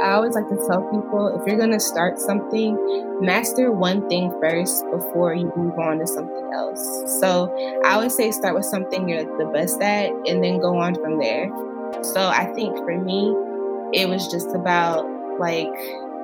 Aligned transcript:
I 0.00 0.12
always 0.12 0.34
like 0.34 0.48
to 0.48 0.56
tell 0.68 0.82
people 0.92 1.40
if 1.40 1.46
you're 1.46 1.56
going 1.56 1.72
to 1.72 1.80
start 1.80 2.20
something, 2.20 2.78
master 3.20 3.72
one 3.72 4.08
thing 4.08 4.30
first 4.40 4.84
before 4.92 5.34
you 5.34 5.52
move 5.56 5.76
on 5.76 5.98
to 5.98 6.06
something 6.06 6.50
else. 6.54 7.20
So 7.20 7.52
I 7.84 7.94
always 7.94 8.14
say 8.14 8.30
start 8.30 8.54
with 8.54 8.64
something 8.64 9.08
you're 9.08 9.24
the 9.38 9.50
best 9.52 9.80
at 9.82 10.10
and 10.28 10.42
then 10.42 10.60
go 10.60 10.76
on 10.76 10.94
from 10.94 11.18
there. 11.18 11.50
So 12.02 12.28
I 12.28 12.44
think 12.54 12.76
for 12.76 12.96
me, 12.96 13.34
it 13.92 14.08
was 14.08 14.28
just 14.28 14.54
about 14.54 15.04
like 15.40 15.74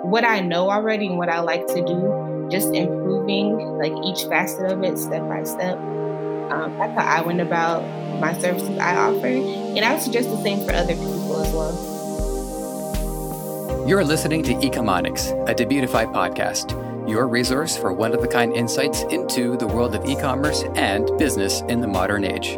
what 0.05 0.25
I 0.25 0.39
know 0.39 0.71
already 0.71 1.09
and 1.09 1.19
what 1.19 1.29
I 1.29 1.41
like 1.41 1.67
to 1.67 1.85
do, 1.85 2.49
just 2.53 2.73
improving 2.73 3.57
like 3.77 3.93
each 4.05 4.23
facet 4.29 4.71
of 4.71 4.85
it 4.85 4.99
step 4.99 5.29
by 5.29 5.43
step. 5.43 5.79
Um, 5.79 6.77
that's 6.79 6.95
how 6.95 7.07
I 7.07 7.23
went 7.23 7.41
about 7.41 7.83
my 8.21 8.39
services 8.39 8.79
I 8.79 8.95
offer. 8.95 9.27
And 9.27 9.81
I 9.81 9.95
would 9.95 10.03
suggest 10.03 10.31
the 10.31 10.41
same 10.45 10.65
for 10.65 10.73
other 10.75 10.95
people 10.95 11.43
as 11.43 11.53
well. 11.53 11.94
You're 13.87 14.03
listening 14.03 14.43
to 14.45 14.55
Ecomonics, 14.55 15.31
a 15.47 15.55
Debutify 15.55 16.11
podcast, 16.11 16.71
your 17.07 17.29
resource 17.29 17.77
for 17.77 17.93
one 17.93 18.15
of 18.15 18.25
a 18.25 18.27
kind 18.27 18.51
insights 18.55 19.03
into 19.03 19.59
the 19.59 19.67
world 19.67 19.95
of 19.95 20.09
e 20.09 20.17
commerce 20.17 20.65
and 20.75 21.07
business 21.19 21.61
in 21.69 21.83
the 21.83 21.87
modern 21.87 22.25
age. 22.25 22.57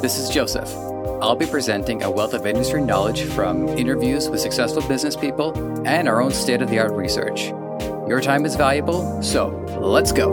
This 0.00 0.16
is 0.16 0.30
Joseph. 0.30 0.72
I'll 1.20 1.34
be 1.34 1.46
presenting 1.46 2.04
a 2.04 2.10
wealth 2.10 2.34
of 2.34 2.46
industry 2.46 2.82
knowledge 2.82 3.22
from 3.22 3.66
interviews 3.70 4.28
with 4.28 4.40
successful 4.40 4.86
business 4.86 5.16
people 5.16 5.52
and 5.88 6.08
our 6.08 6.22
own 6.22 6.30
state 6.30 6.62
of 6.62 6.70
the 6.70 6.78
art 6.78 6.92
research. 6.92 7.48
Your 8.06 8.20
time 8.20 8.46
is 8.46 8.54
valuable, 8.54 9.20
so 9.24 9.48
let's 9.80 10.12
go. 10.12 10.28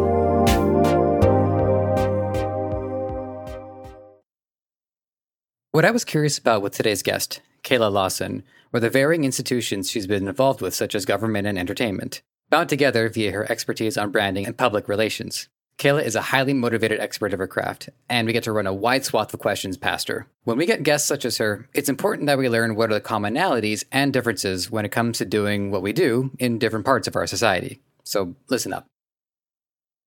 What 5.72 5.84
I 5.84 5.90
was 5.90 6.06
curious 6.06 6.38
about 6.38 6.62
with 6.62 6.76
today's 6.76 7.02
guest, 7.02 7.42
Kayla 7.68 7.92
Lawson, 7.92 8.44
were 8.72 8.80
the 8.80 8.90
varying 8.90 9.26
institutions 9.26 9.92
she's 9.92 10.08
been 10.08 10.26
involved 10.26 10.62
with, 10.62 10.74
such 10.74 10.96
as 10.96 11.04
government 11.04 11.48
and 11.48 11.60
entertainment, 11.60 12.22
bound 12.50 12.70
together 12.70 13.10
via 13.10 13.34
her 13.34 13.52
expertise 13.52 13.98
on 13.98 14.10
branding 14.10 14.46
and 14.46 14.58
public 14.58 14.88
relations. 14.88 15.50
Kayla 15.78 16.02
is 16.06 16.16
a 16.16 16.22
highly 16.22 16.54
motivated 16.54 17.02
expert 17.02 17.34
of 17.34 17.40
her 17.40 17.48
craft, 17.48 17.90
and 18.08 18.26
we 18.26 18.32
get 18.32 18.46
to 18.46 18.54
run 18.54 18.68
a 18.68 18.74
wide 18.74 19.04
swath 19.04 19.34
of 19.34 19.42
questions 19.42 19.76
past 19.76 20.08
her. 20.08 20.28
When 20.46 20.58
we 20.58 20.66
get 20.66 20.84
guests 20.84 21.10
such 21.10 21.26
as 21.26 21.40
her, 21.40 21.68
it's 21.74 21.90
important 21.90 22.28
that 22.28 22.38
we 22.38 22.48
learn 22.48 22.78
what 22.78 22.90
are 22.90 22.94
the 22.94 23.02
commonalities 23.02 23.84
and 23.92 24.14
differences 24.14 24.72
when 24.72 24.86
it 24.86 24.94
comes 24.94 25.18
to 25.18 25.26
doing 25.26 25.70
what 25.70 25.82
we 25.82 25.92
do 25.92 26.32
in 26.40 26.60
different 26.60 26.86
parts 26.86 27.06
of 27.06 27.18
our 27.18 27.28
society. 27.28 27.82
So 28.06 28.34
listen 28.48 28.72
up. 28.72 28.88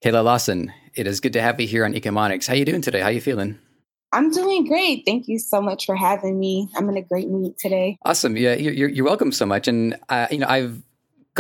Kayla 0.02 0.24
Lawson, 0.24 0.72
it 0.94 1.06
is 1.06 1.20
good 1.20 1.34
to 1.34 1.42
have 1.42 1.60
you 1.60 1.66
here 1.66 1.84
on 1.84 1.92
Ecomonics. 1.92 2.46
How 2.46 2.54
are 2.54 2.56
you 2.56 2.64
doing 2.64 2.80
today? 2.80 3.00
How 3.00 3.08
are 3.08 3.12
you 3.12 3.20
feeling? 3.20 3.58
I'm 4.12 4.30
doing 4.30 4.66
great. 4.66 5.05
Thank 5.06 5.28
you 5.28 5.39
so 5.39 5.62
much 5.62 5.86
for 5.86 5.94
having 5.94 6.39
me. 6.39 6.69
I'm 6.77 6.89
in 6.89 6.97
a 6.97 7.03
great 7.03 7.28
mood 7.28 7.58
today. 7.58 7.98
Awesome. 8.05 8.36
Yeah, 8.36 8.55
you're, 8.55 8.89
you're 8.89 9.05
welcome 9.05 9.30
so 9.30 9.47
much. 9.47 9.69
And, 9.69 9.97
uh, 10.08 10.27
you 10.30 10.39
know, 10.39 10.48
I've 10.48 10.83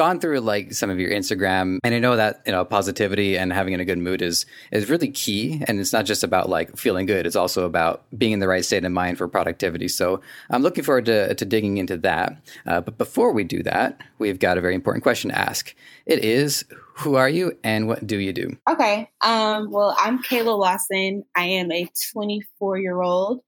gone 0.00 0.18
through 0.18 0.40
like 0.40 0.72
some 0.72 0.88
of 0.88 0.98
your 0.98 1.10
Instagram 1.10 1.76
and 1.84 1.94
I 1.94 1.98
know 1.98 2.16
that, 2.16 2.40
you 2.46 2.52
know, 2.52 2.64
positivity 2.64 3.36
and 3.36 3.52
having 3.52 3.74
a 3.74 3.84
good 3.84 3.98
mood 3.98 4.22
is, 4.22 4.46
is 4.72 4.88
really 4.88 5.10
key. 5.10 5.62
And 5.68 5.78
it's 5.78 5.92
not 5.92 6.06
just 6.06 6.24
about 6.24 6.48
like 6.48 6.74
feeling 6.74 7.04
good. 7.04 7.26
It's 7.26 7.36
also 7.36 7.66
about 7.66 8.02
being 8.16 8.32
in 8.32 8.38
the 8.38 8.48
right 8.48 8.64
state 8.64 8.82
of 8.82 8.92
mind 8.92 9.18
for 9.18 9.28
productivity. 9.28 9.88
So 9.88 10.22
I'm 10.48 10.62
looking 10.62 10.84
forward 10.84 11.04
to, 11.04 11.34
to 11.34 11.44
digging 11.44 11.76
into 11.76 11.98
that. 11.98 12.40
Uh, 12.66 12.80
but 12.80 12.96
before 12.96 13.32
we 13.32 13.44
do 13.44 13.62
that, 13.64 14.00
we've 14.18 14.38
got 14.38 14.56
a 14.56 14.62
very 14.62 14.74
important 14.74 15.02
question 15.02 15.32
to 15.32 15.38
ask. 15.38 15.74
It 16.06 16.24
is, 16.24 16.64
who 16.96 17.16
are 17.16 17.28
you 17.28 17.58
and 17.62 17.86
what 17.86 18.06
do 18.06 18.18
you 18.18 18.32
do? 18.32 18.56
Okay. 18.70 19.10
Um, 19.20 19.70
well, 19.70 19.94
I'm 20.00 20.22
Kayla 20.22 20.58
Lawson. 20.58 21.24
I 21.36 21.44
am 21.44 21.70
a 21.70 21.86
24 22.14 22.78
year 22.78 23.02
old. 23.02 23.42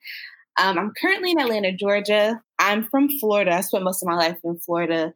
Um, 0.61 0.78
I'm 0.78 0.92
currently 1.00 1.31
in 1.31 1.41
Atlanta, 1.41 1.72
Georgia. 1.72 2.42
I'm 2.59 2.84
from 2.84 3.09
Florida. 3.20 3.53
I 3.55 3.62
spent 3.62 3.84
most 3.84 4.03
of 4.03 4.06
my 4.06 4.16
life 4.16 4.37
in 4.44 4.59
Florida. 4.59 5.14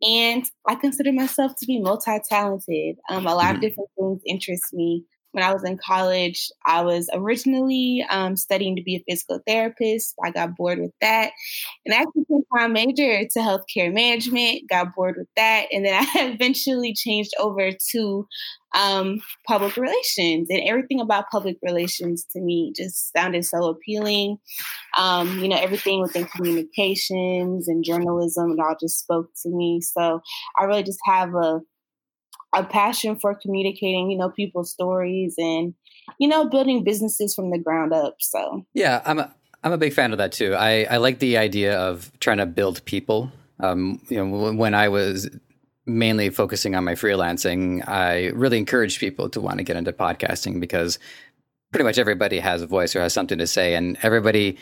And 0.00 0.48
I 0.66 0.76
consider 0.76 1.12
myself 1.12 1.52
to 1.58 1.66
be 1.66 1.80
multi 1.80 2.18
talented. 2.28 2.96
Um, 3.08 3.26
a 3.26 3.34
lot 3.34 3.46
mm-hmm. 3.46 3.54
of 3.56 3.60
different 3.60 3.90
things 3.98 4.20
interest 4.26 4.72
me 4.72 5.04
when 5.32 5.44
I 5.44 5.52
was 5.52 5.64
in 5.64 5.78
college, 5.78 6.50
I 6.64 6.82
was 6.82 7.08
originally 7.12 8.04
um, 8.08 8.36
studying 8.36 8.76
to 8.76 8.82
be 8.82 8.96
a 8.96 9.04
physical 9.08 9.40
therapist. 9.46 10.14
I 10.24 10.30
got 10.30 10.56
bored 10.56 10.78
with 10.78 10.92
that. 11.00 11.32
And 11.84 11.94
I 11.94 11.98
actually 11.98 12.24
changed 12.30 12.46
my 12.50 12.66
major 12.66 13.24
to 13.24 13.38
healthcare 13.38 13.92
management, 13.92 14.68
got 14.68 14.94
bored 14.94 15.16
with 15.18 15.28
that. 15.36 15.66
And 15.70 15.84
then 15.84 15.94
I 16.14 16.30
eventually 16.32 16.94
changed 16.94 17.34
over 17.38 17.70
to 17.92 18.26
um, 18.74 19.20
public 19.46 19.76
relations. 19.76 20.48
And 20.50 20.62
everything 20.66 21.00
about 21.00 21.30
public 21.30 21.58
relations 21.62 22.24
to 22.30 22.40
me 22.40 22.72
just 22.74 23.12
sounded 23.12 23.44
so 23.44 23.66
appealing. 23.66 24.38
Um, 24.96 25.38
you 25.40 25.48
know, 25.48 25.58
everything 25.58 26.00
within 26.00 26.24
communications 26.26 27.68
and 27.68 27.84
journalism, 27.84 28.52
it 28.52 28.60
all 28.60 28.76
just 28.80 28.98
spoke 28.98 29.30
to 29.42 29.50
me. 29.50 29.80
So 29.82 30.20
I 30.58 30.64
really 30.64 30.82
just 30.82 31.00
have 31.04 31.34
a 31.34 31.60
a 32.54 32.64
passion 32.64 33.16
for 33.16 33.34
communicating, 33.34 34.10
you 34.10 34.18
know, 34.18 34.30
people's 34.30 34.70
stories 34.70 35.34
and, 35.38 35.74
you 36.18 36.28
know, 36.28 36.48
building 36.48 36.84
businesses 36.84 37.34
from 37.34 37.50
the 37.50 37.58
ground 37.58 37.92
up. 37.92 38.16
So 38.20 38.64
yeah, 38.74 39.02
I'm 39.04 39.18
a 39.18 39.34
I'm 39.62 39.72
a 39.72 39.78
big 39.78 39.92
fan 39.92 40.12
of 40.12 40.18
that 40.18 40.32
too. 40.32 40.54
I 40.54 40.84
I 40.84 40.96
like 40.98 41.18
the 41.18 41.36
idea 41.36 41.78
of 41.78 42.10
trying 42.20 42.38
to 42.38 42.46
build 42.46 42.84
people. 42.84 43.30
Um, 43.60 44.00
you 44.08 44.24
know, 44.24 44.52
when 44.52 44.74
I 44.74 44.88
was 44.88 45.28
mainly 45.84 46.30
focusing 46.30 46.74
on 46.74 46.84
my 46.84 46.94
freelancing, 46.94 47.86
I 47.88 48.26
really 48.28 48.58
encouraged 48.58 49.00
people 49.00 49.28
to 49.30 49.40
want 49.40 49.58
to 49.58 49.64
get 49.64 49.76
into 49.76 49.92
podcasting 49.92 50.60
because 50.60 50.98
pretty 51.72 51.84
much 51.84 51.98
everybody 51.98 52.38
has 52.38 52.62
a 52.62 52.66
voice 52.66 52.94
or 52.94 53.00
has 53.00 53.12
something 53.12 53.38
to 53.38 53.46
say, 53.46 53.74
and 53.74 53.98
everybody 54.02 54.58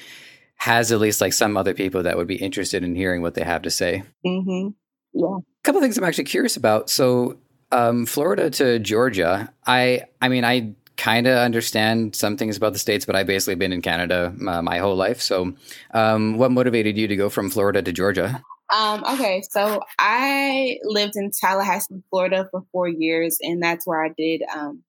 has 0.56 0.90
at 0.90 0.98
least 0.98 1.20
like 1.20 1.34
some 1.34 1.56
other 1.56 1.74
people 1.74 2.02
that 2.02 2.16
would 2.16 2.26
be 2.26 2.36
interested 2.36 2.82
in 2.82 2.94
hearing 2.94 3.22
what 3.22 3.34
they 3.34 3.44
have 3.44 3.62
to 3.62 3.70
say. 3.70 4.02
Mm-hmm. 4.26 4.68
Yeah. 5.12 5.36
A 5.36 5.62
couple 5.62 5.80
things 5.80 5.98
I'm 5.98 6.04
actually 6.04 6.24
curious 6.24 6.56
about. 6.56 6.88
So 6.88 7.38
um, 7.72 8.06
Florida 8.06 8.50
to 8.50 8.78
Georgia, 8.78 9.52
I 9.66 10.04
I 10.20 10.28
mean 10.28 10.44
I 10.44 10.74
kind 10.96 11.26
of 11.26 11.36
understand 11.38 12.16
some 12.16 12.36
things 12.36 12.56
about 12.56 12.72
the 12.72 12.78
states, 12.78 13.04
but 13.04 13.14
I've 13.14 13.26
basically 13.26 13.54
been 13.54 13.72
in 13.72 13.82
Canada 13.82 14.34
uh, 14.46 14.62
my 14.62 14.78
whole 14.78 14.96
life. 14.96 15.20
So, 15.20 15.52
um, 15.92 16.38
what 16.38 16.50
motivated 16.50 16.96
you 16.96 17.06
to 17.08 17.16
go 17.16 17.28
from 17.28 17.50
Florida 17.50 17.82
to 17.82 17.92
Georgia? 17.92 18.42
Um, 18.74 19.04
okay, 19.04 19.42
so 19.50 19.80
I 19.98 20.78
lived 20.82 21.14
in 21.16 21.30
Tallahassee, 21.30 22.02
Florida 22.10 22.48
for 22.50 22.64
four 22.72 22.88
years, 22.88 23.38
and 23.40 23.62
that's 23.62 23.86
where 23.86 24.04
I 24.04 24.10
did 24.16 24.42
um, 24.54 24.82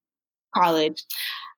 college. 0.56 1.04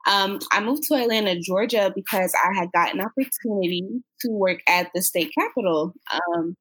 Um, 0.07 0.39
I 0.51 0.59
moved 0.61 0.83
to 0.83 0.95
Atlanta, 0.95 1.39
Georgia, 1.39 1.91
because 1.95 2.33
I 2.33 2.57
had 2.59 2.71
gotten 2.73 2.99
an 2.99 3.05
opportunity 3.05 3.83
to 4.21 4.31
work 4.31 4.59
at 4.67 4.89
the 4.93 5.01
state 5.01 5.31
capitol. 5.37 5.93
Um, 6.11 6.57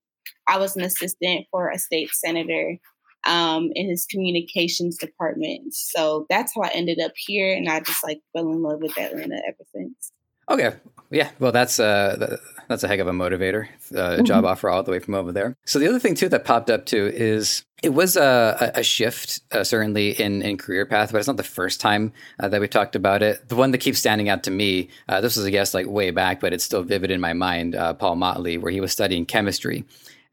I 0.46 0.58
was 0.58 0.76
an 0.76 0.82
assistant 0.82 1.46
for 1.50 1.70
a 1.70 1.78
state 1.78 2.10
senator 2.10 2.78
um, 3.26 3.70
in 3.74 3.88
his 3.88 4.06
communications 4.06 4.96
department. 4.96 5.74
So 5.74 6.26
that's 6.28 6.52
how 6.54 6.62
I 6.62 6.70
ended 6.74 7.00
up 7.00 7.12
here, 7.16 7.54
and 7.54 7.68
I 7.68 7.80
just 7.80 8.04
like 8.04 8.20
fell 8.32 8.50
in 8.50 8.62
love 8.62 8.80
with 8.80 8.98
Atlanta 8.98 9.36
ever 9.46 9.64
since. 9.74 10.12
Okay, 10.50 10.76
yeah, 11.10 11.30
well, 11.38 11.52
that's 11.52 11.78
uh, 11.78 12.38
that's 12.68 12.82
a 12.82 12.88
heck 12.88 13.00
of 13.00 13.06
a 13.06 13.12
motivator. 13.12 13.68
Uh, 13.92 13.96
mm-hmm. 13.96 14.24
Job 14.24 14.44
offer 14.44 14.70
all 14.70 14.82
the 14.82 14.90
way 14.90 14.98
from 14.98 15.14
over 15.14 15.32
there. 15.32 15.54
So 15.66 15.78
the 15.78 15.88
other 15.88 15.98
thing 15.98 16.14
too 16.14 16.28
that 16.30 16.44
popped 16.44 16.70
up 16.70 16.86
too 16.86 17.10
is 17.12 17.64
it 17.82 17.90
was 17.90 18.16
a, 18.16 18.72
a 18.74 18.82
shift 18.82 19.40
uh, 19.52 19.64
certainly 19.64 20.10
in 20.10 20.42
in 20.42 20.56
career 20.56 20.86
path, 20.86 21.12
but 21.12 21.18
it's 21.18 21.26
not 21.26 21.36
the 21.36 21.42
first 21.42 21.80
time 21.80 22.12
uh, 22.40 22.48
that 22.48 22.60
we 22.60 22.68
talked 22.68 22.96
about 22.96 23.22
it. 23.22 23.48
The 23.48 23.56
one 23.56 23.72
that 23.72 23.78
keeps 23.78 23.98
standing 23.98 24.28
out 24.28 24.42
to 24.44 24.50
me, 24.50 24.88
uh, 25.08 25.20
this 25.20 25.36
was 25.36 25.44
a 25.44 25.50
guess 25.50 25.74
like 25.74 25.86
way 25.86 26.10
back, 26.10 26.40
but 26.40 26.52
it's 26.52 26.64
still 26.64 26.82
vivid 26.82 27.10
in 27.10 27.20
my 27.20 27.34
mind. 27.34 27.74
Uh, 27.74 27.92
Paul 27.94 28.16
Motley, 28.16 28.58
where 28.58 28.72
he 28.72 28.80
was 28.80 28.92
studying 28.92 29.26
chemistry, 29.26 29.84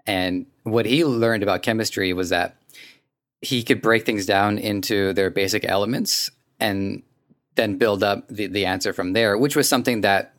and 0.06 0.46
what 0.64 0.86
he 0.86 1.04
learned 1.06 1.44
about 1.44 1.62
chemistry 1.62 2.14
was 2.14 2.30
that 2.30 2.56
he 3.42 3.64
could 3.64 3.82
break 3.82 4.06
things 4.06 4.26
down 4.26 4.58
into 4.58 5.14
their 5.14 5.30
basic 5.30 5.66
elements 5.66 6.32
and 6.60 7.04
then 7.56 7.78
build 7.78 8.04
up 8.04 8.28
the, 8.28 8.48
the 8.48 8.66
answer 8.66 8.94
from 8.94 9.14
there, 9.14 9.38
which 9.38 9.56
was 9.56 9.68
something 9.68 10.02
that 10.02 10.36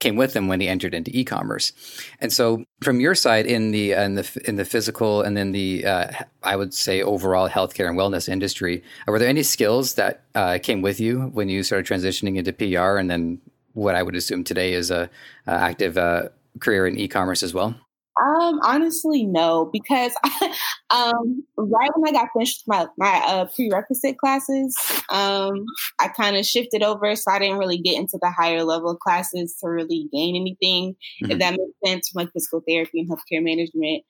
came 0.00 0.16
with 0.16 0.34
him 0.34 0.48
when 0.48 0.60
he 0.60 0.68
entered 0.68 0.92
into 0.92 1.10
e-commerce. 1.16 1.72
And 2.20 2.32
so, 2.32 2.64
from 2.82 3.00
your 3.00 3.14
side 3.14 3.46
in 3.46 3.70
the 3.70 3.94
uh, 3.94 4.02
in 4.02 4.14
the 4.16 4.42
in 4.44 4.56
the 4.56 4.64
physical 4.64 5.22
and 5.22 5.36
then 5.36 5.52
the 5.52 5.86
uh, 5.86 6.10
I 6.42 6.56
would 6.56 6.74
say 6.74 7.02
overall 7.02 7.48
healthcare 7.48 7.88
and 7.88 7.98
wellness 7.98 8.28
industry, 8.28 8.82
were 9.06 9.18
there 9.18 9.28
any 9.28 9.42
skills 9.42 9.94
that 9.94 10.24
uh, 10.34 10.58
came 10.62 10.82
with 10.82 11.00
you 11.00 11.22
when 11.32 11.48
you 11.48 11.62
started 11.62 11.86
transitioning 11.86 12.36
into 12.36 12.52
PR, 12.52 12.98
and 12.98 13.10
then 13.10 13.40
what 13.72 13.94
I 13.94 14.02
would 14.02 14.14
assume 14.14 14.44
today 14.44 14.74
is 14.74 14.90
a, 14.90 15.10
a 15.46 15.50
active 15.50 15.96
uh, 15.96 16.28
career 16.60 16.86
in 16.86 16.98
e-commerce 16.98 17.42
as 17.42 17.54
well? 17.54 17.74
Um, 18.20 18.60
honestly, 18.62 19.24
no, 19.24 19.68
because 19.72 20.12
um, 20.90 21.44
right 21.56 21.90
when 21.96 22.08
I 22.08 22.12
got 22.12 22.28
finished 22.32 22.62
with 22.66 22.76
my 22.76 22.86
my 22.96 23.22
uh, 23.26 23.46
prerequisite 23.46 24.18
classes, 24.18 24.76
um, 25.10 25.64
I 25.98 26.08
kind 26.08 26.36
of 26.36 26.44
shifted 26.44 26.82
over, 26.82 27.16
so 27.16 27.32
I 27.32 27.40
didn't 27.40 27.58
really 27.58 27.78
get 27.78 27.96
into 27.96 28.18
the 28.20 28.30
higher 28.30 28.62
level 28.62 28.96
classes 28.96 29.56
to 29.60 29.68
really 29.68 30.08
gain 30.12 30.36
anything. 30.36 30.94
Mm-hmm. 31.22 31.32
If 31.32 31.38
that 31.40 31.58
makes 31.58 31.92
sense, 31.92 32.08
from 32.08 32.20
like 32.20 32.32
physical 32.32 32.62
therapy 32.68 33.00
and 33.00 33.10
healthcare 33.10 33.42
management. 33.42 34.04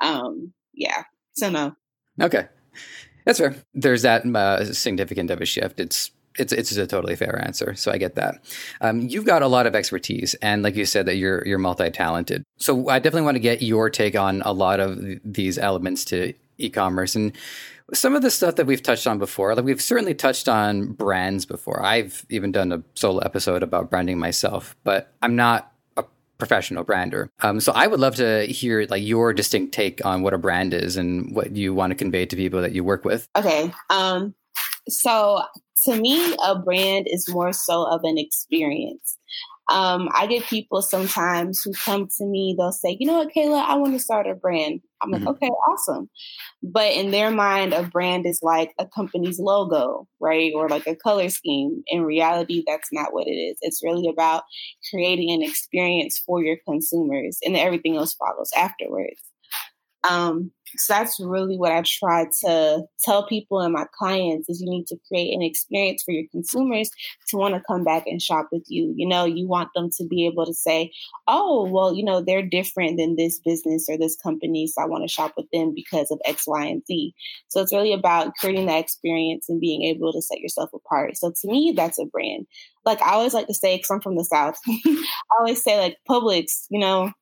Um, 0.00 0.52
yeah, 0.72 1.02
so 1.32 1.50
no. 1.50 1.74
Okay, 2.20 2.46
that's 3.24 3.40
fair. 3.40 3.56
There's 3.74 4.02
that 4.02 4.24
uh, 4.24 4.72
significant 4.72 5.30
of 5.32 5.40
a 5.40 5.46
shift. 5.46 5.80
It's 5.80 6.12
it's 6.38 6.52
it's 6.52 6.76
a 6.76 6.86
totally 6.86 7.16
fair 7.16 7.42
answer. 7.44 7.74
So 7.74 7.92
I 7.92 7.98
get 7.98 8.14
that. 8.14 8.42
Um, 8.80 9.02
you've 9.02 9.24
got 9.24 9.42
a 9.42 9.48
lot 9.48 9.66
of 9.66 9.74
expertise, 9.74 10.34
and 10.34 10.62
like 10.62 10.76
you 10.76 10.84
said, 10.84 11.06
that 11.06 11.16
you're 11.16 11.46
you're 11.46 11.58
multi 11.58 11.90
talented. 11.90 12.44
So 12.58 12.88
I 12.88 12.98
definitely 12.98 13.26
want 13.26 13.36
to 13.36 13.40
get 13.40 13.62
your 13.62 13.90
take 13.90 14.16
on 14.16 14.42
a 14.42 14.52
lot 14.52 14.80
of 14.80 14.98
these 15.24 15.58
elements 15.58 16.04
to 16.06 16.34
e-commerce 16.58 17.14
and 17.14 17.32
some 17.94 18.14
of 18.14 18.22
the 18.22 18.30
stuff 18.30 18.56
that 18.56 18.66
we've 18.66 18.82
touched 18.82 19.06
on 19.06 19.18
before. 19.18 19.54
Like 19.54 19.64
we've 19.64 19.80
certainly 19.80 20.14
touched 20.14 20.48
on 20.48 20.92
brands 20.92 21.46
before. 21.46 21.82
I've 21.82 22.26
even 22.28 22.52
done 22.52 22.72
a 22.72 22.82
solo 22.94 23.20
episode 23.20 23.62
about 23.62 23.90
branding 23.90 24.18
myself, 24.18 24.76
but 24.84 25.12
I'm 25.22 25.36
not 25.36 25.72
a 25.96 26.04
professional 26.36 26.84
brander. 26.84 27.30
Um, 27.40 27.60
so 27.60 27.72
I 27.72 27.86
would 27.86 28.00
love 28.00 28.16
to 28.16 28.44
hear 28.46 28.86
like 28.90 29.02
your 29.02 29.32
distinct 29.32 29.72
take 29.72 30.04
on 30.04 30.22
what 30.22 30.34
a 30.34 30.38
brand 30.38 30.74
is 30.74 30.96
and 30.96 31.34
what 31.34 31.56
you 31.56 31.72
want 31.72 31.92
to 31.92 31.94
convey 31.94 32.26
to 32.26 32.36
people 32.36 32.60
that 32.60 32.72
you 32.72 32.84
work 32.84 33.04
with. 33.04 33.26
Okay. 33.36 33.72
Um, 33.88 34.34
so 34.88 35.42
to 35.84 35.96
me, 35.96 36.34
a 36.44 36.58
brand 36.58 37.06
is 37.08 37.28
more 37.28 37.52
so 37.52 37.84
of 37.84 38.00
an 38.04 38.18
experience. 38.18 39.16
Um, 39.70 40.08
I 40.14 40.26
get 40.26 40.44
people 40.44 40.80
sometimes 40.80 41.60
who 41.62 41.72
come 41.74 42.08
to 42.16 42.24
me, 42.24 42.54
they'll 42.56 42.72
say, 42.72 42.96
you 42.98 43.06
know 43.06 43.18
what, 43.18 43.34
Kayla, 43.36 43.62
I 43.62 43.74
want 43.74 43.92
to 43.92 43.98
start 43.98 44.26
a 44.26 44.34
brand. 44.34 44.80
I'm 45.02 45.10
like, 45.10 45.20
mm-hmm. 45.20 45.28
okay, 45.28 45.46
awesome. 45.46 46.08
But 46.62 46.94
in 46.94 47.10
their 47.10 47.30
mind, 47.30 47.74
a 47.74 47.82
brand 47.82 48.24
is 48.26 48.40
like 48.42 48.72
a 48.78 48.86
company's 48.86 49.38
logo, 49.38 50.08
right? 50.20 50.52
Or 50.54 50.70
like 50.70 50.86
a 50.86 50.96
color 50.96 51.28
scheme. 51.28 51.82
In 51.88 52.02
reality, 52.02 52.64
that's 52.66 52.88
not 52.92 53.12
what 53.12 53.26
it 53.26 53.32
is. 53.32 53.58
It's 53.60 53.84
really 53.84 54.08
about 54.08 54.44
creating 54.90 55.30
an 55.30 55.42
experience 55.42 56.20
for 56.24 56.42
your 56.42 56.56
consumers 56.66 57.38
and 57.44 57.54
everything 57.54 57.96
else 57.96 58.14
follows 58.14 58.50
afterwards. 58.56 59.20
Um, 60.08 60.52
so 60.76 60.92
that's 60.92 61.18
really 61.20 61.56
what 61.56 61.72
I 61.72 61.82
try 61.82 62.26
to 62.42 62.82
tell 63.02 63.26
people 63.26 63.60
and 63.60 63.72
my 63.72 63.86
clients 63.98 64.48
is 64.48 64.60
you 64.60 64.68
need 64.68 64.86
to 64.88 64.98
create 65.08 65.34
an 65.34 65.42
experience 65.42 66.02
for 66.02 66.12
your 66.12 66.24
consumers 66.30 66.90
to 67.28 67.36
want 67.36 67.54
to 67.54 67.62
come 67.66 67.84
back 67.84 68.06
and 68.06 68.20
shop 68.20 68.48
with 68.52 68.64
you. 68.68 68.92
You 68.96 69.08
know, 69.08 69.24
you 69.24 69.46
want 69.46 69.70
them 69.74 69.90
to 69.96 70.06
be 70.06 70.26
able 70.26 70.44
to 70.46 70.54
say, 70.54 70.92
"Oh, 71.26 71.68
well, 71.70 71.94
you 71.94 72.04
know, 72.04 72.20
they're 72.20 72.42
different 72.42 72.98
than 72.98 73.16
this 73.16 73.38
business 73.38 73.86
or 73.88 73.96
this 73.96 74.16
company, 74.16 74.66
so 74.66 74.82
I 74.82 74.86
want 74.86 75.04
to 75.04 75.08
shop 75.08 75.32
with 75.36 75.46
them 75.52 75.72
because 75.74 76.10
of 76.10 76.20
X, 76.24 76.44
Y, 76.46 76.64
and 76.66 76.82
Z." 76.86 77.14
So 77.48 77.62
it's 77.62 77.72
really 77.72 77.92
about 77.92 78.34
creating 78.38 78.66
that 78.66 78.80
experience 78.80 79.48
and 79.48 79.60
being 79.60 79.82
able 79.84 80.12
to 80.12 80.22
set 80.22 80.40
yourself 80.40 80.70
apart. 80.74 81.16
So 81.16 81.30
to 81.30 81.48
me, 81.48 81.72
that's 81.76 81.98
a 81.98 82.04
brand. 82.04 82.46
Like 82.84 83.00
I 83.02 83.12
always 83.12 83.34
like 83.34 83.46
to 83.48 83.54
say, 83.54 83.76
because 83.76 83.90
I'm 83.90 84.00
from 84.00 84.16
the 84.16 84.24
South, 84.24 84.58
I 84.68 85.04
always 85.38 85.62
say 85.62 85.78
like 85.78 85.96
Publix, 86.08 86.66
you 86.70 86.78
know, 86.78 87.12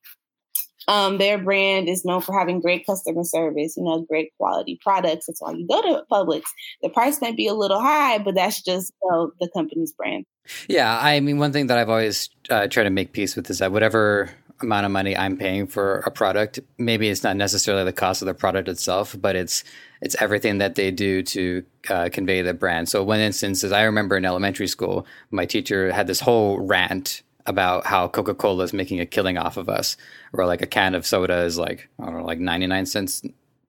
um, 0.87 1.17
their 1.17 1.37
brand 1.37 1.89
is 1.89 2.05
known 2.05 2.21
for 2.21 2.37
having 2.37 2.61
great 2.61 2.85
customer 2.85 3.23
service, 3.23 3.75
you 3.75 3.83
know, 3.83 4.01
great 4.01 4.31
quality 4.37 4.79
products. 4.81 5.25
That's 5.27 5.41
why 5.41 5.51
you 5.51 5.67
go 5.67 5.81
to 5.81 6.03
Publix. 6.11 6.43
The 6.81 6.89
price 6.89 7.21
might 7.21 7.35
be 7.35 7.47
a 7.47 7.53
little 7.53 7.81
high, 7.81 8.19
but 8.19 8.35
that's 8.35 8.61
just 8.61 8.93
you 9.03 9.11
know, 9.11 9.31
the 9.39 9.49
company's 9.53 9.91
brand. 9.91 10.25
Yeah, 10.69 10.97
I 11.01 11.19
mean, 11.19 11.39
one 11.39 11.51
thing 11.51 11.67
that 11.67 11.77
I've 11.77 11.89
always 11.89 12.29
uh, 12.49 12.67
tried 12.67 12.85
to 12.85 12.89
make 12.89 13.11
peace 13.11 13.35
with 13.35 13.49
is 13.49 13.59
that 13.59 13.71
whatever 13.71 14.29
amount 14.61 14.85
of 14.85 14.91
money 14.91 15.15
I'm 15.15 15.37
paying 15.37 15.67
for 15.67 15.99
a 15.99 16.11
product, 16.11 16.59
maybe 16.77 17.09
it's 17.09 17.23
not 17.23 17.35
necessarily 17.35 17.83
the 17.83 17.93
cost 17.93 18.21
of 18.21 18.25
the 18.25 18.33
product 18.33 18.67
itself, 18.67 19.15
but 19.19 19.35
it's 19.35 19.63
it's 20.01 20.15
everything 20.21 20.59
that 20.59 20.75
they 20.75 20.91
do 20.91 21.23
to 21.23 21.63
uh, 21.89 22.09
convey 22.11 22.41
the 22.41 22.53
brand. 22.53 22.87
So 22.87 23.03
one 23.03 23.19
instance 23.19 23.63
is 23.63 23.71
I 23.71 23.83
remember 23.83 24.15
in 24.15 24.25
elementary 24.25 24.67
school, 24.67 25.05
my 25.31 25.45
teacher 25.45 25.91
had 25.91 26.07
this 26.07 26.19
whole 26.19 26.59
rant 26.59 27.23
about 27.47 27.85
how 27.85 28.07
Coca 28.07 28.35
Cola 28.35 28.63
is 28.63 28.73
making 28.73 28.99
a 28.99 29.05
killing 29.05 29.37
off 29.37 29.57
of 29.57 29.69
us, 29.69 29.97
or 30.33 30.45
like 30.45 30.61
a 30.61 30.67
can 30.67 30.93
of 30.93 31.05
soda 31.05 31.43
is 31.43 31.57
like 31.57 31.89
I 31.99 32.05
don't 32.05 32.17
know, 32.17 32.25
like 32.25 32.39
ninety 32.39 32.67
nine 32.67 32.85
cents. 32.85 33.23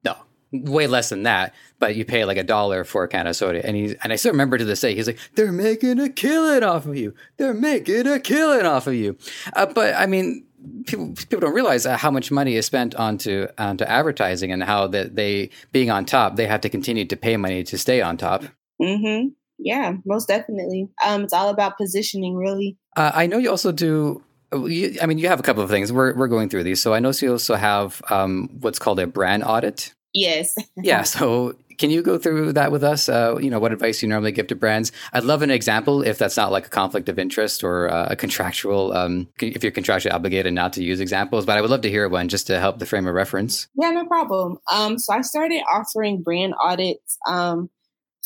No, 0.04 0.16
way 0.52 0.86
less 0.86 1.08
than 1.08 1.22
that. 1.22 1.54
But 1.78 1.96
you 1.96 2.04
pay 2.04 2.25
like 2.25 2.36
a 2.36 2.44
dollar 2.44 2.84
for 2.84 3.04
a 3.04 3.08
can 3.08 3.26
of 3.26 3.36
soda, 3.36 3.64
and 3.64 3.76
he 3.76 3.96
and 4.02 4.12
I 4.12 4.16
still 4.16 4.32
remember 4.32 4.58
to 4.58 4.64
this 4.64 4.80
day, 4.80 4.94
he's 4.94 5.06
like, 5.06 5.19
"They're 5.34 5.52
making 5.52 6.00
a 6.00 6.08
killing 6.08 6.62
off 6.62 6.86
of 6.86 6.96
you. 6.96 7.14
They're 7.38 7.54
making 7.54 8.06
a 8.06 8.20
killing 8.20 8.66
off 8.66 8.86
of 8.86 8.94
you." 8.94 9.16
Uh, 9.54 9.66
but 9.66 9.94
I 9.94 10.06
mean, 10.06 10.44
people 10.86 11.14
people 11.14 11.40
don't 11.40 11.54
realize 11.54 11.84
how 11.84 12.10
much 12.10 12.30
money 12.30 12.56
is 12.56 12.66
spent 12.66 12.94
onto 12.96 13.46
onto 13.58 13.84
advertising 13.84 14.52
and 14.52 14.62
how 14.62 14.86
that 14.88 15.16
they 15.16 15.50
being 15.72 15.90
on 15.90 16.04
top, 16.04 16.36
they 16.36 16.46
have 16.46 16.60
to 16.62 16.69
continue 16.69 17.04
to 17.04 17.16
pay 17.16 17.36
money 17.36 17.62
to 17.64 17.78
stay 17.78 18.00
on 18.00 18.16
top. 18.16 18.42
Mm-hmm. 18.80 19.28
Yeah, 19.58 19.94
most 20.04 20.28
definitely. 20.28 20.88
Um, 21.04 21.25
it's 21.25 21.32
all 21.32 21.48
about 21.48 21.76
positioning, 21.76 22.36
really. 22.36 22.76
Uh, 22.98 23.12
I 23.14 23.26
know 23.28 23.38
you 23.38 23.48
also 23.48 23.70
do. 23.70 24.22
You, 24.52 24.96
I 25.00 25.06
mean, 25.06 25.18
you 25.18 25.28
have 25.28 25.38
a 25.38 25.42
couple 25.44 25.62
of 25.62 25.70
things. 25.70 25.92
We're 25.92 26.14
we're 26.16 26.26
going 26.26 26.48
through 26.48 26.64
these, 26.64 26.82
so 26.82 26.94
I 26.94 26.98
know 26.98 27.12
you 27.20 27.30
also 27.30 27.54
have 27.54 28.02
um, 28.10 28.50
what's 28.60 28.80
called 28.80 28.98
a 28.98 29.06
brand 29.06 29.44
audit. 29.44 29.94
Yes. 30.12 30.52
yeah. 30.76 31.02
So 31.02 31.54
can 31.78 31.90
you 31.90 32.02
go 32.02 32.18
through 32.18 32.54
that 32.54 32.72
with 32.72 32.82
us? 32.82 33.08
Uh, 33.08 33.36
you 33.40 33.50
know, 33.50 33.60
what 33.60 33.72
advice 33.72 34.02
you 34.02 34.08
normally 34.08 34.32
give 34.32 34.48
to 34.48 34.56
brands? 34.56 34.90
I'd 35.12 35.22
love 35.22 35.42
an 35.42 35.50
example 35.50 36.02
if 36.02 36.18
that's 36.18 36.36
not 36.36 36.50
like 36.50 36.66
a 36.66 36.70
conflict 36.70 37.08
of 37.08 37.20
interest 37.20 37.62
or 37.62 37.88
uh, 37.88 38.08
a 38.10 38.16
contractual, 38.16 38.92
um, 38.92 39.28
if 39.40 39.62
you're 39.62 39.70
contractually 39.70 40.12
obligated 40.12 40.52
not 40.52 40.72
to 40.72 40.82
use 40.82 40.98
examples, 40.98 41.46
but 41.46 41.56
I 41.56 41.60
would 41.60 41.70
love 41.70 41.82
to 41.82 41.90
hear 41.90 42.08
one 42.08 42.28
just 42.28 42.48
to 42.48 42.58
help 42.58 42.80
the 42.80 42.86
frame 42.86 43.06
of 43.06 43.14
reference. 43.14 43.68
Yeah, 43.76 43.90
no 43.90 44.06
problem. 44.06 44.58
Um, 44.72 44.98
so 44.98 45.14
I 45.14 45.20
started 45.20 45.62
offering 45.72 46.22
brand 46.22 46.54
audits 46.60 47.16
um, 47.28 47.70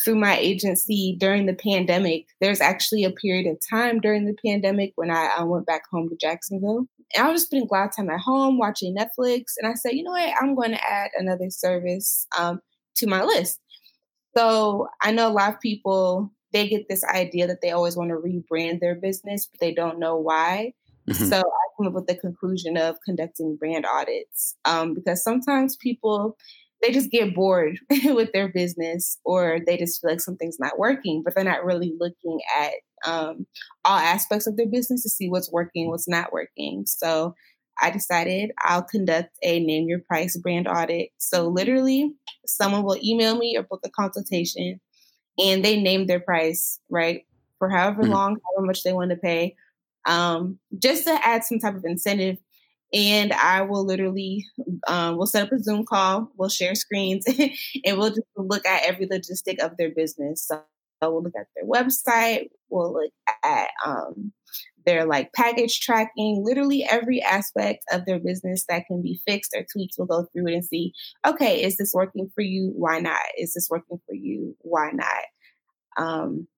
through 0.02 0.16
my 0.16 0.36
agency 0.36 1.16
during 1.18 1.46
the 1.46 1.54
pandemic. 1.54 2.26
There's 2.40 2.60
actually 2.60 3.04
a 3.04 3.10
period 3.10 3.46
of 3.46 3.58
time 3.68 4.00
during 4.00 4.24
the 4.24 4.36
pandemic 4.44 4.92
when 4.96 5.10
I, 5.10 5.30
I 5.38 5.44
went 5.44 5.66
back 5.66 5.82
home 5.90 6.08
to 6.08 6.16
Jacksonville. 6.16 6.86
And 7.14 7.26
I 7.26 7.30
was 7.30 7.42
just 7.42 7.46
spending 7.46 7.68
a 7.70 7.74
lot 7.74 7.88
of 7.88 7.96
time 7.96 8.10
at 8.10 8.20
home 8.20 8.58
watching 8.58 8.96
Netflix. 8.96 9.44
And 9.58 9.70
I 9.70 9.74
said, 9.74 9.92
you 9.92 10.02
know 10.02 10.12
what? 10.12 10.34
I'm 10.40 10.54
going 10.54 10.70
to 10.70 10.82
add 10.82 11.10
another 11.16 11.50
service 11.50 12.26
um, 12.38 12.60
to 12.96 13.06
my 13.06 13.22
list. 13.22 13.60
So 14.36 14.88
I 15.02 15.12
know 15.12 15.28
a 15.28 15.32
lot 15.32 15.52
of 15.52 15.60
people, 15.60 16.32
they 16.52 16.68
get 16.68 16.88
this 16.88 17.04
idea 17.04 17.46
that 17.46 17.60
they 17.60 17.70
always 17.70 17.96
want 17.96 18.10
to 18.10 18.16
rebrand 18.16 18.80
their 18.80 18.94
business, 18.94 19.46
but 19.46 19.60
they 19.60 19.74
don't 19.74 19.98
know 19.98 20.16
why. 20.16 20.72
Mm-hmm. 21.08 21.24
So 21.24 21.38
I 21.38 21.82
came 21.82 21.88
up 21.88 21.94
with 21.94 22.06
the 22.06 22.14
conclusion 22.14 22.76
of 22.76 22.96
conducting 23.04 23.56
brand 23.56 23.84
audits 23.84 24.56
um, 24.64 24.94
because 24.94 25.22
sometimes 25.22 25.76
people 25.76 26.36
they 26.82 26.90
just 26.92 27.10
get 27.10 27.34
bored 27.34 27.78
with 28.04 28.32
their 28.32 28.48
business 28.48 29.18
or 29.24 29.58
they 29.64 29.76
just 29.76 30.00
feel 30.00 30.10
like 30.10 30.20
something's 30.20 30.58
not 30.58 30.78
working, 30.78 31.22
but 31.24 31.34
they're 31.34 31.44
not 31.44 31.64
really 31.64 31.94
looking 31.98 32.40
at 32.58 32.72
um, 33.04 33.46
all 33.84 33.98
aspects 33.98 34.46
of 34.46 34.56
their 34.56 34.66
business 34.66 35.02
to 35.04 35.08
see 35.08 35.28
what's 35.28 35.50
working, 35.52 35.88
what's 35.88 36.08
not 36.08 36.32
working. 36.32 36.84
So 36.86 37.34
I 37.80 37.90
decided 37.90 38.50
I'll 38.60 38.82
conduct 38.82 39.30
a 39.42 39.60
name 39.60 39.88
your 39.88 40.00
price 40.00 40.36
brand 40.36 40.68
audit. 40.68 41.10
So 41.18 41.48
literally, 41.48 42.12
someone 42.46 42.82
will 42.82 42.98
email 43.02 43.36
me 43.36 43.56
or 43.56 43.62
book 43.62 43.80
a 43.84 43.90
consultation 43.90 44.80
and 45.38 45.64
they 45.64 45.80
name 45.80 46.06
their 46.06 46.20
price, 46.20 46.80
right? 46.90 47.22
For 47.58 47.70
however 47.70 48.02
mm-hmm. 48.02 48.12
long, 48.12 48.36
however 48.44 48.66
much 48.66 48.82
they 48.82 48.92
want 48.92 49.10
to 49.10 49.16
pay, 49.16 49.54
um, 50.04 50.58
just 50.78 51.04
to 51.04 51.26
add 51.26 51.44
some 51.44 51.60
type 51.60 51.76
of 51.76 51.84
incentive 51.84 52.38
and 52.92 53.32
I 53.32 53.62
will 53.62 53.84
literally 53.84 54.46
um, 54.86 55.16
we'll 55.16 55.26
set 55.26 55.44
up 55.44 55.52
a 55.52 55.58
Zoom 55.58 55.84
call, 55.84 56.30
we'll 56.36 56.48
share 56.48 56.74
screens, 56.74 57.24
and 57.84 57.98
we'll 57.98 58.10
just 58.10 58.22
look 58.36 58.66
at 58.66 58.84
every 58.84 59.06
logistic 59.06 59.58
of 59.60 59.76
their 59.76 59.90
business. 59.90 60.46
So 60.46 60.62
we'll 61.00 61.22
look 61.22 61.34
at 61.38 61.46
their 61.56 61.66
website, 61.66 62.48
we'll 62.68 62.92
look 62.92 63.12
at 63.42 63.70
um, 63.84 64.32
their 64.84 65.04
like 65.04 65.32
package 65.32 65.80
tracking, 65.80 66.42
literally 66.44 66.84
every 66.88 67.22
aspect 67.22 67.84
of 67.92 68.04
their 68.04 68.18
business 68.18 68.64
that 68.68 68.86
can 68.86 69.02
be 69.02 69.20
fixed 69.26 69.54
or 69.56 69.64
tweaked. 69.72 69.94
We'll 69.98 70.06
go 70.06 70.26
through 70.32 70.48
it 70.48 70.54
and 70.54 70.64
see, 70.64 70.92
okay, 71.26 71.62
is 71.62 71.76
this 71.76 71.92
working 71.94 72.30
for 72.34 72.42
you? 72.42 72.72
Why 72.76 73.00
not? 73.00 73.20
Is 73.38 73.54
this 73.54 73.68
working 73.70 74.00
for 74.06 74.14
you? 74.14 74.56
Why 74.60 74.90
not? 74.92 75.24
Um, 75.96 76.48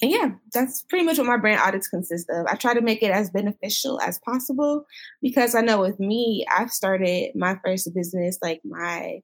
and 0.00 0.10
yeah, 0.10 0.30
that's 0.52 0.82
pretty 0.82 1.04
much 1.04 1.18
what 1.18 1.26
my 1.26 1.36
brand 1.36 1.60
audits 1.60 1.88
consist 1.88 2.28
of. 2.30 2.46
I 2.46 2.54
try 2.54 2.72
to 2.72 2.80
make 2.80 3.02
it 3.02 3.10
as 3.10 3.30
beneficial 3.30 4.00
as 4.00 4.20
possible 4.20 4.84
because 5.20 5.54
I 5.54 5.60
know 5.60 5.80
with 5.80 5.98
me, 5.98 6.46
I've 6.56 6.70
started 6.70 7.32
my 7.34 7.58
first 7.64 7.92
business 7.94 8.38
like 8.40 8.60
my 8.64 9.20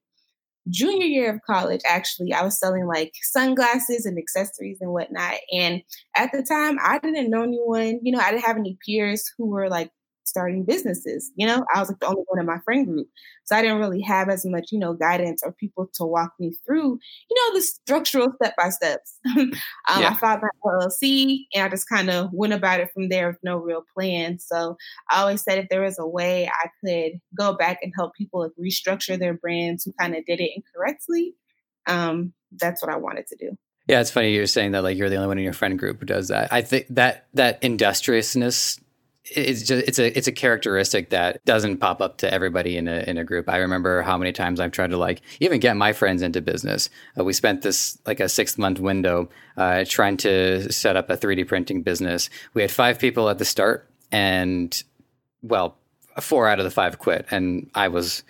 junior 0.68 1.06
year 1.06 1.32
of 1.32 1.40
college. 1.46 1.82
Actually, 1.86 2.32
I 2.32 2.42
was 2.42 2.58
selling 2.58 2.86
like 2.86 3.12
sunglasses 3.22 4.04
and 4.04 4.18
accessories 4.18 4.78
and 4.80 4.90
whatnot. 4.90 5.34
And 5.52 5.82
at 6.16 6.32
the 6.32 6.42
time, 6.42 6.78
I 6.82 6.98
didn't 6.98 7.30
know 7.30 7.42
anyone, 7.42 8.00
you 8.02 8.10
know, 8.10 8.20
I 8.20 8.32
didn't 8.32 8.44
have 8.44 8.56
any 8.56 8.76
peers 8.84 9.30
who 9.38 9.46
were 9.46 9.68
like 9.68 9.90
starting 10.24 10.64
businesses. 10.64 11.30
You 11.36 11.46
know, 11.46 11.64
I 11.74 11.80
was 11.80 11.88
like 11.88 12.00
the 12.00 12.06
only 12.06 12.22
one 12.26 12.40
in 12.40 12.46
my 12.46 12.58
friend 12.64 12.86
group. 12.86 13.08
So 13.44 13.54
I 13.54 13.62
didn't 13.62 13.78
really 13.78 14.00
have 14.00 14.28
as 14.28 14.44
much, 14.44 14.72
you 14.72 14.78
know, 14.78 14.94
guidance 14.94 15.42
or 15.44 15.52
people 15.52 15.88
to 15.94 16.04
walk 16.04 16.32
me 16.40 16.54
through, 16.64 16.98
you 17.30 17.36
know, 17.36 17.54
the 17.54 17.62
structural 17.62 18.32
step 18.36 18.54
by 18.56 18.70
steps. 18.70 19.18
um, 19.26 19.52
yeah. 19.98 20.10
I 20.10 20.14
filed 20.14 20.42
my 20.42 20.48
LLC 20.64 21.40
and 21.54 21.64
I 21.64 21.68
just 21.68 21.88
kind 21.88 22.10
of 22.10 22.30
went 22.32 22.54
about 22.54 22.80
it 22.80 22.90
from 22.92 23.08
there 23.08 23.28
with 23.28 23.38
no 23.42 23.58
real 23.58 23.84
plan. 23.94 24.38
So 24.38 24.76
I 25.10 25.20
always 25.20 25.42
said 25.42 25.58
if 25.58 25.68
there 25.68 25.82
was 25.82 25.98
a 25.98 26.06
way 26.06 26.48
I 26.48 26.68
could 26.84 27.20
go 27.38 27.54
back 27.54 27.78
and 27.82 27.92
help 27.96 28.14
people 28.14 28.40
like 28.40 28.52
restructure 28.60 29.18
their 29.18 29.34
brands 29.34 29.84
who 29.84 29.92
kind 30.00 30.16
of 30.16 30.24
did 30.24 30.40
it 30.40 30.50
incorrectly, 30.56 31.34
um, 31.86 32.32
that's 32.52 32.82
what 32.82 32.92
I 32.92 32.96
wanted 32.96 33.26
to 33.28 33.36
do. 33.36 33.56
Yeah, 33.86 34.00
it's 34.00 34.10
funny 34.10 34.32
you're 34.32 34.46
saying 34.46 34.72
that 34.72 34.82
like 34.82 34.96
you're 34.96 35.10
the 35.10 35.16
only 35.16 35.28
one 35.28 35.38
in 35.38 35.44
your 35.44 35.52
friend 35.52 35.78
group 35.78 36.00
who 36.00 36.06
does 36.06 36.28
that. 36.28 36.52
I 36.52 36.62
think 36.62 36.86
that 36.90 37.26
that 37.34 37.62
industriousness 37.62 38.80
it's 39.30 39.62
just 39.62 39.88
it's 39.88 39.98
a 39.98 40.16
it's 40.16 40.26
a 40.26 40.32
characteristic 40.32 41.10
that 41.10 41.42
doesn't 41.44 41.78
pop 41.78 42.02
up 42.02 42.18
to 42.18 42.32
everybody 42.32 42.76
in 42.76 42.88
a 42.88 43.04
in 43.06 43.16
a 43.16 43.24
group. 43.24 43.48
I 43.48 43.58
remember 43.58 44.02
how 44.02 44.18
many 44.18 44.32
times 44.32 44.60
I've 44.60 44.72
tried 44.72 44.90
to 44.90 44.98
like 44.98 45.22
even 45.40 45.60
get 45.60 45.76
my 45.76 45.92
friends 45.92 46.20
into 46.20 46.42
business. 46.42 46.90
Uh, 47.18 47.24
we 47.24 47.32
spent 47.32 47.62
this 47.62 47.98
like 48.06 48.20
a 48.20 48.28
six 48.28 48.58
month 48.58 48.80
window 48.80 49.30
uh, 49.56 49.84
trying 49.88 50.18
to 50.18 50.70
set 50.70 50.96
up 50.96 51.08
a 51.08 51.16
3D 51.16 51.48
printing 51.48 51.82
business. 51.82 52.28
We 52.52 52.62
had 52.62 52.70
five 52.70 52.98
people 52.98 53.30
at 53.30 53.38
the 53.38 53.46
start, 53.46 53.88
and 54.12 54.82
well, 55.42 55.76
four 56.20 56.46
out 56.46 56.58
of 56.58 56.64
the 56.64 56.70
five 56.70 56.98
quit, 56.98 57.26
and 57.30 57.70
I 57.74 57.88
was 57.88 58.24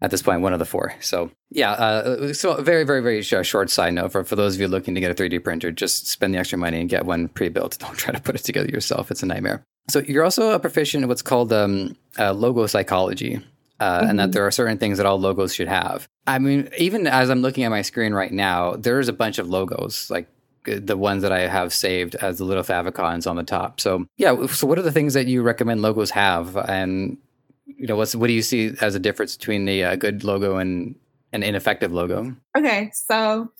at 0.00 0.10
this 0.10 0.22
point 0.22 0.40
one 0.40 0.54
of 0.54 0.58
the 0.58 0.64
four. 0.64 0.94
So 1.00 1.30
yeah, 1.50 1.72
uh, 1.72 2.32
so 2.32 2.54
very 2.62 2.84
very 2.84 3.02
very 3.02 3.22
short 3.22 3.68
side 3.68 3.92
note 3.92 4.12
for 4.12 4.24
for 4.24 4.36
those 4.36 4.54
of 4.54 4.62
you 4.62 4.68
looking 4.68 4.94
to 4.94 5.00
get 5.00 5.10
a 5.10 5.14
3D 5.14 5.44
printer, 5.44 5.70
just 5.70 6.06
spend 6.06 6.32
the 6.32 6.38
extra 6.38 6.56
money 6.56 6.80
and 6.80 6.88
get 6.88 7.04
one 7.04 7.28
pre-built. 7.28 7.78
Don't 7.80 7.98
try 7.98 8.14
to 8.14 8.20
put 8.20 8.34
it 8.34 8.44
together 8.44 8.70
yourself; 8.70 9.10
it's 9.10 9.22
a 9.22 9.26
nightmare. 9.26 9.62
So 9.88 10.00
you're 10.00 10.24
also 10.24 10.50
a 10.50 10.58
proficient 10.58 11.02
in 11.02 11.08
what's 11.08 11.22
called 11.22 11.52
um, 11.52 11.96
uh, 12.18 12.32
logo 12.32 12.66
psychology. 12.66 13.40
Uh, 13.80 14.00
mm-hmm. 14.00 14.10
And 14.10 14.18
that 14.18 14.22
mm-hmm. 14.24 14.30
there 14.32 14.46
are 14.46 14.50
certain 14.52 14.78
things 14.78 14.98
that 14.98 15.06
all 15.06 15.18
logos 15.18 15.52
should 15.52 15.66
have. 15.66 16.08
I 16.28 16.38
mean, 16.38 16.68
even 16.78 17.08
as 17.08 17.30
I'm 17.30 17.42
looking 17.42 17.64
at 17.64 17.70
my 17.70 17.82
screen 17.82 18.14
right 18.14 18.30
now, 18.30 18.76
there's 18.76 19.08
a 19.08 19.12
bunch 19.12 19.38
of 19.38 19.48
logos, 19.48 20.08
like 20.08 20.28
uh, 20.68 20.78
the 20.80 20.96
ones 20.96 21.22
that 21.22 21.32
I 21.32 21.48
have 21.48 21.72
saved 21.72 22.14
as 22.14 22.38
the 22.38 22.44
little 22.44 22.62
favicons 22.62 23.28
on 23.28 23.34
the 23.34 23.42
top. 23.42 23.80
So 23.80 24.06
yeah, 24.18 24.46
so 24.46 24.68
what 24.68 24.78
are 24.78 24.82
the 24.82 24.92
things 24.92 25.14
that 25.14 25.26
you 25.26 25.42
recommend 25.42 25.82
logos 25.82 26.10
have, 26.10 26.56
and 26.56 27.18
you 27.66 27.88
know, 27.88 27.96
what's 27.96 28.14
what 28.14 28.28
do 28.28 28.32
you 28.32 28.42
see 28.42 28.72
as 28.80 28.94
a 28.94 29.00
difference 29.00 29.36
between 29.36 29.64
the 29.64 29.82
uh, 29.82 29.96
good 29.96 30.22
logo 30.22 30.58
and 30.58 30.94
an 31.32 31.42
ineffective 31.42 31.92
logo? 31.92 32.36
Okay, 32.56 32.92
so 32.94 33.50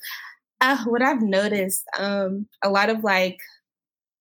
uh, 0.61 0.85
what 0.85 1.03
I've 1.03 1.23
noticed, 1.23 1.85
um, 1.99 2.47
a 2.63 2.71
lot 2.71 2.91
of 2.91 3.03
like 3.03 3.41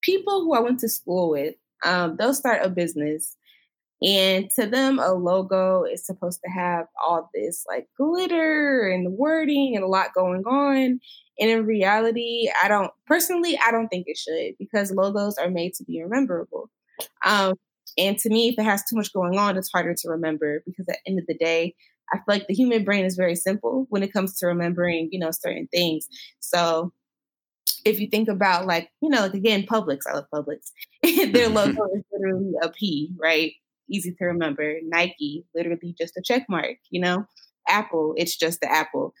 people 0.00 0.42
who 0.42 0.54
I 0.54 0.60
went 0.60 0.80
to 0.80 0.88
school 0.88 1.30
with, 1.30 1.54
um, 1.84 2.16
they'll 2.18 2.34
start 2.34 2.64
a 2.64 2.68
business, 2.68 3.36
and 4.02 4.50
to 4.56 4.66
them, 4.66 4.98
a 4.98 5.12
logo 5.12 5.84
is 5.84 6.04
supposed 6.04 6.40
to 6.44 6.50
have 6.50 6.86
all 7.06 7.30
this 7.34 7.64
like 7.68 7.86
glitter 7.96 8.88
and 8.88 9.16
wording 9.16 9.76
and 9.76 9.84
a 9.84 9.88
lot 9.88 10.14
going 10.14 10.42
on. 10.44 11.00
And 11.38 11.50
in 11.50 11.64
reality, 11.64 12.48
I 12.62 12.68
don't 12.68 12.90
personally, 13.06 13.58
I 13.64 13.70
don't 13.70 13.88
think 13.88 14.06
it 14.08 14.18
should 14.18 14.54
because 14.58 14.90
logos 14.90 15.38
are 15.38 15.50
made 15.50 15.74
to 15.74 15.84
be 15.84 16.02
rememberable. 16.02 16.68
Um, 17.24 17.54
and 17.96 18.18
to 18.18 18.28
me, 18.28 18.48
if 18.48 18.58
it 18.58 18.64
has 18.64 18.82
too 18.84 18.96
much 18.96 19.12
going 19.12 19.38
on, 19.38 19.56
it's 19.56 19.70
harder 19.72 19.94
to 19.94 20.08
remember 20.10 20.62
because 20.66 20.88
at 20.88 20.96
the 21.04 21.10
end 21.10 21.20
of 21.20 21.26
the 21.26 21.34
day, 21.34 21.74
I 22.12 22.16
feel 22.16 22.24
like 22.28 22.46
the 22.46 22.54
human 22.54 22.84
brain 22.84 23.04
is 23.04 23.16
very 23.16 23.36
simple 23.36 23.86
when 23.88 24.02
it 24.02 24.12
comes 24.12 24.36
to 24.38 24.46
remembering, 24.46 25.08
you 25.12 25.18
know, 25.18 25.30
certain 25.30 25.68
things. 25.72 26.08
So 26.40 26.92
if 27.84 28.00
you 28.00 28.08
think 28.08 28.28
about 28.28 28.66
like, 28.66 28.90
you 29.00 29.08
know, 29.08 29.22
like 29.22 29.34
again, 29.34 29.64
Publix, 29.64 30.00
I 30.08 30.14
love 30.14 30.26
Publix. 30.34 30.70
Their 31.32 31.48
logo 31.48 31.84
is 31.94 32.04
literally 32.12 32.52
a 32.62 32.70
P, 32.70 33.10
right? 33.20 33.52
Easy 33.90 34.14
to 34.14 34.24
remember. 34.24 34.76
Nike, 34.84 35.44
literally 35.54 35.94
just 35.98 36.16
a 36.16 36.22
check 36.24 36.46
mark, 36.48 36.76
you 36.90 37.00
know? 37.00 37.26
Apple, 37.68 38.14
it's 38.16 38.36
just 38.36 38.60
the 38.60 38.70
apple. 38.70 39.14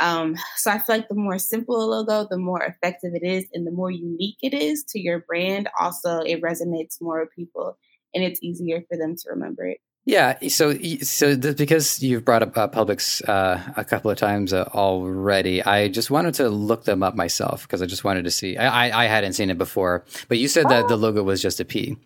Um, 0.00 0.36
so 0.56 0.70
I 0.70 0.78
feel 0.78 0.96
like 0.96 1.08
the 1.08 1.14
more 1.14 1.38
simple 1.38 1.82
a 1.82 1.86
logo, 1.86 2.26
the 2.28 2.38
more 2.38 2.62
effective 2.62 3.12
it 3.14 3.24
is, 3.24 3.46
and 3.52 3.66
the 3.66 3.72
more 3.72 3.90
unique 3.90 4.38
it 4.42 4.54
is 4.54 4.84
to 4.90 5.00
your 5.00 5.20
brand. 5.20 5.68
Also, 5.78 6.20
it 6.20 6.42
resonates 6.42 7.00
more 7.00 7.20
with 7.20 7.34
people 7.34 7.76
and 8.14 8.24
it's 8.24 8.42
easier 8.42 8.82
for 8.88 8.96
them 8.96 9.16
to 9.16 9.30
remember 9.30 9.66
it. 9.66 9.78
Yeah, 10.08 10.38
so 10.48 10.74
so 11.02 11.36
because 11.36 12.02
you've 12.02 12.24
brought 12.24 12.42
up 12.42 12.56
uh, 12.56 12.66
Publix 12.66 13.22
uh, 13.28 13.60
a 13.76 13.84
couple 13.84 14.10
of 14.10 14.16
times 14.16 14.54
uh, 14.54 14.66
already, 14.72 15.62
I 15.62 15.88
just 15.88 16.10
wanted 16.10 16.32
to 16.36 16.48
look 16.48 16.84
them 16.84 17.02
up 17.02 17.14
myself 17.14 17.64
because 17.64 17.82
I 17.82 17.86
just 17.86 18.04
wanted 18.04 18.24
to 18.24 18.30
see. 18.30 18.56
I, 18.56 18.88
I, 18.88 19.04
I 19.04 19.06
hadn't 19.06 19.34
seen 19.34 19.50
it 19.50 19.58
before, 19.58 20.06
but 20.28 20.38
you 20.38 20.48
said 20.48 20.64
oh. 20.64 20.68
that 20.70 20.88
the 20.88 20.94
oh. 20.94 20.96
logo 20.96 21.22
was 21.22 21.42
just 21.42 21.60
a 21.60 21.64
P, 21.66 21.98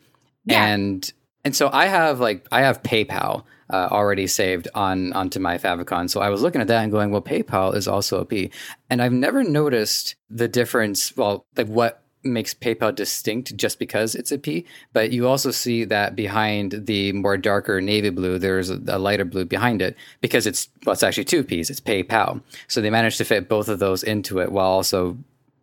yeah. 0.44 0.66
and 0.66 1.12
and 1.44 1.54
so 1.54 1.70
I 1.72 1.86
have 1.86 2.18
like 2.18 2.44
I 2.50 2.62
have 2.62 2.82
PayPal 2.82 3.44
uh, 3.70 3.86
already 3.92 4.26
saved 4.26 4.66
on 4.74 5.12
onto 5.12 5.38
my 5.38 5.56
favicon. 5.58 6.10
So 6.10 6.20
I 6.20 6.28
was 6.28 6.42
looking 6.42 6.60
at 6.60 6.66
that 6.66 6.82
and 6.82 6.90
going, 6.90 7.12
well, 7.12 7.22
PayPal 7.22 7.76
is 7.76 7.86
also 7.86 8.18
a 8.18 8.24
P, 8.24 8.50
and 8.90 9.00
I've 9.00 9.12
never 9.12 9.44
noticed 9.44 10.16
the 10.28 10.48
difference. 10.48 11.16
Well, 11.16 11.46
like 11.56 11.68
what 11.68 12.02
makes 12.24 12.54
PayPal 12.54 12.94
distinct 12.94 13.56
just 13.56 13.78
because 13.78 14.14
it's 14.14 14.32
a 14.32 14.38
P, 14.38 14.64
but 14.92 15.12
you 15.12 15.26
also 15.26 15.50
see 15.50 15.84
that 15.84 16.14
behind 16.14 16.86
the 16.86 17.12
more 17.12 17.36
darker 17.36 17.80
navy 17.80 18.10
blue, 18.10 18.38
there's 18.38 18.70
a, 18.70 18.80
a, 18.88 18.98
lighter 18.98 19.24
blue 19.24 19.44
behind 19.44 19.82
it 19.82 19.96
because 20.20 20.46
it's 20.46 20.68
well, 20.84 20.92
it's 20.92 21.02
actually 21.02 21.24
two 21.24 21.44
P's. 21.44 21.70
It's 21.70 21.80
PayPal, 21.80 22.40
so 22.68 22.80
they 22.80 22.90
managed 22.90 23.18
to 23.18 23.24
fit 23.24 23.48
both 23.48 23.68
of 23.68 23.78
those 23.78 24.02
into 24.02 24.38
it 24.38 24.52
while 24.52 24.70
also 24.70 25.16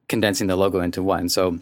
condensing 0.07 0.47
the 0.47 0.55
logo 0.55 0.79
into 0.81 1.01
one. 1.03 1.29
So 1.29 1.59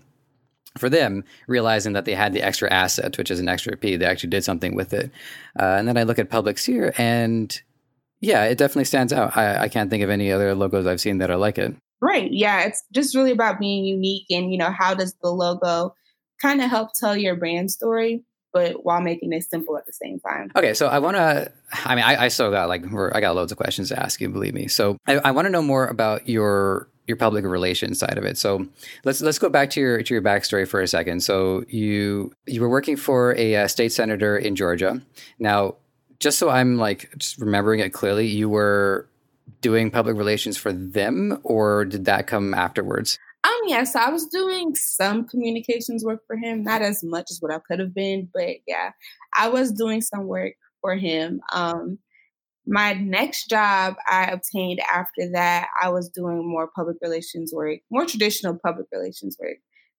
for 0.78 0.90
them, 0.90 1.24
realizing 1.48 1.94
that 1.94 2.06
they 2.06 2.14
had 2.14 2.34
the 2.34 2.42
extra 2.42 2.72
asset, 2.72 3.18
which 3.18 3.32
is 3.32 3.40
an 3.40 3.50
extra 3.50 3.76
P, 3.76 3.96
they 3.96 4.06
actually 4.06 4.30
did 4.30 4.44
something 4.44 4.76
with 4.76 4.94
it. 4.94 5.12
Uh, 5.60 5.76
and 5.78 5.88
then 5.88 5.98
I 5.98 6.04
look 6.04 6.20
at 6.20 6.30
Publix 6.30 6.66
here, 6.66 6.94
and 6.98 7.60
yeah, 8.20 8.46
it 8.46 8.58
definitely 8.58 8.86
stands 8.86 9.14
out. 9.14 9.38
I, 9.38 9.64
I 9.64 9.70
can't 9.70 9.90
think 9.90 10.04
of 10.04 10.10
any 10.10 10.32
other 10.32 10.56
logos 10.56 10.88
I've 10.88 11.02
seen 11.02 11.20
that 11.20 11.30
are 11.30 11.38
like 11.38 11.58
it. 11.58 11.76
Right. 12.02 12.32
Yeah. 12.32 12.64
It's 12.64 12.84
just 12.94 13.16
really 13.16 13.32
about 13.32 13.60
being 13.60 13.86
unique 13.86 14.26
and, 14.30 14.52
you 14.52 14.58
know, 14.58 14.72
how 14.72 14.94
does 14.94 15.16
the 15.22 15.30
logo 15.30 15.96
kind 16.40 16.62
of 16.62 16.70
help 16.70 16.94
tell 16.94 17.18
your 17.18 17.36
brand 17.36 17.72
story, 17.72 18.24
but 18.54 18.86
while 18.86 19.02
making 19.02 19.34
it 19.34 19.44
simple 19.50 19.78
at 19.78 19.86
the 19.88 19.94
same 19.94 20.20
time. 20.20 20.52
Okay. 20.56 20.74
So 20.76 20.88
I 20.88 21.00
want 21.00 21.18
to, 21.18 21.52
I 21.74 21.96
mean, 21.96 22.04
I, 22.04 22.26
I, 22.26 22.28
still 22.28 22.52
got 22.52 22.70
like, 22.70 22.84
I 23.14 23.20
got 23.20 23.36
loads 23.36 23.52
of 23.52 23.58
questions 23.58 23.90
to 23.90 24.00
ask 24.00 24.22
you, 24.22 24.30
believe 24.30 24.54
me. 24.54 24.68
So 24.68 24.98
I, 25.08 25.14
I 25.18 25.32
want 25.32 25.48
to 25.48 25.50
know 25.50 25.64
more 25.64 25.88
about 25.88 26.30
your, 26.30 26.88
your 27.08 27.18
public 27.18 27.46
relations 27.46 28.00
side 28.00 28.18
of 28.18 28.26
it. 28.26 28.38
So 28.38 28.68
let's 29.06 29.22
let's 29.22 29.40
go 29.40 29.50
back 29.50 29.70
to 29.72 29.80
your 29.80 30.04
to 30.04 30.14
your 30.14 30.22
backstory 30.22 30.68
for 30.68 30.82
a 30.82 30.88
second. 30.88 31.22
So 31.22 31.64
you 31.70 32.34
you 32.46 32.62
were 32.62 32.70
working 32.70 32.98
for 32.98 33.32
a, 33.38 33.54
a 33.54 33.64
uh, 33.64 33.68
state 33.70 33.94
senator 33.94 34.38
in 34.38 34.58
Georgia. 34.58 35.02
Now, 35.40 35.76
just 36.20 36.38
so 36.38 36.50
I'm 36.50 36.78
like 36.78 37.10
just 37.18 37.38
remembering 37.40 37.80
it 37.80 37.94
clearly, 37.94 38.28
you 38.28 38.50
were 38.50 39.08
doing 39.62 39.92
public 39.92 40.18
relations 40.18 40.58
for 40.58 40.72
them, 40.72 41.40
or 41.44 41.86
did 41.86 42.06
that 42.06 42.28
come 42.28 42.54
afterwards? 42.54 43.18
Um, 43.44 43.62
yeah, 43.68 43.84
so 43.84 44.00
I 44.00 44.10
was 44.10 44.26
doing 44.26 44.76
some 44.76 45.28
communications 45.28 46.04
work 46.04 46.22
for 46.28 46.36
him, 46.36 46.64
not 46.64 46.82
as 46.82 47.04
much 47.04 47.28
as 47.32 47.38
what 47.40 47.54
I 47.54 47.60
could 47.60 47.80
have 47.80 47.94
been, 47.94 48.30
but 48.34 48.58
yeah, 48.68 48.92
I 49.38 49.50
was 49.50 49.72
doing 49.72 50.02
some 50.02 50.26
work 50.26 50.54
for 50.82 50.96
him. 50.96 51.40
Um, 51.54 52.00
my 52.66 52.94
next 52.94 53.50
job 53.50 53.96
I 54.10 54.26
obtained 54.26 54.82
after 54.82 55.32
that, 55.32 55.70
I 55.82 55.90
was 55.90 56.10
doing 56.10 56.46
more 56.46 56.70
public 56.76 56.98
relations 57.02 57.54
work, 57.54 57.80
more 57.90 58.06
traditional 58.06 58.60
public 58.62 58.88
relations 58.92 59.38
work. 59.40 59.58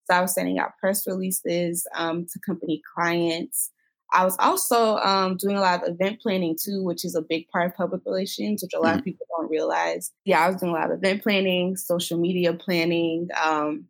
So 0.09 0.17
I 0.17 0.21
was 0.21 0.35
sending 0.35 0.59
out 0.59 0.77
press 0.79 1.07
releases 1.07 1.87
um, 1.95 2.25
to 2.31 2.39
company 2.45 2.81
clients. 2.95 3.71
I 4.11 4.25
was 4.25 4.35
also 4.39 4.97
um, 4.97 5.37
doing 5.37 5.55
a 5.55 5.61
lot 5.61 5.83
of 5.83 5.93
event 5.93 6.19
planning 6.21 6.57
too, 6.59 6.83
which 6.83 7.05
is 7.05 7.15
a 7.15 7.21
big 7.21 7.47
part 7.49 7.67
of 7.67 7.75
public 7.75 8.01
relations, 8.05 8.63
which 8.63 8.73
a 8.73 8.79
lot 8.79 8.89
mm-hmm. 8.89 8.99
of 8.99 9.05
people 9.05 9.25
don't 9.37 9.49
realize. 9.49 10.11
Yeah, 10.25 10.43
I 10.43 10.47
was 10.47 10.57
doing 10.57 10.71
a 10.71 10.75
lot 10.75 10.91
of 10.91 10.97
event 10.97 11.21
planning, 11.21 11.75
social 11.75 12.17
media 12.17 12.53
planning. 12.53 13.27
Um, 13.43 13.85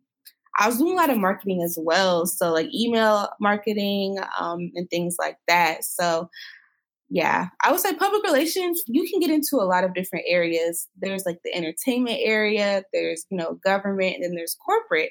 I 0.58 0.66
was 0.66 0.78
doing 0.78 0.92
a 0.92 0.96
lot 0.96 1.10
of 1.10 1.18
marketing 1.18 1.62
as 1.62 1.78
well. 1.80 2.26
So, 2.26 2.52
like 2.52 2.68
email 2.74 3.28
marketing 3.40 4.18
um, 4.38 4.70
and 4.74 4.90
things 4.90 5.16
like 5.18 5.36
that. 5.48 5.84
So, 5.84 6.28
yeah, 7.08 7.48
I 7.64 7.72
would 7.72 7.80
say 7.80 7.94
public 7.94 8.22
relations, 8.22 8.82
you 8.86 9.08
can 9.08 9.20
get 9.20 9.30
into 9.30 9.56
a 9.56 9.64
lot 9.64 9.84
of 9.84 9.94
different 9.94 10.26
areas. 10.28 10.86
There's 11.00 11.24
like 11.24 11.38
the 11.44 11.54
entertainment 11.54 12.18
area, 12.20 12.84
there's, 12.92 13.26
you 13.30 13.38
know, 13.38 13.58
government, 13.64 14.16
and 14.16 14.24
then 14.24 14.34
there's 14.34 14.56
corporate 14.64 15.10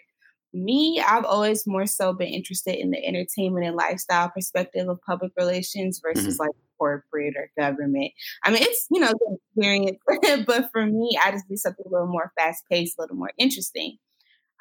me, 0.54 1.02
I've 1.06 1.26
always 1.26 1.68
more 1.68 1.86
so 1.86 2.14
been 2.14 2.30
interested 2.30 2.76
in 2.76 2.92
the 2.92 3.06
entertainment 3.06 3.66
and 3.66 3.76
lifestyle 3.76 4.30
perspective 4.30 4.88
of 4.88 5.02
public 5.02 5.32
relations 5.38 6.02
versus 6.04 6.36
mm-hmm. 6.36 6.44
like 6.44 6.56
corporate 6.78 7.36
or 7.38 7.52
government. 7.58 8.12
I 8.44 8.52
mean, 8.52 8.64
it's, 8.64 8.88
you 8.90 9.00
know, 9.00 9.12
good 9.12 9.38
experience, 9.56 10.46
but 10.48 10.70
for 10.72 10.86
me, 10.86 11.18
I 11.24 11.32
just 11.32 11.50
need 11.50 11.58
something 11.58 11.86
a 11.86 11.90
little 11.90 12.08
more 12.08 12.32
fast 12.38 12.64
paced, 12.70 12.98
a 12.98 13.02
little 13.02 13.18
more 13.18 13.32
interesting. 13.38 13.98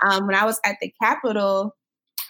Um, 0.07 0.27
when 0.27 0.37
I 0.37 0.45
was 0.45 0.61
at 0.65 0.77
the 0.81 0.93
Capitol, 1.01 1.75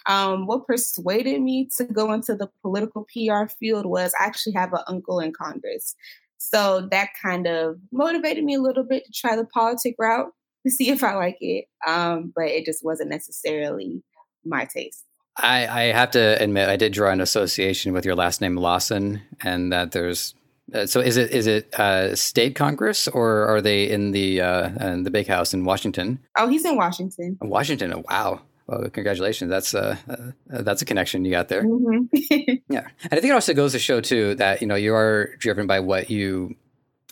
um, 0.05 0.47
what 0.47 0.65
persuaded 0.65 1.41
me 1.41 1.69
to 1.77 1.83
go 1.83 2.13
into 2.13 2.35
the 2.35 2.49
political 2.61 3.05
PR 3.13 3.45
field 3.59 3.85
was 3.85 4.13
I 4.19 4.25
actually 4.25 4.53
have 4.53 4.73
an 4.73 4.81
uncle 4.87 5.19
in 5.19 5.33
Congress. 5.33 5.95
So 6.37 6.87
that 6.91 7.09
kind 7.21 7.47
of 7.47 7.77
motivated 7.91 8.43
me 8.43 8.55
a 8.55 8.61
little 8.61 8.85
bit 8.85 9.05
to 9.05 9.11
try 9.11 9.35
the 9.35 9.45
politic 9.45 9.95
route 9.99 10.31
to 10.65 10.71
see 10.71 10.89
if 10.89 11.03
I 11.03 11.15
like 11.15 11.37
it. 11.41 11.65
Um, 11.87 12.33
but 12.35 12.45
it 12.45 12.65
just 12.65 12.83
wasn't 12.83 13.09
necessarily 13.09 14.03
my 14.45 14.65
taste. 14.65 15.05
I, 15.37 15.67
I 15.67 15.81
have 15.93 16.11
to 16.11 16.41
admit, 16.41 16.69
I 16.69 16.75
did 16.75 16.91
draw 16.91 17.11
an 17.11 17.21
association 17.21 17.93
with 17.93 18.05
your 18.05 18.15
last 18.15 18.41
name 18.41 18.55
Lawson, 18.57 19.21
and 19.41 19.71
that 19.71 19.91
there's. 19.91 20.35
Uh, 20.73 20.85
so 20.85 20.99
is 20.99 21.17
it 21.17 21.31
is 21.31 21.47
it 21.47 21.73
uh, 21.79 22.15
state 22.15 22.55
Congress 22.55 23.07
or 23.07 23.47
are 23.47 23.59
they 23.59 23.89
in 23.89 24.11
the 24.11 24.41
uh, 24.41 24.69
in 24.91 25.03
the 25.03 25.09
big 25.09 25.27
house 25.27 25.53
in 25.53 25.65
Washington? 25.65 26.19
Oh, 26.37 26.47
he's 26.47 26.63
in 26.63 26.75
Washington. 26.75 27.37
Washington. 27.41 27.93
Oh, 27.93 28.03
wow. 28.07 28.41
Well, 28.67 28.87
congratulations. 28.91 29.49
That's 29.49 29.73
uh, 29.73 29.97
uh, 30.07 30.61
that's 30.61 30.83
a 30.83 30.85
connection 30.85 31.25
you 31.25 31.31
got 31.31 31.47
there. 31.47 31.63
Mm-hmm. 31.63 32.53
yeah, 32.69 32.87
and 33.03 33.13
I 33.13 33.15
think 33.15 33.25
it 33.25 33.31
also 33.31 33.55
goes 33.55 33.71
to 33.71 33.79
show 33.79 33.99
too 33.99 34.35
that 34.35 34.61
you 34.61 34.67
know 34.67 34.75
you 34.75 34.93
are 34.93 35.35
driven 35.39 35.65
by 35.65 35.79
what 35.79 36.11
you 36.11 36.55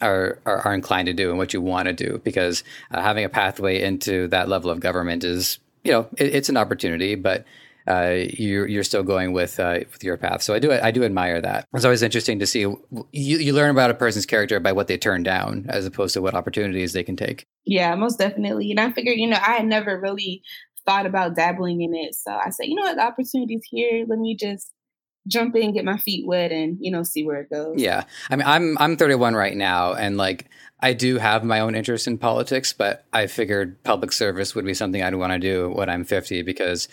are, 0.01 0.39
are, 0.45 0.59
are 0.59 0.73
inclined 0.73 1.07
to 1.07 1.13
do 1.13 1.29
and 1.29 1.37
what 1.37 1.53
you 1.53 1.61
want 1.61 1.87
to 1.87 1.93
do 1.93 2.21
because 2.23 2.63
uh, 2.91 3.01
having 3.01 3.25
a 3.25 3.29
pathway 3.29 3.81
into 3.81 4.27
that 4.27 4.47
level 4.47 4.69
of 4.69 4.79
government 4.79 5.23
is 5.23 5.59
you 5.83 5.91
know 5.91 6.07
it, 6.17 6.35
it's 6.35 6.49
an 6.49 6.57
opportunity 6.57 7.15
but 7.15 7.45
uh, 7.87 8.25
you're 8.33 8.67
you're 8.67 8.83
still 8.83 9.03
going 9.03 9.31
with 9.31 9.59
uh, 9.59 9.79
with 9.91 10.03
your 10.03 10.17
path. 10.17 10.41
So 10.41 10.53
I 10.53 10.59
do 10.59 10.71
I 10.73 10.91
do 10.91 11.05
admire 11.05 11.39
that. 11.39 11.65
It's 11.73 11.85
always 11.85 12.03
interesting 12.03 12.37
to 12.39 12.45
see 12.45 12.59
you 12.59 12.83
you 13.11 13.53
learn 13.53 13.69
about 13.69 13.89
a 13.89 13.93
person's 13.93 14.25
character 14.25 14.59
by 14.59 14.73
what 14.73 14.87
they 14.87 14.97
turn 14.97 15.23
down 15.23 15.65
as 15.69 15.85
opposed 15.85 16.13
to 16.15 16.21
what 16.21 16.35
opportunities 16.35 16.91
they 16.91 17.03
can 17.03 17.15
take. 17.15 17.45
Yeah, 17.65 17.95
most 17.95 18.19
definitely. 18.19 18.71
And 18.71 18.79
I 18.79 18.91
figured, 18.91 19.17
you 19.17 19.27
know, 19.27 19.37
I 19.37 19.55
had 19.55 19.65
never 19.65 19.99
really 19.99 20.43
thought 20.85 21.05
about 21.05 21.35
dabbling 21.35 21.81
in 21.81 21.95
it. 21.95 22.15
So 22.15 22.31
I 22.31 22.49
said, 22.49 22.65
you 22.65 22.75
know 22.75 22.83
what, 22.83 22.95
the 22.95 23.03
opportunity's 23.03 23.63
here. 23.69 24.05
Let 24.07 24.19
me 24.19 24.35
just 24.35 24.71
jump 25.27 25.55
in, 25.55 25.73
get 25.73 25.85
my 25.85 25.97
feet 25.97 26.25
wet, 26.25 26.51
and 26.51 26.77
you 26.79 26.91
know, 26.91 27.03
see 27.03 27.25
where 27.25 27.41
it 27.41 27.49
goes. 27.49 27.79
Yeah, 27.79 28.03
I 28.29 28.35
mean, 28.35 28.47
I'm 28.47 28.77
I'm 28.77 28.97
31 28.97 29.35
right 29.35 29.55
now, 29.55 29.93
and 29.93 30.17
like 30.17 30.49
I 30.79 30.93
do 30.93 31.17
have 31.17 31.43
my 31.43 31.59
own 31.59 31.75
interest 31.75 32.07
in 32.07 32.17
politics, 32.17 32.73
but 32.73 33.05
I 33.11 33.27
figured 33.27 33.81
public 33.83 34.11
service 34.11 34.53
would 34.53 34.65
be 34.65 34.73
something 34.73 35.01
I'd 35.01 35.15
want 35.15 35.33
to 35.33 35.39
do 35.39 35.69
when 35.71 35.89
I'm 35.89 36.03
50 36.03 36.43
because 36.43 36.87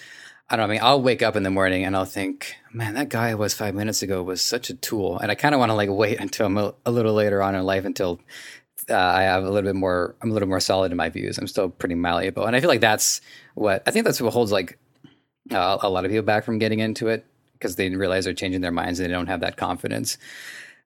I 0.48 0.56
don't 0.56 0.68
know. 0.68 0.72
I 0.72 0.76
mean, 0.76 0.84
I'll 0.84 1.02
wake 1.02 1.22
up 1.22 1.36
in 1.36 1.42
the 1.42 1.50
morning 1.50 1.84
and 1.84 1.96
I'll 1.96 2.04
think, 2.04 2.54
man, 2.72 2.94
that 2.94 3.08
guy 3.08 3.30
I 3.30 3.34
was 3.34 3.54
five 3.54 3.74
minutes 3.74 4.02
ago 4.02 4.22
was 4.22 4.40
such 4.42 4.70
a 4.70 4.74
tool, 4.74 5.18
and 5.18 5.30
I 5.30 5.34
kind 5.34 5.54
of 5.54 5.58
want 5.58 5.70
to 5.70 5.74
like 5.74 5.90
wait 5.90 6.20
until 6.20 6.46
I'm 6.46 6.58
a, 6.58 6.74
a, 6.86 6.90
little 6.90 7.14
later 7.14 7.42
on 7.42 7.54
in 7.54 7.64
life 7.64 7.84
until 7.84 8.20
uh, 8.90 8.96
I 8.96 9.22
have 9.22 9.44
a 9.44 9.50
little 9.50 9.68
bit 9.68 9.76
more. 9.76 10.16
I'm 10.22 10.30
a 10.30 10.32
little 10.32 10.48
more 10.48 10.60
solid 10.60 10.90
in 10.90 10.96
my 10.96 11.08
views. 11.08 11.38
I'm 11.38 11.46
still 11.46 11.68
pretty 11.68 11.94
malleable, 11.94 12.44
and 12.46 12.56
I 12.56 12.60
feel 12.60 12.68
like 12.68 12.80
that's 12.80 13.20
what 13.54 13.82
I 13.86 13.90
think 13.90 14.04
that's 14.04 14.20
what 14.20 14.32
holds 14.32 14.52
like 14.52 14.78
uh, 15.50 15.78
a 15.80 15.88
lot 15.88 16.04
of 16.04 16.10
people 16.10 16.24
back 16.24 16.44
from 16.44 16.58
getting 16.58 16.80
into 16.80 17.08
it 17.08 17.26
because 17.64 17.76
they 17.76 17.88
realize 17.88 18.26
they're 18.26 18.34
changing 18.34 18.60
their 18.60 18.70
minds 18.70 19.00
and 19.00 19.08
they 19.08 19.12
don't 19.14 19.26
have 19.26 19.40
that 19.40 19.56
confidence. 19.56 20.18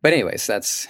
But 0.01 0.13
anyways, 0.13 0.47
that's 0.47 0.87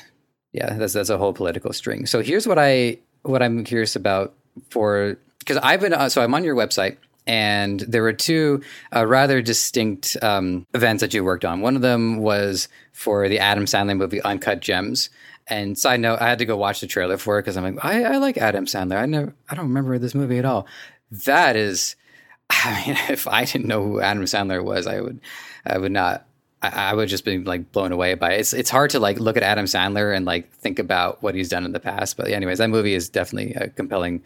yeah, 0.52 0.74
that's 0.74 0.92
that's 0.92 1.08
a 1.08 1.16
whole 1.16 1.32
political 1.32 1.72
string. 1.72 2.04
So 2.04 2.20
here's 2.20 2.46
what 2.46 2.58
I 2.58 2.98
what 3.22 3.42
I'm 3.42 3.64
curious 3.64 3.96
about 3.96 4.34
for 4.68 5.16
because 5.38 5.56
I've 5.56 5.80
been 5.80 5.94
uh, 5.94 6.10
so 6.10 6.22
I'm 6.22 6.34
on 6.34 6.44
your 6.44 6.54
website 6.54 6.98
and 7.26 7.80
there 7.80 8.02
were 8.02 8.12
two 8.12 8.62
uh, 8.94 9.06
rather 9.06 9.40
distinct 9.40 10.18
um, 10.20 10.66
events 10.74 11.00
that 11.00 11.14
you 11.14 11.24
worked 11.24 11.46
on. 11.46 11.62
One 11.62 11.74
of 11.74 11.82
them 11.82 12.18
was 12.18 12.68
for 12.92 13.28
the 13.28 13.38
Adam 13.38 13.64
Sandler 13.64 13.96
movie 13.96 14.20
Uncut 14.22 14.60
Gems. 14.60 15.08
And 15.46 15.78
side 15.78 16.00
note, 16.00 16.20
I 16.20 16.28
had 16.28 16.40
to 16.40 16.44
go 16.44 16.58
watch 16.58 16.80
the 16.80 16.86
trailer 16.86 17.16
for 17.16 17.38
it 17.38 17.42
because 17.42 17.56
I'm 17.56 17.64
like, 17.64 17.82
I, 17.82 18.04
I 18.04 18.16
like 18.18 18.36
Adam 18.36 18.66
Sandler. 18.66 18.96
I 18.96 19.06
never, 19.06 19.34
I 19.48 19.54
don't 19.54 19.68
remember 19.68 19.98
this 19.98 20.14
movie 20.14 20.38
at 20.38 20.44
all. 20.44 20.66
That 21.10 21.56
is, 21.56 21.96
I 22.50 22.84
mean, 22.86 22.96
if 23.08 23.26
I 23.26 23.44
didn't 23.44 23.66
know 23.66 23.82
who 23.82 24.00
Adam 24.00 24.24
Sandler 24.24 24.62
was, 24.62 24.86
I 24.86 25.00
would 25.00 25.20
I 25.66 25.78
would 25.78 25.92
not. 25.92 26.24
I, 26.60 26.92
would 26.92 27.08
just 27.08 27.24
be 27.24 27.38
like 27.38 27.70
blown 27.70 27.92
away 27.92 28.14
by 28.14 28.32
it. 28.32 28.40
It's 28.40 28.52
it's 28.52 28.68
hard 28.68 28.90
to 28.90 28.98
like 28.98 29.20
look 29.20 29.36
at 29.36 29.44
Adam 29.44 29.66
Sandler 29.66 30.14
and 30.14 30.26
like 30.26 30.50
think 30.54 30.80
about 30.80 31.22
what 31.22 31.36
he's 31.36 31.48
done 31.48 31.64
in 31.64 31.70
the 31.70 31.78
past. 31.78 32.16
But 32.16 32.28
anyways, 32.28 32.58
that 32.58 32.68
movie 32.68 32.94
is 32.94 33.08
definitely 33.08 33.54
a 33.54 33.68
compelling 33.68 34.24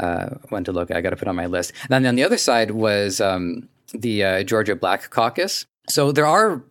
uh, 0.00 0.30
one 0.48 0.64
to 0.64 0.72
look 0.72 0.90
at. 0.90 0.96
I 0.96 1.02
got 1.02 1.10
to 1.10 1.16
put 1.16 1.28
on 1.28 1.36
my 1.36 1.46
list. 1.46 1.72
And 1.82 1.90
then 1.90 2.06
on 2.06 2.14
the 2.14 2.24
other 2.24 2.38
side 2.38 2.70
was 2.70 3.20
um, 3.20 3.68
the 3.92 4.24
uh, 4.24 4.42
Georgia 4.44 4.76
Black 4.76 5.10
Caucus. 5.10 5.66
So 5.88 6.10
there 6.10 6.26
are 6.26 6.62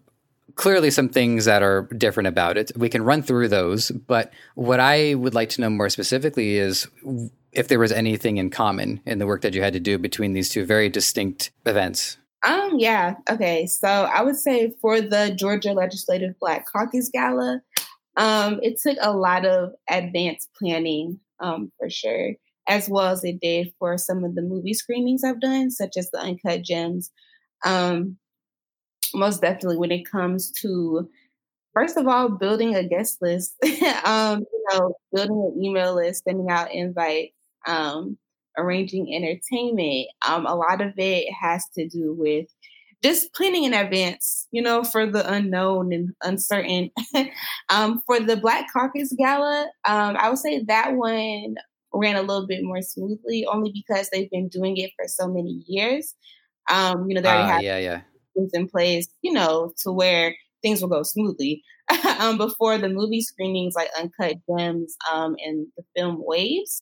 clearly 0.56 0.92
some 0.92 1.10
things 1.10 1.46
that 1.46 1.64
are 1.64 1.84
different 1.98 2.28
about 2.28 2.58
it. 2.58 2.72
We 2.76 2.90
can 2.90 3.04
run 3.04 3.24
through 3.24 3.48
those, 3.48 3.92
but 3.92 4.32
what 4.56 4.80
I 4.80 5.16
would 5.16 5.34
like 5.34 5.50
to 5.50 5.62
know 5.62 5.70
more 5.70 5.90
specifically 5.90 6.58
is 6.58 6.88
if 7.52 7.68
there 7.68 7.80
was 7.80 7.92
anything 7.92 8.38
in 8.38 8.50
common 8.50 9.02
in 9.06 9.20
the 9.20 9.28
work 9.28 9.42
that 9.42 9.54
you 9.54 9.62
had 9.62 9.74
to 9.74 9.80
do 9.80 9.98
between 9.98 10.34
these 10.34 10.50
two 10.50 10.66
very 10.66 10.90
distinct 10.90 11.52
events. 11.66 12.18
Um, 12.46 12.74
yeah. 12.78 13.16
Okay. 13.30 13.66
So 13.68 13.88
I 13.88 14.22
would 14.22 14.36
say 14.36 14.74
for 14.82 15.00
the 15.02 15.34
Georgia 15.38 15.72
Legislative 15.74 16.38
Black 16.40 16.66
Caucus 16.68 17.10
Gala, 17.10 17.62
um, 18.18 18.60
it 18.64 18.80
took 18.82 18.98
a 19.02 19.16
lot 19.16 19.46
of 19.46 19.74
advanced 19.90 20.50
planning, 20.60 21.20
um, 21.40 21.72
for 21.80 21.90
sure, 21.90 22.34
as 22.68 22.90
well 22.90 23.08
as 23.08 23.24
it 23.24 23.40
did 23.42 23.74
for 23.80 23.98
some 23.98 24.24
of 24.24 24.36
the 24.36 24.42
movie 24.42 24.74
screenings 24.74 25.24
I've 25.24 25.42
done, 25.42 25.72
such 25.72 25.98
as 25.98 26.12
the 26.12 26.20
Uncut 26.20 26.64
Gems. 26.64 27.12
Um, 27.66 28.18
most 29.14 29.42
definitely 29.42 29.78
when 29.78 29.92
it 29.92 30.10
comes 30.10 30.52
to 30.62 31.10
first 31.74 31.98
of 31.98 32.08
all, 32.08 32.30
building 32.30 32.76
a 32.76 32.88
guest 32.88 33.20
list, 33.22 33.56
um, 34.06 34.42
you 34.42 34.66
know, 34.74 34.96
building 35.14 35.54
an 35.56 35.64
email 35.64 35.96
list, 35.96 36.24
sending 36.26 36.50
out 36.50 36.74
invites, 36.74 37.34
um, 37.68 38.18
arranging 38.58 39.14
entertainment. 39.14 40.08
Um, 40.28 40.46
a 40.46 40.56
lot 40.56 40.82
of 40.82 40.94
it 40.98 41.32
has 41.42 41.66
to 41.76 41.88
do 41.88 42.14
with 42.18 42.48
just 43.04 43.34
planning 43.34 43.66
in 43.66 43.74
advance, 43.74 44.48
you 44.52 44.62
know, 44.62 44.84
for 44.84 45.06
the 45.06 45.30
unknown 45.30 45.92
and 45.92 46.12
uncertain. 46.24 46.90
um, 47.70 48.02
for 48.06 48.20
the 48.20 48.38
Black 48.38 48.66
Caucus 48.72 49.14
Gala, 49.18 49.68
um, 49.86 50.16
I 50.18 50.30
would 50.30 50.40
say 50.40 50.64
that 50.64 50.94
one 50.94 51.56
ran 51.94 52.16
a 52.16 52.22
little 52.22 52.48
bit 52.48 52.64
more 52.64 52.82
smoothly, 52.82 53.46
only 53.46 53.72
because 53.72 54.10
they've 54.10 54.30
been 54.30 54.48
doing 54.48 54.78
it 54.78 54.92
for 54.96 55.08
so 55.08 55.28
many 55.28 55.64
years. 55.68 56.16
Um, 56.70 57.10
you 57.10 57.16
know, 57.16 57.22
they 57.22 57.28
already 57.28 57.44
uh, 57.44 57.54
have 57.54 57.62
yeah, 57.62 57.78
yeah. 57.78 58.02
things 58.36 58.52
in 58.54 58.70
place, 58.70 59.08
you 59.22 59.34
know, 59.34 59.74
to 59.84 59.92
where 59.92 60.34
things 60.62 60.82
will 60.82 60.90
go 60.90 61.04
smoothly. 61.04 61.62
um, 62.20 62.38
before 62.38 62.78
the 62.78 62.88
movie 62.88 63.20
screenings 63.20 63.76
like 63.76 63.90
Uncut 64.00 64.38
Gems 64.48 64.96
um, 65.12 65.36
and 65.44 65.68
the 65.76 65.84
film 65.96 66.18
Waves, 66.20 66.82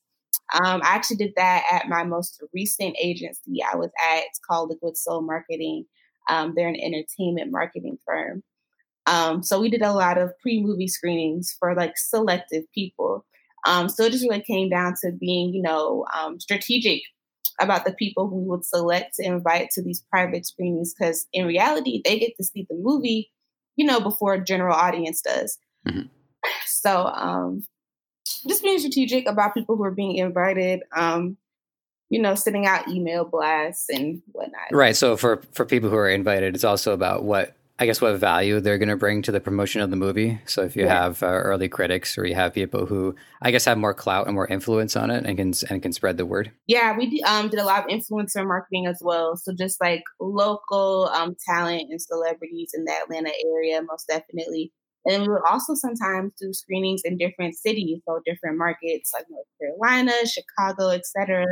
um, 0.54 0.82
I 0.84 0.96
actually 0.96 1.18
did 1.18 1.34
that 1.38 1.64
at 1.72 1.90
my 1.90 2.04
most 2.04 2.42
recent 2.54 2.96
agency 3.02 3.64
I 3.64 3.76
was 3.76 3.92
at. 4.12 4.24
It's 4.26 4.40
called 4.40 4.70
Liquid 4.70 4.98
Soul 4.98 5.22
Marketing. 5.22 5.86
Um, 6.30 6.54
they're 6.56 6.68
an 6.68 6.80
entertainment 6.80 7.52
marketing 7.52 7.98
firm. 8.06 8.44
Um, 9.08 9.44
so 9.44 9.60
we 9.60 9.70
did 9.70 9.82
a 9.82 9.94
lot 9.94 10.18
of 10.18 10.38
pre-movie 10.40 10.88
screenings 10.88 11.56
for 11.58 11.76
like 11.76 11.98
selective 11.98 12.64
people. 12.74 13.26
Um, 13.66 13.90
so 13.90 14.04
it 14.04 14.12
just 14.12 14.24
really 14.24 14.42
came 14.42 14.70
down 14.70 14.96
to 15.02 15.12
being, 15.12 15.54
you 15.54 15.62
know, 15.62 16.06
um, 16.18 16.40
strategic 16.40 17.02
about 17.60 17.86
the 17.86 17.94
people 17.94 18.28
who 18.28 18.38
we 18.38 18.50
would 18.50 18.66
select 18.66 19.16
to 19.16 19.26
invite 19.26 19.70
to 19.72 19.84
these 19.84 20.04
private 20.10 20.46
screenings 20.46 20.94
because 20.94 21.28
in 21.34 21.46
reality 21.46 22.02
they 22.04 22.20
get 22.20 22.36
to 22.38 22.44
see 22.44 22.66
the 22.70 22.76
movie, 22.80 23.32
you 23.76 23.86
know, 23.86 24.00
before 24.00 24.34
a 24.34 24.44
general 24.44 24.76
audience 24.76 25.22
does. 25.22 25.58
Mm-hmm. 25.88 26.08
So 26.66 27.06
um, 27.06 27.62
just 28.26 28.64
being 28.64 28.80
strategic 28.80 29.28
about 29.28 29.54
people 29.54 29.78
who 29.78 29.84
are 29.84 29.92
being 29.92 30.16
invited. 30.16 30.82
Um, 30.96 31.38
you 32.10 32.22
know, 32.22 32.36
sending 32.36 32.66
out 32.66 32.90
email 32.90 33.24
blasts 33.24 33.88
and 33.90 34.22
whatnot. 34.34 34.74
Right. 34.74 34.96
So 34.96 35.16
for 35.16 35.42
for 35.54 35.66
people 35.66 35.90
who 35.90 35.96
are 35.96 36.10
invited, 36.10 36.56
it's 36.56 36.66
also 36.66 36.92
about 36.92 37.24
what 37.24 37.56
I 37.82 37.88
guess 37.88 38.00
what 38.00 38.16
value 38.18 38.60
they're 38.60 38.78
going 38.78 38.90
to 38.90 38.96
bring 38.96 39.24
to 39.24 39.32
the 39.32 39.40
promotion 39.40 39.82
of 39.82 39.90
the 39.90 39.96
movie. 39.96 40.40
So 40.46 40.62
if 40.62 40.76
you 40.76 40.84
yeah. 40.84 41.02
have 41.02 41.24
uh, 41.24 41.28
early 41.28 41.68
critics 41.68 42.16
or 42.16 42.28
you 42.28 42.36
have 42.36 42.54
people 42.54 42.86
who 42.86 43.16
I 43.42 43.50
guess 43.50 43.66
have 43.66 43.80
more 43.80 43.96
clout 43.96 44.28
and 44.28 44.36
more 44.36 44.46
influence 44.46 44.96
on 44.96 45.10
it 45.10 45.26
and 45.26 45.36
can 45.36 45.54
and 45.68 45.82
can 45.82 45.92
spread 45.92 46.18
the 46.18 46.26
word. 46.26 46.52
Yeah, 46.68 46.96
we 46.96 47.24
um, 47.26 47.50
did 47.50 47.60
a 47.60 47.66
lot 47.66 47.84
of 47.84 47.90
influencer 47.90 48.46
marketing 48.46 48.86
as 48.86 49.00
well. 49.02 49.36
So 49.36 49.54
just 49.58 49.82
like 49.82 50.04
local 50.20 51.10
um, 51.16 51.36
talent 51.48 51.88
and 51.90 52.00
celebrities 52.00 52.72
in 52.76 52.84
the 52.84 52.92
Atlanta 52.92 53.32
area, 53.44 53.82
most 53.82 54.08
definitely. 54.08 54.72
And 55.06 55.24
we 55.24 55.30
would 55.30 55.42
also 55.50 55.74
sometimes 55.74 56.34
do 56.40 56.54
screenings 56.54 57.02
in 57.04 57.18
different 57.18 57.56
cities, 57.56 58.02
so 58.08 58.20
different 58.26 58.58
markets 58.58 59.12
like 59.14 59.26
North 59.30 59.48
Carolina, 59.60 60.14
Chicago, 60.26 60.90
etc. 60.90 61.46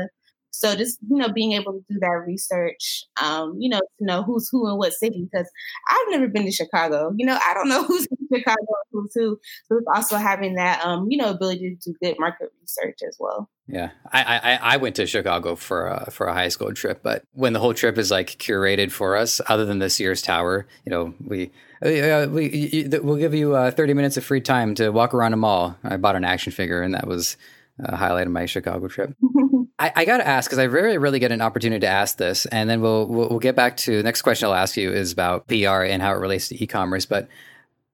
So 0.51 0.75
just 0.75 0.99
you 1.09 1.17
know, 1.17 1.31
being 1.31 1.53
able 1.53 1.73
to 1.73 1.83
do 1.89 1.99
that 1.99 2.23
research, 2.25 3.05
um, 3.21 3.55
you 3.59 3.69
know, 3.69 3.79
to 3.79 4.05
know 4.05 4.23
who's 4.23 4.49
who 4.51 4.69
in 4.69 4.77
what 4.77 4.93
city. 4.93 5.27
Because 5.31 5.49
I've 5.89 6.11
never 6.11 6.27
been 6.27 6.45
to 6.45 6.51
Chicago. 6.51 7.13
You 7.15 7.25
know, 7.25 7.37
I 7.45 7.53
don't 7.53 7.69
know 7.69 7.83
who's 7.87 8.07
in 8.07 8.39
Chicago, 8.39 8.57
who's 8.91 9.11
who. 9.13 9.37
So 9.67 9.77
it's 9.77 9.87
also 9.93 10.17
having 10.17 10.55
that, 10.55 10.85
um, 10.85 11.07
you 11.09 11.17
know, 11.17 11.29
ability 11.29 11.77
to 11.81 11.91
do 11.91 11.97
good 12.01 12.15
market 12.19 12.49
research 12.61 12.99
as 13.07 13.15
well. 13.19 13.49
Yeah, 13.67 13.91
I, 14.11 14.23
I 14.23 14.59
I 14.73 14.77
went 14.77 14.95
to 14.95 15.05
Chicago 15.05 15.55
for 15.55 15.87
a, 15.87 16.09
for 16.09 16.25
a 16.25 16.33
high 16.33 16.47
school 16.47 16.73
trip, 16.73 17.01
but 17.03 17.23
when 17.33 17.53
the 17.53 17.59
whole 17.59 17.75
trip 17.75 17.99
is 17.99 18.09
like 18.09 18.29
curated 18.39 18.91
for 18.91 19.15
us, 19.15 19.39
other 19.47 19.63
than 19.65 19.77
the 19.77 19.91
Sears 19.91 20.23
Tower, 20.23 20.65
you 20.85 20.89
know, 20.89 21.13
we 21.23 21.51
uh, 21.83 22.27
we 22.29 22.87
we'll 23.03 23.17
give 23.17 23.35
you 23.35 23.55
uh, 23.55 23.69
30 23.71 23.93
minutes 23.93 24.17
of 24.17 24.25
free 24.25 24.41
time 24.41 24.73
to 24.75 24.89
walk 24.89 25.13
around 25.13 25.33
a 25.33 25.37
mall. 25.37 25.77
I 25.83 25.97
bought 25.97 26.15
an 26.15 26.25
action 26.25 26.51
figure, 26.51 26.81
and 26.81 26.95
that 26.95 27.07
was 27.07 27.37
a 27.79 27.95
highlight 27.95 28.27
of 28.27 28.33
my 28.33 28.45
Chicago 28.45 28.87
trip. 28.87 29.15
I, 29.79 29.91
I 29.95 30.05
got 30.05 30.17
to 30.17 30.27
ask 30.27 30.49
because 30.49 30.59
I 30.59 30.65
rarely 30.65 31.19
get 31.19 31.31
an 31.31 31.41
opportunity 31.41 31.81
to 31.81 31.87
ask 31.87 32.17
this, 32.17 32.45
and 32.47 32.69
then 32.69 32.81
we'll, 32.81 33.07
we'll, 33.07 33.29
we'll 33.29 33.39
get 33.39 33.55
back 33.55 33.77
to 33.77 33.97
the 33.97 34.03
next 34.03 34.21
question. 34.21 34.47
I'll 34.47 34.55
ask 34.55 34.75
you 34.77 34.91
is 34.91 35.11
about 35.11 35.47
PR 35.47 35.83
and 35.83 36.01
how 36.01 36.11
it 36.11 36.17
relates 36.19 36.49
to 36.49 36.63
e-commerce, 36.63 37.05
but. 37.05 37.27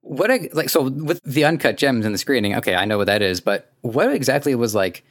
What 0.07 0.29
I, 0.29 0.49
like 0.53 0.69
so 0.69 0.83
with 0.87 1.19
the 1.23 1.45
uncut 1.45 1.77
gems 1.77 2.05
in 2.05 2.11
the 2.11 2.19
screening? 2.19 2.53
Okay, 2.53 2.75
I 2.75 2.85
know 2.85 2.99
what 2.99 3.07
that 3.07 3.23
is, 3.23 3.41
but 3.41 3.71
what 3.81 4.13
exactly 4.13 4.53
was 4.53 4.75
like 4.75 5.03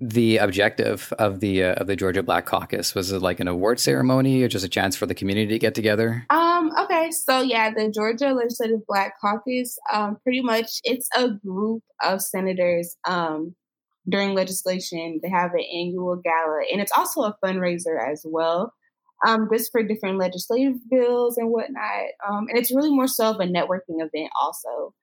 the 0.00 0.38
objective 0.38 1.12
of 1.18 1.40
the 1.40 1.62
uh, 1.62 1.74
of 1.74 1.86
the 1.86 1.94
Georgia 1.94 2.22
Black 2.22 2.46
Caucus? 2.46 2.94
Was 2.94 3.12
it 3.12 3.20
like 3.20 3.38
an 3.38 3.48
award 3.48 3.78
ceremony 3.78 4.42
or 4.42 4.48
just 4.48 4.64
a 4.64 4.68
chance 4.68 4.96
for 4.96 5.06
the 5.06 5.14
community 5.14 5.48
to 5.48 5.58
get 5.58 5.74
together? 5.74 6.26
Um, 6.30 6.72
okay, 6.80 7.10
so 7.10 7.42
yeah, 7.42 7.70
the 7.70 7.90
Georgia 7.90 8.32
Legislative 8.32 8.80
Black 8.86 9.14
Caucus, 9.20 9.78
um, 9.92 10.16
pretty 10.22 10.40
much 10.40 10.80
it's 10.84 11.08
a 11.16 11.28
group 11.28 11.82
of 12.02 12.22
senators 12.22 12.96
um, 13.06 13.54
during 14.08 14.34
legislation. 14.34 15.20
They 15.22 15.30
have 15.30 15.52
an 15.52 15.60
annual 15.60 16.16
gala, 16.16 16.62
and 16.72 16.80
it's 16.80 16.92
also 16.96 17.22
a 17.22 17.36
fundraiser 17.44 17.98
as 18.00 18.24
well. 18.26 18.74
Um, 19.26 19.48
just 19.52 19.70
for 19.70 19.82
different 19.82 20.18
legislative 20.18 20.76
bills 20.90 21.36
and 21.36 21.50
whatnot. 21.50 22.06
Um, 22.26 22.46
and 22.48 22.56
it's 22.56 22.74
really 22.74 22.90
more 22.90 23.06
so 23.06 23.30
of 23.30 23.36
a 23.36 23.44
networking 23.44 24.00
event 24.00 24.30
also. 24.40 24.94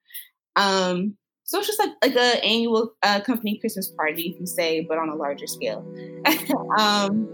Um, 0.56 1.16
so 1.44 1.58
it's 1.58 1.68
just 1.68 1.78
like 1.78 1.92
like 2.02 2.16
an 2.16 2.40
annual 2.42 2.94
uh, 3.02 3.20
company 3.20 3.58
Christmas 3.58 3.88
party, 3.92 4.36
you 4.38 4.46
say, 4.46 4.84
but 4.86 4.98
on 4.98 5.08
a 5.08 5.14
larger 5.14 5.46
scale. 5.46 5.86
um, 6.78 7.28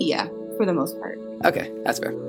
yeah, 0.00 0.26
for 0.56 0.66
the 0.66 0.74
most 0.74 0.98
part. 0.98 1.18
Okay, 1.44 1.70
that's 1.84 2.00
fair. 2.00 2.27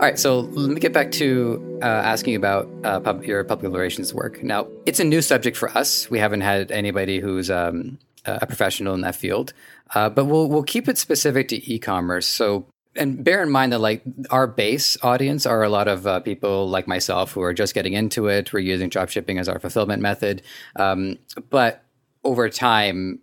All 0.00 0.06
right, 0.06 0.16
so 0.16 0.38
let 0.38 0.70
me 0.70 0.78
get 0.78 0.92
back 0.92 1.10
to 1.12 1.80
uh, 1.82 1.84
asking 1.84 2.36
about 2.36 2.68
uh, 2.84 3.00
pub- 3.00 3.24
your 3.24 3.42
public 3.42 3.72
relations 3.72 4.14
work. 4.14 4.40
Now, 4.44 4.68
it's 4.86 5.00
a 5.00 5.04
new 5.04 5.20
subject 5.20 5.56
for 5.56 5.76
us. 5.76 6.08
We 6.08 6.20
haven't 6.20 6.42
had 6.42 6.70
anybody 6.70 7.18
who's 7.18 7.50
um, 7.50 7.98
a 8.24 8.46
professional 8.46 8.94
in 8.94 9.00
that 9.00 9.16
field, 9.16 9.52
uh, 9.96 10.08
but 10.08 10.26
we'll 10.26 10.48
we'll 10.48 10.62
keep 10.62 10.86
it 10.86 10.98
specific 10.98 11.48
to 11.48 11.56
e-commerce. 11.68 12.28
So, 12.28 12.66
and 12.94 13.24
bear 13.24 13.42
in 13.42 13.50
mind 13.50 13.72
that 13.72 13.80
like 13.80 14.04
our 14.30 14.46
base 14.46 14.96
audience 15.02 15.46
are 15.46 15.64
a 15.64 15.68
lot 15.68 15.88
of 15.88 16.06
uh, 16.06 16.20
people 16.20 16.68
like 16.68 16.86
myself 16.86 17.32
who 17.32 17.42
are 17.42 17.52
just 17.52 17.74
getting 17.74 17.94
into 17.94 18.28
it. 18.28 18.52
We're 18.52 18.60
using 18.60 18.90
drop 18.90 19.08
shipping 19.08 19.36
as 19.36 19.48
our 19.48 19.58
fulfillment 19.58 20.00
method, 20.00 20.42
um, 20.76 21.18
but 21.50 21.82
over 22.22 22.48
time, 22.48 23.18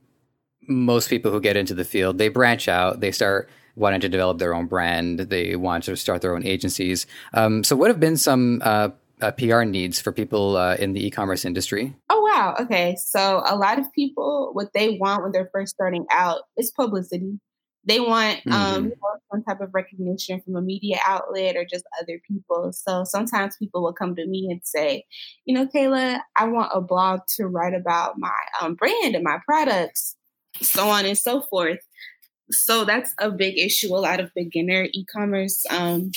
most 0.68 1.10
people 1.10 1.32
who 1.32 1.40
get 1.40 1.56
into 1.56 1.74
the 1.74 1.86
field 1.86 2.18
they 2.18 2.28
branch 2.28 2.68
out. 2.68 3.00
They 3.00 3.14
start 3.14 3.50
wanting 3.76 4.02
to 4.02 4.10
develop 4.10 4.40
their 4.40 4.56
own 4.56 4.68
brand. 4.68 5.20
They 5.20 5.56
want 5.56 5.84
to 5.86 5.96
start 5.96 6.22
their 6.22 6.36
own 6.36 6.46
agencies. 6.46 7.06
Um, 7.34 7.64
so, 7.64 7.76
what 7.76 7.90
have 7.90 8.00
been 8.00 8.18
some 8.18 8.62
uh, 8.64 8.90
uh, 9.22 9.32
PR 9.32 9.64
needs 9.64 10.00
for 10.00 10.12
people 10.12 10.58
uh, 10.58 10.76
in 10.76 10.94
the 10.94 11.06
e-commerce 11.06 11.46
industry? 11.46 11.96
Oh 12.10 12.22
wow, 12.22 12.56
okay. 12.62 12.96
So 12.98 13.44
a 13.46 13.56
lot 13.56 13.80
of 13.80 13.92
people, 13.94 14.50
what 14.54 14.74
they 14.74 14.98
want 14.98 15.24
when 15.24 15.32
they're 15.32 15.50
first 15.54 15.74
starting 15.74 16.06
out 16.12 16.42
is 16.58 16.72
publicity. 16.72 17.40
They 17.88 18.00
want 18.00 18.42
um, 18.48 18.52
mm-hmm. 18.52 18.86
um, 18.86 18.94
some 19.32 19.44
type 19.44 19.62
of 19.62 19.70
recognition 19.74 20.42
from 20.42 20.56
a 20.56 20.62
media 20.62 20.98
outlet 21.06 21.56
or 21.56 21.66
just 21.66 21.86
other 22.02 22.20
people. 22.28 22.74
So 22.74 23.04
sometimes 23.04 23.58
people 23.58 23.84
will 23.84 23.94
come 23.94 24.16
to 24.16 24.26
me 24.26 24.48
and 24.50 24.60
say, 24.64 25.06
you 25.46 25.54
know, 25.54 25.68
Kayla, 25.68 26.20
I 26.36 26.46
want 26.46 26.72
a 26.74 26.82
blog 26.82 27.22
to 27.36 27.46
write 27.46 27.76
about 27.76 28.16
my 28.18 28.34
um, 28.60 28.74
brand 28.74 29.14
and 29.14 29.24
my 29.24 29.38
products, 29.46 30.16
so 30.62 30.90
on 30.90 31.06
and 31.06 31.18
so 31.18 31.42
forth 31.42 31.78
so 32.52 32.86
that's 32.86 33.14
a 33.20 33.32
big 33.32 33.58
issue 33.58 33.94
a 33.94 33.98
lot 33.98 34.20
of 34.20 34.32
beginner 34.36 34.88
e-commerce 34.94 35.66
um, 35.70 36.12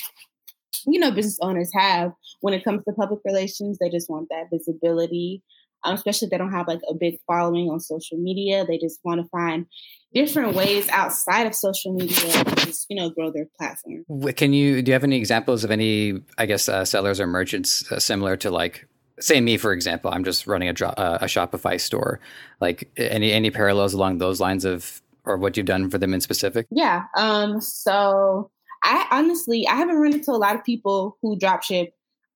you 0.87 1.01
know 1.01 1.11
business 1.11 1.39
owners 1.41 1.71
have. 1.75 2.13
When 2.41 2.55
it 2.55 2.63
comes 2.63 2.85
to 2.85 2.93
public 2.95 3.21
relations 3.25 3.79
they 3.79 3.89
just 3.89 4.09
want 4.09 4.29
that 4.31 4.47
visibility 4.53 5.43
um, 5.85 5.95
especially 5.95 6.27
if 6.27 6.31
they 6.31 6.39
don't 6.39 6.53
have 6.53 6.67
like 6.67 6.81
a 6.89 6.95
big 6.95 7.19
following 7.27 7.69
on 7.71 7.81
social 7.81 8.19
media. 8.19 8.65
They 8.67 8.79
just 8.79 9.01
want 9.05 9.21
to 9.21 9.29
find 9.29 9.67
different 10.15 10.55
ways 10.55 10.89
outside 10.89 11.47
of 11.47 11.55
social 11.55 11.93
media 11.93 12.45
to 12.45 12.67
just 12.67 12.87
you 12.89 12.97
know 12.97 13.11
grow 13.11 13.31
their 13.31 13.47
platform. 13.59 14.05
Can 14.35 14.53
you 14.53 14.83
do 14.83 14.91
you 14.91 14.93
have 14.95 15.05
any 15.05 15.17
examples 15.17 15.65
of 15.65 15.71
any 15.71 16.21
i 16.39 16.47
guess 16.47 16.69
uh, 16.69 16.85
sellers 16.85 17.21
or 17.21 17.27
merchants 17.27 17.91
uh, 17.93 17.99
similar 17.99 18.37
to 18.39 18.51
like 18.51 18.89
say 19.21 19.41
me 19.41 19.57
for 19.57 19.73
example 19.73 20.11
i'm 20.11 20.25
just 20.25 20.47
running 20.47 20.69
a, 20.69 20.87
uh, 20.87 21.19
a 21.21 21.27
shopify 21.27 21.81
store. 21.81 22.21
Like 22.61 22.91
any 22.97 23.33
any 23.33 23.51
parallels 23.51 23.95
along 23.95 24.19
those 24.19 24.41
lines 24.41 24.65
of 24.65 25.03
or 25.29 25.37
what 25.37 25.57
you've 25.57 25.67
done 25.67 25.91
for 25.91 25.99
them 25.99 26.15
in 26.15 26.21
specific? 26.21 26.67
Yeah. 26.71 27.05
Um, 27.17 27.61
so 27.61 28.51
I 28.83 29.07
honestly 29.11 29.67
I 29.67 29.75
haven't 29.75 29.97
run 29.97 30.15
into 30.15 30.31
a 30.31 30.33
lot 30.33 30.57
of 30.57 30.65
people 30.65 31.19
who 31.23 31.39
drop 31.39 31.63
ship. 31.63 31.91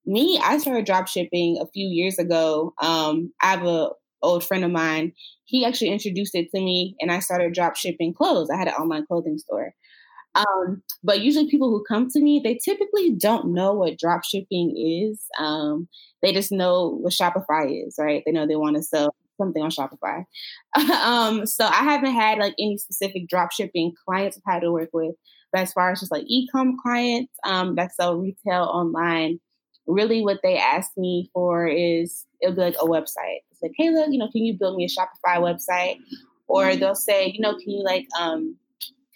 Me, 0.05 0.41
I 0.43 0.59
started 0.59 0.85
drop 0.85 1.07
shipping 1.07 1.59
a 1.61 1.67
few 1.67 1.87
years 1.87 2.19
ago. 2.19 2.75
Um, 2.83 3.33
I 3.41 3.47
have 3.53 3.65
a 3.65 3.91
old 4.23 4.45
friend 4.45 4.65
of 4.65 4.71
mine. 4.71 5.13
He 5.45 5.65
actually 5.65 5.91
introduced 5.91 6.35
it 6.35 6.51
to 6.55 6.61
me, 6.61 6.97
and 7.01 7.11
I 7.11 7.21
started 7.21 7.53
drop 7.53 7.77
shipping 7.77 8.15
clothes. 8.15 8.51
I 8.51 8.57
had 8.57 8.69
an 8.69 8.75
online 8.75 9.07
clothing 9.07 9.39
store. 9.39 9.75
Um, 10.35 10.83
but 11.05 11.21
usually, 11.21 11.51
people 11.51 11.69
who 11.71 11.85
come 11.87 12.09
to 12.09 12.21
me, 12.21 12.41
they 12.43 12.59
typically 12.65 13.11
don't 13.11 13.53
know 13.53 13.75
what 13.75 13.99
drop 13.99 14.25
shipping 14.25 14.75
is. 14.77 15.21
Um, 15.39 15.89
they 16.23 16.33
just 16.33 16.53
know 16.53 16.99
what 17.01 17.13
Shopify 17.13 17.87
is, 17.87 17.97
right? 17.99 18.23
They 18.25 18.33
know 18.33 18.47
they 18.47 18.57
want 18.57 18.77
to 18.77 18.83
sell 18.83 19.15
something 19.43 19.63
on 19.63 19.71
Shopify. 19.71 20.25
um, 21.05 21.47
so 21.47 21.65
I 21.67 21.85
haven't 21.85 22.15
had 22.15 22.39
like 22.39 22.55
any 22.59 22.79
specific 22.79 23.29
drop 23.29 23.53
shipping 23.53 23.93
clients 24.05 24.39
I've 24.39 24.55
had 24.55 24.63
to 24.63 24.73
work 24.73 24.91
with. 24.93 25.15
But 25.53 25.63
as 25.63 25.73
far 25.73 25.91
as 25.91 26.01
just 26.01 26.13
like 26.13 26.25
e-com 26.27 26.77
clients 26.83 27.33
um, 27.45 27.75
that 27.75 27.95
sell 27.95 28.17
retail 28.17 28.65
online, 28.65 29.39
really 29.87 30.23
what 30.23 30.41
they 30.43 30.57
ask 30.57 30.91
me 30.97 31.31
for 31.35 31.67
is 31.67 32.25
it'll 32.41 32.55
be 32.55 32.63
like 32.63 32.77
a 32.81 32.87
website. 32.87 33.41
It's 33.51 33.63
like, 33.63 33.73
hey, 33.77 33.91
look, 33.91 34.09
you 34.11 34.19
know, 34.19 34.31
can 34.31 34.45
you 34.45 34.57
build 34.59 34.77
me 34.77 34.85
a 34.85 34.89
Shopify 34.89 35.39
website? 35.39 35.97
Or 36.49 36.75
they'll 36.77 36.95
say, 36.95 37.27
you 37.35 37.41
know, 37.41 37.53
can 37.53 37.71
you 37.71 37.83
like 37.85 38.07
um, 38.19 38.57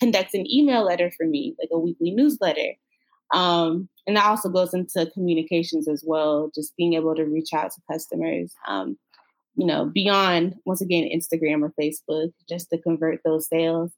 conduct 0.01 0.35
an 0.35 0.51
email 0.51 0.85
letter 0.85 1.11
for 1.17 1.27
me, 1.27 1.55
like 1.59 1.69
a 1.73 1.79
weekly 1.79 2.11
newsletter? 2.11 2.75
Um, 3.33 3.89
and 4.07 4.17
that 4.17 4.27
also 4.27 4.49
goes 4.49 4.73
into 4.73 5.11
communications 5.13 5.89
as 5.89 6.05
well, 6.07 6.51
just 6.55 6.77
being 6.77 6.95
able 6.95 7.15
to 7.15 7.25
reach 7.25 7.53
out 7.53 7.73
to 7.73 7.81
customers. 7.91 8.55
Um, 8.69 8.97
you 9.57 9.67
know, 9.67 9.87
beyond 9.87 10.55
once 10.65 10.81
again 10.81 11.09
Instagram 11.13 11.63
or 11.63 11.73
Facebook, 11.81 12.33
just 12.49 12.71
to 12.71 12.79
convert 12.79 13.21
those 13.25 13.49
sales. 13.49 13.93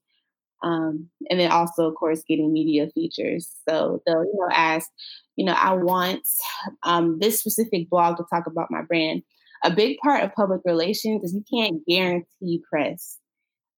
Um, 0.62 1.08
and 1.30 1.38
then 1.38 1.50
also, 1.50 1.88
of 1.88 1.94
course, 1.94 2.22
getting 2.28 2.52
media 2.52 2.88
features. 2.94 3.50
So 3.68 4.02
they'll, 4.06 4.24
you 4.24 4.34
know, 4.34 4.48
ask, 4.52 4.88
you 5.36 5.44
know, 5.44 5.52
I 5.52 5.74
want 5.74 6.22
um, 6.82 7.18
this 7.20 7.38
specific 7.38 7.88
blog 7.90 8.16
to 8.16 8.24
talk 8.32 8.46
about 8.46 8.70
my 8.70 8.82
brand. 8.82 9.22
A 9.64 9.70
big 9.70 9.98
part 9.98 10.22
of 10.22 10.34
public 10.34 10.60
relations 10.64 11.24
is 11.24 11.34
you 11.34 11.44
can't 11.52 11.84
guarantee 11.86 12.62
press. 12.68 13.18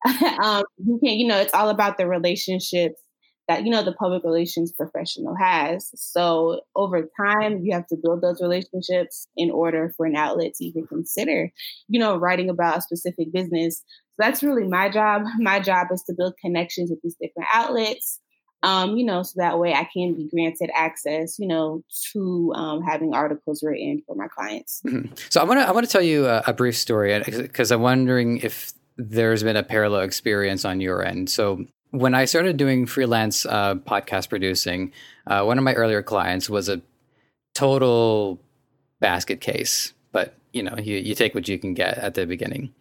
um, 0.43 0.65
you 0.79 0.99
can't, 1.03 1.17
you 1.17 1.27
know, 1.27 1.39
it's 1.39 1.55
all 1.55 1.69
about 1.69 1.99
the 1.99 2.07
relationships 2.07 3.01
that 3.51 3.65
you 3.65 3.71
know 3.71 3.83
the 3.83 3.93
public 3.93 4.23
relations 4.23 4.71
professional 4.71 5.35
has. 5.35 5.91
So 5.97 6.61
over 6.77 7.09
time, 7.21 7.63
you 7.65 7.75
have 7.75 7.87
to 7.89 7.97
build 8.01 8.23
those 8.23 8.41
relationships 8.41 9.27
in 9.37 9.51
order 9.51 9.93
for 9.97 10.07
an 10.07 10.15
outlet 10.15 10.55
to 10.55 10.65
even 10.65 10.87
consider, 10.87 11.51
you 11.89 11.99
know, 11.99 12.17
writing 12.17 12.49
about 12.49 12.79
a 12.79 12.83
specific 12.83 13.33
business. 13.33 13.83
So 14.13 14.17
that's 14.19 14.45
really 14.45 14.69
my 14.69 14.89
job. 14.89 15.23
My 15.41 15.59
job 15.59 15.89
is 15.93 16.03
to 16.05 16.15
build 16.17 16.35
connections 16.41 16.91
with 16.91 17.01
these 17.03 17.17
different 17.21 17.49
outlets. 17.53 18.21
Um, 18.63 18.97
you 18.97 19.05
know, 19.05 19.23
so 19.25 19.33
that 19.37 19.59
way 19.59 19.73
I 19.73 19.89
can 19.93 20.15
be 20.15 20.29
granted 20.33 20.71
access, 20.73 21.39
you 21.39 21.49
know, 21.49 21.83
to 22.13 22.53
um, 22.55 22.83
having 22.83 23.15
articles 23.15 23.65
written 23.65 24.03
for 24.07 24.15
my 24.15 24.29
clients. 24.29 24.81
Mm-hmm. 24.87 25.15
So 25.29 25.41
I 25.41 25.45
want 25.45 25.61
to 25.61 25.67
I 25.67 25.73
want 25.73 25.87
to 25.87 25.91
tell 25.91 26.03
you 26.03 26.27
a, 26.27 26.45
a 26.47 26.53
brief 26.53 26.77
story 26.77 27.21
because 27.25 27.73
I'm 27.73 27.81
wondering 27.81 28.39
if 28.39 28.73
there's 28.97 29.43
been 29.43 29.57
a 29.57 29.63
parallel 29.65 30.03
experience 30.03 30.65
on 30.65 30.81
your 30.81 31.05
end. 31.05 31.31
So 31.31 31.65
when 31.91 32.15
I 32.15 32.25
started 32.25 32.57
doing 32.57 32.87
freelance 32.87 33.47
uh, 33.47 33.75
podcast 33.75 34.29
producing, 34.29 34.93
uh, 35.27 35.43
one 35.43 35.59
of 35.59 35.65
my 35.65 35.75
earlier 35.75 36.03
clients 36.03 36.49
was 36.49 36.69
a 36.69 36.81
total 37.55 38.41
basket 39.01 39.41
case, 39.41 39.93
but 40.13 40.35
you 40.53 40.63
know, 40.63 40.77
you, 40.79 40.97
you 40.97 41.15
take 41.15 41.35
what 41.35 41.49
you 41.49 41.59
can 41.59 41.75
get 41.75 41.99
at 41.99 42.15
the 42.15 42.27
beginning. 42.27 42.73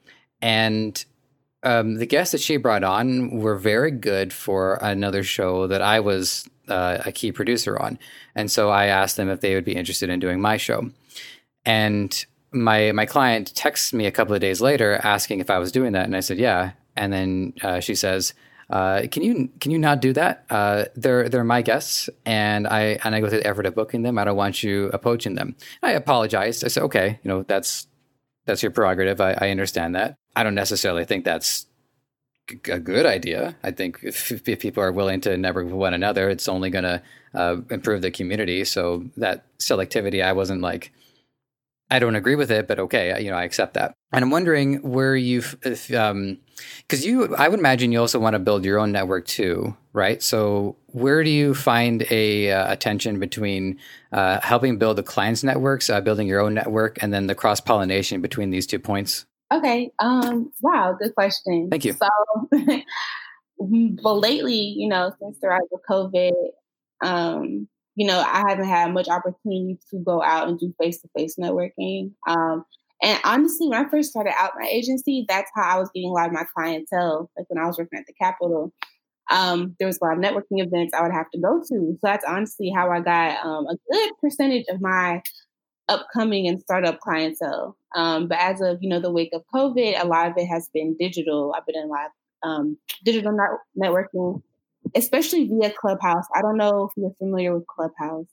And 0.42 1.04
um, 1.64 1.96
the 1.96 2.06
guests 2.06 2.32
that 2.32 2.42
she 2.42 2.58
brought 2.58 2.84
on 2.84 3.32
were 3.32 3.56
very 3.56 3.92
good 3.92 4.32
for 4.32 4.76
another 4.82 5.24
show 5.24 5.68
that 5.68 5.82
I 5.82 6.00
was 6.00 6.48
uh, 6.68 7.00
a 7.06 7.12
key 7.12 7.32
producer 7.32 7.78
on. 7.82 8.00
And 8.36 8.50
so 8.52 8.70
I 8.70 8.86
asked 8.86 9.18
them 9.18 9.30
if 9.30 9.42
they 9.42 9.56
would 9.56 9.66
be 9.66 9.76
interested 9.76 10.10
in 10.10 10.20
doing 10.20 10.40
my 10.40 10.58
show. 10.58 10.90
And 11.66 12.26
my 12.52 12.92
my 12.94 13.06
client 13.06 13.54
texts 13.56 13.94
me 13.94 14.06
a 14.06 14.12
couple 14.12 14.34
of 14.34 14.42
days 14.42 14.62
later 14.62 15.00
asking 15.04 15.40
if 15.40 15.50
I 15.50 15.60
was 15.60 15.72
doing 15.72 15.92
that, 15.94 16.06
and 16.06 16.16
I 16.16 16.22
said 16.22 16.40
yeah. 16.40 16.72
And 16.96 17.14
then 17.14 17.54
uh, 17.62 17.80
she 17.80 17.96
says, 17.96 18.34
uh, 18.70 19.04
can 19.12 19.24
you 19.24 19.50
can 19.60 19.72
you 19.72 19.80
not 19.80 20.02
do 20.02 20.14
that? 20.14 20.46
Uh, 20.50 20.86
they're 20.96 21.28
they're 21.28 21.44
my 21.44 21.62
guests, 21.62 22.10
and 22.26 22.68
I 22.68 23.00
and 23.04 23.16
I 23.16 23.20
go 23.20 23.30
through 23.30 23.40
the 23.40 23.48
effort 23.48 23.66
of 23.66 23.76
booking 23.76 24.04
them. 24.04 24.20
I 24.20 24.24
don't 24.26 24.38
want 24.38 24.62
you 24.62 24.90
approaching 24.94 25.36
them. 25.36 25.56
I 25.82 25.92
apologized. 25.92 26.64
I 26.64 26.68
said, 26.68 26.84
okay, 26.84 27.20
you 27.24 27.30
know 27.30 27.44
that's 27.44 27.88
that's 28.46 28.62
your 28.62 28.72
prerogative. 28.72 29.22
I, 29.22 29.34
I 29.40 29.50
understand 29.50 29.96
that. 29.96 30.16
I 30.36 30.44
don't 30.44 30.56
necessarily 30.56 31.06
think 31.06 31.26
that's 31.26 31.66
a 32.68 32.80
good 32.80 33.06
idea. 33.06 33.56
I 33.64 33.72
think 33.72 34.00
if, 34.02 34.32
if, 34.32 34.60
people 34.60 34.82
are 34.82 34.92
willing 34.92 35.22
to 35.22 35.38
network 35.38 35.66
with 35.66 35.76
one 35.76 35.94
another, 35.94 36.30
it's 36.30 36.48
only 36.48 36.72
going 36.72 36.84
to 36.84 37.02
uh, 37.36 37.58
improve 37.70 38.02
the 38.02 38.10
community. 38.10 38.66
So 38.66 39.06
that 39.18 39.46
selectivity, 39.60 40.24
I 40.24 40.34
wasn't 40.34 40.62
like 40.62 40.92
I 41.92 42.00
don't 42.00 42.16
agree 42.16 42.36
with 42.36 42.52
it, 42.52 42.68
but 42.68 42.80
okay, 42.80 43.22
you 43.22 43.32
know, 43.32 43.38
I 43.38 43.44
accept 43.44 43.74
that. 43.74 43.94
And 44.12 44.24
I'm 44.24 44.30
wondering 44.30 44.76
where 44.82 45.16
you've, 45.16 45.58
um, 45.96 46.38
because 46.82 47.06
you, 47.06 47.36
I 47.36 47.48
would 47.48 47.60
imagine 47.60 47.92
you 47.92 48.00
also 48.00 48.20
want 48.20 48.34
to 48.34 48.40
build 48.40 48.66
your 48.66 48.80
own 48.80 48.92
network 48.92 49.26
too, 49.26 49.76
right? 49.94 50.22
So 50.22 50.76
where 50.88 51.24
do 51.24 51.30
you 51.30 51.54
find 51.54 52.06
a, 52.10 52.52
uh, 52.52 52.74
a 52.74 52.76
tension 52.76 53.20
between 53.20 53.80
uh, 54.12 54.40
helping 54.42 54.78
build 54.78 54.98
the 54.98 55.04
client's 55.04 55.44
networks, 55.44 55.90
uh, 55.90 56.02
building 56.02 56.28
your 56.28 56.40
own 56.40 56.54
network, 56.54 57.02
and 57.02 57.14
then 57.14 57.28
the 57.28 57.36
cross 57.36 57.60
pollination 57.60 58.22
between 58.22 58.50
these 58.50 58.66
two 58.68 58.80
points? 58.80 59.26
Okay. 59.52 59.92
Um. 60.00 60.52
Wow. 60.62 60.96
Good 61.00 61.16
question. 61.16 61.70
Thank 61.70 61.86
you. 61.86 61.94
So, 61.94 62.08
well, 63.58 64.20
lately, 64.20 64.76
you 64.78 64.88
know, 64.88 65.12
since 65.20 65.38
the 65.42 65.48
rise 65.48 65.62
of 65.74 65.80
COVID, 65.90 66.32
um, 67.04 67.68
you 67.96 68.08
know, 68.08 68.20
I 68.20 68.44
haven't 68.48 68.68
had 68.68 68.94
much 68.94 69.10
opportunity 69.10 69.80
to 69.92 70.00
go 70.00 70.22
out 70.22 70.48
and 70.48 70.60
do 70.60 70.74
face 70.82 71.02
to 71.02 71.10
face 71.18 71.36
networking. 71.38 72.12
Um, 72.28 72.64
and 73.02 73.20
honestly, 73.24 73.68
when 73.68 73.86
I 73.86 73.90
first 73.90 74.10
started 74.10 74.34
out 74.38 74.52
my 74.60 74.68
agency, 74.68 75.26
that's 75.28 75.52
how 75.56 75.78
I 75.78 75.80
was 75.80 75.90
getting 75.94 76.10
a 76.10 76.14
lot 76.14 76.28
of 76.28 76.34
my 76.34 76.46
clientele. 76.54 77.30
Like 77.38 77.50
when 77.50 77.62
I 77.64 77.66
was 77.66 77.78
working 77.78 78.00
at 78.00 78.06
the 78.06 78.14
Capitol, 78.14 78.74
um, 79.32 79.76
there 79.80 79.88
was 79.88 80.00
a 80.02 80.06
lot 80.06 80.18
of 80.18 80.24
networking 80.24 80.64
events 80.64 80.94
I 80.94 81.02
would 81.02 81.14
have 81.14 81.30
to 81.32 81.40
go 81.40 81.60
to. 81.60 81.66
So 81.68 81.98
that's 82.02 82.26
honestly 82.26 82.72
how 82.76 82.90
I 82.90 83.00
got 83.00 83.46
um, 83.46 83.68
a 83.68 83.78
good 83.92 84.12
percentage 84.22 84.66
of 84.70 84.82
my 84.82 85.22
upcoming 85.88 86.48
and 86.48 86.60
startup 86.60 87.00
clientele. 87.00 87.78
Um, 87.96 88.28
but 88.28 88.38
as 88.40 88.62
of 88.62 88.80
you 88.82 88.90
know 88.90 89.00
the 89.00 89.12
wake 89.12 89.32
of 89.34 89.44
COVID, 89.54 90.02
a 90.02 90.08
lot 90.08 90.30
of 90.30 90.38
it 90.38 90.46
has 90.48 90.70
been 90.74 90.96
digital. 91.00 91.54
I've 91.56 91.66
been 91.66 91.78
in 91.78 91.90
live 91.90 92.12
um, 92.44 92.78
digital 93.04 93.38
networking, 93.78 94.42
especially 94.96 95.48
via 95.48 95.72
Clubhouse. 95.72 96.26
I 96.36 96.42
don't 96.42 96.58
know 96.58 96.86
if 96.86 96.92
you're 96.96 97.14
familiar 97.20 97.54
with 97.54 97.66
Clubhouse. 97.68 98.26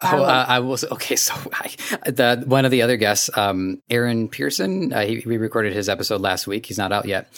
Oh, 0.00 0.22
uh, 0.22 0.44
I 0.48 0.60
was 0.60 0.84
okay. 0.84 1.16
So 1.16 1.34
I, 1.52 1.70
the 2.10 2.44
one 2.46 2.64
of 2.64 2.70
the 2.70 2.82
other 2.82 2.96
guests, 2.96 3.30
um, 3.36 3.82
Aaron 3.90 4.28
Pearson, 4.28 4.92
uh, 4.92 5.04
he, 5.04 5.22
we 5.26 5.36
recorded 5.36 5.72
his 5.72 5.88
episode 5.88 6.20
last 6.20 6.46
week. 6.46 6.66
He's 6.66 6.78
not 6.78 6.92
out 6.92 7.06
yet. 7.06 7.28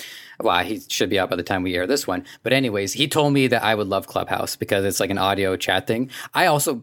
Well, 0.40 0.62
he 0.64 0.80
should 0.88 1.11
be 1.11 1.18
out 1.18 1.30
by 1.30 1.37
the 1.37 1.42
time 1.42 1.62
we 1.62 1.74
air 1.74 1.87
this 1.87 2.06
one. 2.06 2.24
But 2.42 2.52
anyways, 2.52 2.92
he 2.92 3.09
told 3.09 3.33
me 3.33 3.46
that 3.48 3.62
I 3.62 3.74
would 3.74 3.88
love 3.88 4.06
Clubhouse 4.06 4.56
because 4.56 4.85
it's 4.85 5.00
like 5.00 5.11
an 5.11 5.18
audio 5.18 5.56
chat 5.56 5.87
thing. 5.87 6.11
I 6.35 6.46
also, 6.46 6.83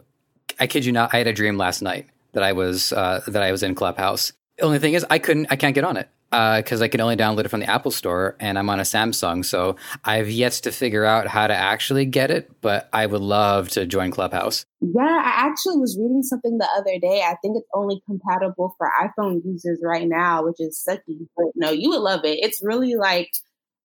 I 0.59 0.67
kid 0.67 0.85
you 0.85 0.91
not, 0.91 1.13
I 1.13 1.17
had 1.17 1.27
a 1.27 1.33
dream 1.33 1.57
last 1.57 1.81
night 1.81 2.07
that 2.33 2.43
I 2.43 2.53
was 2.53 2.91
uh, 2.93 3.21
that 3.27 3.43
I 3.43 3.51
was 3.51 3.63
in 3.63 3.75
Clubhouse. 3.75 4.33
The 4.57 4.63
only 4.63 4.79
thing 4.79 4.93
is, 4.93 5.05
I 5.09 5.19
couldn't, 5.19 5.47
I 5.51 5.55
can't 5.55 5.75
get 5.75 5.83
on 5.83 5.97
it 5.97 6.09
because 6.57 6.81
uh, 6.81 6.85
I 6.85 6.87
can 6.87 7.01
only 7.01 7.15
download 7.15 7.45
it 7.45 7.49
from 7.49 7.61
the 7.61 7.69
Apple 7.69 7.89
Store, 7.89 8.35
and 8.39 8.59
I'm 8.59 8.69
on 8.69 8.79
a 8.79 8.83
Samsung, 8.83 9.43
so 9.43 9.75
I've 10.03 10.29
yet 10.29 10.53
to 10.53 10.71
figure 10.71 11.03
out 11.03 11.27
how 11.27 11.47
to 11.47 11.55
actually 11.55 12.05
get 12.05 12.29
it. 12.29 12.51
But 12.61 12.89
I 12.93 13.07
would 13.07 13.21
love 13.21 13.69
to 13.69 13.87
join 13.87 14.11
Clubhouse. 14.11 14.65
Yeah, 14.79 15.01
I 15.01 15.47
actually 15.49 15.77
was 15.77 15.97
reading 15.99 16.21
something 16.21 16.59
the 16.59 16.69
other 16.77 16.99
day. 16.99 17.21
I 17.21 17.35
think 17.41 17.57
it's 17.57 17.67
only 17.73 18.01
compatible 18.05 18.75
for 18.77 18.91
iPhone 19.01 19.41
users 19.43 19.79
right 19.83 20.07
now, 20.07 20.43
which 20.45 20.57
is 20.59 20.83
sucky. 20.87 21.27
But 21.35 21.47
no, 21.55 21.71
you 21.71 21.89
would 21.89 22.01
love 22.01 22.23
it. 22.23 22.39
It's 22.41 22.61
really 22.63 22.95
like 22.95 23.31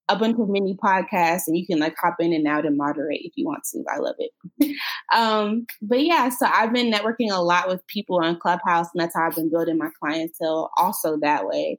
a 0.09 0.17
bunch 0.17 0.37
of 0.39 0.49
mini 0.49 0.77
podcasts 0.77 1.43
and 1.47 1.57
you 1.57 1.67
can 1.67 1.79
like 1.79 1.95
hop 1.99 2.17
in 2.21 2.33
and 2.35 2.47
out 2.47 2.67
and 2.67 2.77
moderate 2.77 3.21
if 3.23 3.33
you 3.37 3.47
want 3.47 3.63
to. 3.73 3.83
I 3.91 3.99
love 3.99 4.17
it. 4.19 4.77
um, 5.15 5.67
but 5.81 6.03
yeah, 6.03 6.29
so 6.29 6.47
I've 6.47 6.73
been 6.73 6.93
networking 6.93 7.31
a 7.31 7.41
lot 7.41 7.69
with 7.69 7.87
people 7.87 8.21
on 8.23 8.39
Clubhouse 8.39 8.89
and 8.93 9.01
that's 9.01 9.15
how 9.15 9.29
I've 9.29 9.37
been 9.37 9.49
building 9.51 9.79
my 9.79 9.89
clientele 9.99 10.71
also 10.77 11.17
that 11.23 11.47
way. 11.47 11.79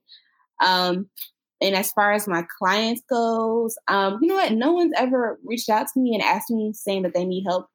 Um, 0.63 1.09
and 1.61 1.75
as 1.75 1.91
far 1.93 2.11
as 2.11 2.27
my 2.27 2.43
clients 2.59 3.01
goes, 3.09 3.75
um, 3.87 4.19
you 4.21 4.27
know 4.27 4.35
what? 4.35 4.51
No 4.51 4.73
one's 4.73 4.93
ever 4.97 5.39
reached 5.45 5.69
out 5.69 5.87
to 5.93 5.99
me 5.99 6.13
and 6.13 6.21
asked 6.21 6.51
me 6.51 6.73
saying 6.73 7.03
that 7.03 7.13
they 7.13 7.25
need 7.25 7.45
help 7.47 7.67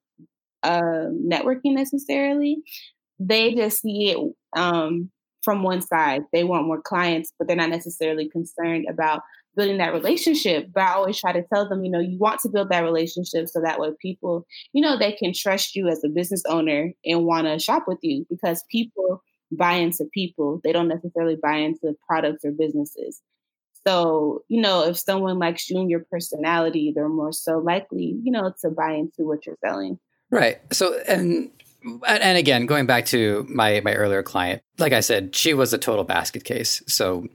uh, 0.62 1.08
networking 1.10 1.74
necessarily. 1.74 2.58
They 3.18 3.54
just 3.54 3.80
see 3.80 4.10
it 4.10 4.18
um, 4.60 5.10
from 5.42 5.62
one 5.62 5.80
side. 5.80 6.22
They 6.32 6.44
want 6.44 6.66
more 6.66 6.82
clients, 6.82 7.32
but 7.38 7.48
they're 7.48 7.56
not 7.56 7.70
necessarily 7.70 8.28
concerned 8.28 8.86
about 8.90 9.22
building 9.56 9.78
that 9.78 9.94
relationship. 9.94 10.68
But 10.72 10.82
I 10.82 10.92
always 10.92 11.18
try 11.18 11.32
to 11.32 11.42
tell 11.52 11.68
them, 11.68 11.84
you 11.84 11.90
know, 11.90 11.98
you 11.98 12.18
want 12.18 12.40
to 12.40 12.48
build 12.48 12.70
that 12.70 12.84
relationship 12.84 13.48
so 13.48 13.60
that 13.62 13.80
way 13.80 13.90
people, 14.00 14.46
you 14.72 14.82
know, 14.82 14.98
they 14.98 15.12
can 15.12 15.32
trust 15.34 15.74
you 15.74 15.88
as 15.88 16.02
a 16.04 16.08
business 16.08 16.42
owner 16.46 16.92
and 17.04 17.24
want 17.24 17.46
to 17.46 17.58
shop 17.58 17.84
with 17.86 17.98
you 18.02 18.26
because 18.28 18.62
people 18.70 19.22
buy 19.50 19.74
into 19.74 20.04
people. 20.12 20.60
They 20.62 20.72
don't 20.72 20.88
necessarily 20.88 21.36
buy 21.36 21.56
into 21.56 21.96
products 22.06 22.44
or 22.44 22.52
businesses. 22.52 23.20
So, 23.86 24.42
you 24.48 24.60
know, 24.60 24.84
if 24.84 24.98
someone 24.98 25.38
likes 25.38 25.70
you 25.70 25.80
and 25.80 25.90
your 25.90 26.04
personality, 26.10 26.92
they're 26.94 27.08
more 27.08 27.32
so 27.32 27.58
likely, 27.58 28.18
you 28.22 28.32
know, 28.32 28.52
to 28.62 28.70
buy 28.70 28.92
into 28.94 29.26
what 29.26 29.46
you're 29.46 29.58
selling. 29.64 29.98
Right. 30.30 30.58
So, 30.72 30.98
and 31.08 31.50
and 32.06 32.36
again, 32.36 32.66
going 32.66 32.86
back 32.86 33.06
to 33.06 33.46
my 33.48 33.80
my 33.84 33.94
earlier 33.94 34.22
client, 34.22 34.62
like 34.78 34.92
I 34.92 35.00
said, 35.00 35.34
she 35.34 35.54
was 35.54 35.72
a 35.72 35.78
total 35.78 36.04
basket 36.04 36.44
case. 36.44 36.82
So 36.86 37.28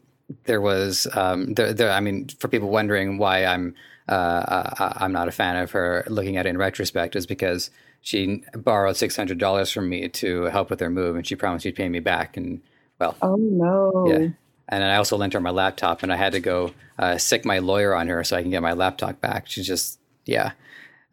there 0.46 0.62
was, 0.62 1.08
um, 1.16 1.54
there, 1.54 1.74
there 1.74 1.92
I 1.92 2.00
mean, 2.02 2.28
for 2.40 2.48
people 2.48 2.70
wondering 2.70 3.18
why 3.18 3.46
I'm 3.46 3.74
uh, 4.10 4.12
uh 4.12 4.94
I'm 4.98 5.14
not 5.14 5.28
a 5.28 5.32
fan 5.32 5.56
of 5.56 5.72
her, 5.72 6.04
looking 6.08 6.38
at 6.38 6.46
it 6.46 6.50
in 6.50 6.58
retrospect, 6.58 7.16
is 7.16 7.26
because 7.26 7.72
she 8.04 8.44
borrowed 8.54 8.98
six 8.98 9.16
hundred 9.16 9.38
dollars 9.40 9.72
from 9.72 9.90
me 9.90 10.10
to 10.10 10.44
help 10.44 10.70
with 10.70 10.82
her 10.82 10.90
move, 10.90 11.16
and 11.16 11.26
she 11.26 11.36
promised 11.36 11.64
she'd 11.64 11.76
pay 11.76 11.88
me 11.88 12.02
back. 12.02 12.36
And 12.36 12.62
well, 13.00 13.16
oh 13.22 13.38
no, 13.38 14.06
yeah. 14.08 14.28
And 14.68 14.84
I 14.84 14.98
also 14.98 15.18
lent 15.18 15.34
her 15.34 15.40
my 15.40 15.52
laptop, 15.52 16.04
and 16.04 16.12
I 16.12 16.18
had 16.18 16.34
to 16.34 16.42
go 16.42 16.74
uh, 17.00 17.18
sic 17.18 17.46
my 17.46 17.60
lawyer 17.60 17.96
on 17.96 18.10
her 18.10 18.24
so 18.26 18.36
I 18.36 18.42
can 18.42 18.52
get 18.52 18.62
my 18.62 18.74
laptop 18.74 19.22
back. 19.22 19.48
She's 19.48 19.66
just 19.66 20.00
yeah. 20.26 20.52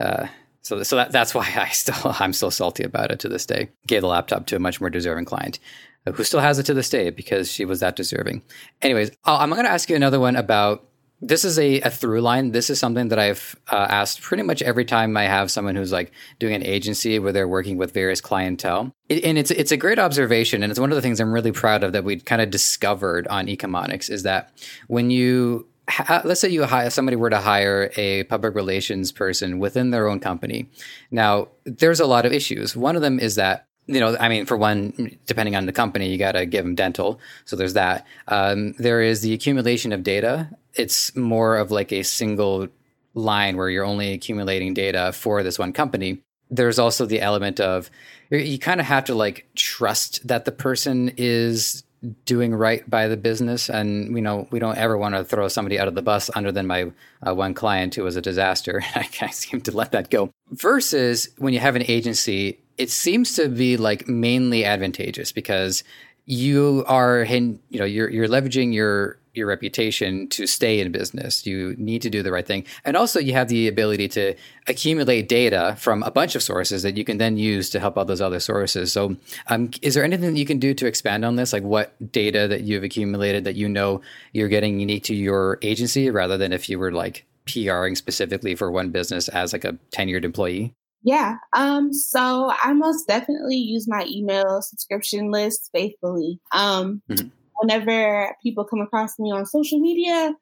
Uh, 0.01 0.27
so 0.63 0.83
so 0.83 0.97
that, 0.97 1.13
that's 1.13 1.33
why 1.33 1.49
I 1.57 1.69
still 1.69 2.17
I'm 2.19 2.33
still 2.33 2.51
salty 2.51 2.83
about 2.83 3.13
it 3.13 3.21
to 3.21 3.29
this 3.29 3.47
day. 3.47 3.71
Gave 3.87 4.03
the 4.03 4.09
laptop 4.09 4.47
to 4.47 4.57
a 4.57 4.61
much 4.61 4.81
more 4.81 4.91
deserving 4.91 5.27
client 5.27 5.61
uh, 6.09 6.13
who 6.13 6.25
still 6.25 6.41
has 6.41 6.59
it 6.59 6.67
to 6.67 6.75
this 6.75 6.91
day 6.91 7.11
because 7.11 7.53
she 7.53 7.65
was 7.65 7.79
that 7.81 7.95
deserving. 7.95 8.43
Anyways, 8.83 9.13
I'm 9.25 9.51
going 9.51 9.65
to 9.65 9.71
ask 9.71 9.89
you 9.89 9.95
another 9.95 10.19
one 10.19 10.35
about 10.35 10.89
this 11.23 11.45
is 11.45 11.59
a, 11.59 11.81
a 11.81 11.91
through 11.91 12.21
line. 12.21 12.53
This 12.53 12.71
is 12.71 12.79
something 12.79 13.09
that 13.09 13.19
I've 13.19 13.57
uh, 13.71 13.87
asked 13.89 14.23
pretty 14.23 14.43
much 14.43 14.63
every 14.63 14.85
time 14.85 15.17
I 15.17 15.25
have 15.25 15.51
someone 15.51 15.77
who's 15.77 15.93
like 15.93 16.13
doing 16.39 16.55
an 16.55 16.65
agency 16.65 17.19
where 17.19 17.33
they're 17.33 17.49
working 17.49 17.77
with 17.77 17.93
various 17.93 18.21
clientele. 18.21 18.93
It, 19.09 19.25
and 19.25 19.37
it's 19.37 19.51
it's 19.51 19.73
a 19.73 19.77
great 19.77 19.99
observation, 19.99 20.63
and 20.63 20.71
it's 20.71 20.81
one 20.81 20.91
of 20.91 20.97
the 20.97 21.03
things 21.03 21.21
I'm 21.21 21.33
really 21.33 21.53
proud 21.53 21.85
of 21.85 21.93
that 21.93 22.05
we 22.05 22.21
kind 22.21 22.41
of 22.41 22.51
discovered 22.51 23.29
on 23.29 23.47
Ecomonics 23.47 24.09
is 24.11 24.23
that 24.23 24.53
when 24.87 25.11
you 25.11 25.67
ha- 25.89 26.23
let's 26.25 26.41
say 26.41 26.49
you 26.49 26.65
hire 26.65 26.91
somebody 26.91 27.17
were 27.17 27.31
to 27.31 27.41
hire 27.41 27.91
a 27.97 28.25
public 28.25 28.55
relations 28.55 29.13
person 29.13 29.59
within 29.59 29.91
their 29.91 30.09
own 30.09 30.21
company. 30.21 30.69
Now, 31.11 31.49
there's 31.65 32.01
a 32.01 32.07
lot 32.07 32.25
of 32.25 32.33
issues. 32.33 32.77
One 32.77 32.97
of 32.97 33.03
them 33.03 33.19
is 33.19 33.35
that 33.35 33.67
you 33.87 33.99
know, 33.99 34.17
I 34.21 34.29
mean, 34.29 34.47
for 34.47 34.57
one, 34.57 35.19
depending 35.27 35.57
on 35.57 35.67
the 35.67 35.73
company, 35.73 36.11
you 36.11 36.17
got 36.17 36.33
to 36.33 36.47
give 36.47 36.65
them 36.65 36.77
dental. 36.77 37.19
So 37.45 37.57
there's 37.57 37.73
that. 37.75 38.07
Um, 38.29 38.73
there 38.79 39.03
is 39.03 39.21
the 39.21 39.33
accumulation 39.33 39.93
of 39.93 40.05
data. 40.05 40.49
It's 40.75 41.15
more 41.17 41.57
of 41.57 41.71
like 41.71 41.93
a 41.93 42.03
single 42.03 42.69
line 43.15 43.57
where 43.57 43.69
you're 43.69 43.85
only 43.85 44.13
accumulating 44.13 44.75
data 44.75 45.13
for 45.13 45.43
this 45.43 45.59
one 45.59 45.73
company. 45.73 46.21
There's 46.51 46.79
also 46.79 47.07
the 47.07 47.21
element 47.21 47.61
of 47.61 47.91
you 48.31 48.59
kind 48.59 48.81
of 48.81 48.87
have 48.87 49.05
to 49.05 49.15
like 49.15 49.49
trust 49.55 50.27
that 50.27 50.45
the 50.45 50.53
person 50.53 51.13
is 51.17 51.85
doing 52.25 52.55
right 52.55 52.89
by 52.89 53.09
the 53.09 53.17
business. 53.17 53.69
And 53.69 54.15
you 54.17 54.23
know 54.23 54.49
we 54.51 54.59
don't 54.59 54.79
ever 54.79 54.97
want 54.97 55.15
to 55.15 55.25
throw 55.25 55.49
somebody 55.49 55.79
out 55.79 55.89
of 55.89 55.95
the 55.95 56.03
bus 56.03 56.31
other 56.35 56.51
than 56.51 56.67
my 56.67 56.91
uh, 57.27 57.35
one 57.35 57.55
client 57.55 57.95
who 57.95 58.05
was 58.05 58.17
a 58.17 58.23
disaster. 58.23 58.83
I 58.95 59.31
seem 59.31 59.61
to 59.63 59.77
let 59.77 59.93
that 59.93 60.11
go. 60.11 60.31
Versus 60.51 61.29
when 61.39 61.53
you 61.53 61.61
have 61.61 61.77
an 61.77 61.85
agency 61.87 62.59
it 62.81 62.91
seems 62.91 63.35
to 63.35 63.47
be 63.51 63.77
like 63.77 64.09
mainly 64.09 64.65
advantageous 64.65 65.33
because 65.33 65.85
you 66.25 66.83
are 66.89 67.25
you 67.25 67.59
know 67.73 67.85
you're 67.85 68.09
you're 68.09 68.27
leveraging 68.27 68.73
your 68.73 69.19
your 69.35 69.47
reputation 69.47 70.29
to 70.29 70.47
stay 70.47 70.81
in 70.81 70.93
business. 70.93 71.47
You 71.47 71.75
need 71.79 72.03
to 72.03 72.11
do 72.11 72.23
the 72.23 72.33
right 72.33 72.47
thing. 72.47 72.65
And 72.85 72.97
also 72.97 73.21
you 73.21 73.33
have 73.33 73.49
the 73.49 73.69
ability 73.69 74.09
to 74.09 74.35
accumulate 74.67 75.29
data 75.29 75.77
from 75.79 76.03
a 76.03 76.11
bunch 76.11 76.35
of 76.35 76.43
sources 76.43 76.83
that 76.83 76.97
you 76.97 77.05
can 77.05 77.19
then 77.19 77.37
use 77.37 77.71
to 77.71 77.81
help 77.81 77.97
out 77.97 78.07
those 78.07 78.21
other 78.21 78.41
sources. 78.41 78.93
So 78.93 79.17
um, 79.49 79.71
is 79.83 79.95
there 79.95 80.05
anything 80.05 80.33
that 80.35 80.39
you 80.39 80.47
can 80.47 80.59
do 80.59 80.75
to 80.75 80.87
expand 80.87 81.25
on 81.25 81.37
this? 81.37 81.53
Like 81.53 81.63
what 81.63 81.95
data 82.13 82.49
that 82.49 82.63
you've 82.63 82.85
accumulated 82.85 83.45
that 83.45 83.57
you 83.57 83.69
know 83.69 84.01
you're 84.33 84.49
getting 84.49 84.81
unique 84.81 85.05
to 85.05 85.15
your 85.15 85.59
agency 85.63 86.11
rather 86.11 86.37
than 86.37 86.53
if 86.53 86.69
you 86.69 86.79
were 86.79 86.93
like 86.93 87.27
PRing 87.47 87.97
specifically 87.97 88.55
for 88.55 88.71
one 88.71 88.91
business 88.91 89.29
as 89.29 89.53
like 89.53 89.65
a 89.65 89.73
tenured 89.93 90.25
employee? 90.25 90.75
Yeah. 91.03 91.37
Um, 91.55 91.93
so 91.93 92.53
I 92.63 92.73
most 92.75 93.09
definitely 93.09 93.57
use 93.57 93.89
my 93.89 94.05
email 94.07 94.61
subscription 94.61 95.31
list 95.31 95.71
faithfully. 95.73 96.41
Um, 96.53 97.03
mm-hmm. 97.09 97.29
Whenever 97.61 98.35
people 98.43 98.65
come 98.65 98.81
across 98.81 99.19
me 99.19 99.31
on 99.31 99.47
social 99.47 99.79
media, 99.79 100.35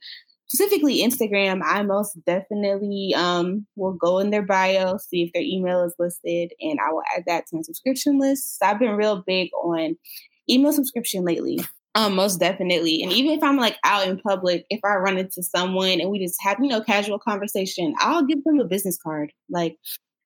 specifically 0.49 1.03
Instagram, 1.03 1.61
I 1.65 1.83
most 1.83 2.19
definitely 2.25 3.15
um, 3.15 3.67
will 3.77 3.93
go 3.93 4.19
in 4.19 4.31
their 4.31 4.43
bio, 4.43 4.97
see 4.97 5.23
if 5.23 5.33
their 5.33 5.43
email 5.43 5.85
is 5.85 5.95
listed, 5.99 6.53
and 6.61 6.79
I 6.81 6.93
will 6.93 7.03
add 7.17 7.25
that 7.27 7.47
to 7.47 7.57
my 7.57 7.63
subscription 7.63 8.19
list. 8.19 8.59
So 8.59 8.67
I've 8.67 8.79
been 8.79 8.97
real 8.97 9.23
big 9.27 9.51
on 9.63 9.97
email 10.49 10.73
subscription 10.73 11.25
lately. 11.25 11.61
Um, 11.95 12.15
most 12.15 12.39
definitely. 12.39 13.03
And 13.03 13.13
even 13.13 13.33
if 13.33 13.43
I'm 13.43 13.57
like 13.57 13.77
out 13.85 14.07
in 14.07 14.21
public, 14.21 14.67
if 14.71 14.81
I 14.85 14.95
run 14.97 15.19
into 15.19 15.43
someone 15.43 16.01
and 16.01 16.11
we 16.11 16.25
just 16.25 16.41
have, 16.43 16.59
you 16.61 16.69
know, 16.69 16.81
casual 16.81 17.19
conversation, 17.19 17.95
I'll 17.99 18.25
give 18.25 18.45
them 18.45 18.61
a 18.61 18.65
business 18.65 18.99
card. 19.03 19.33
Like 19.51 19.77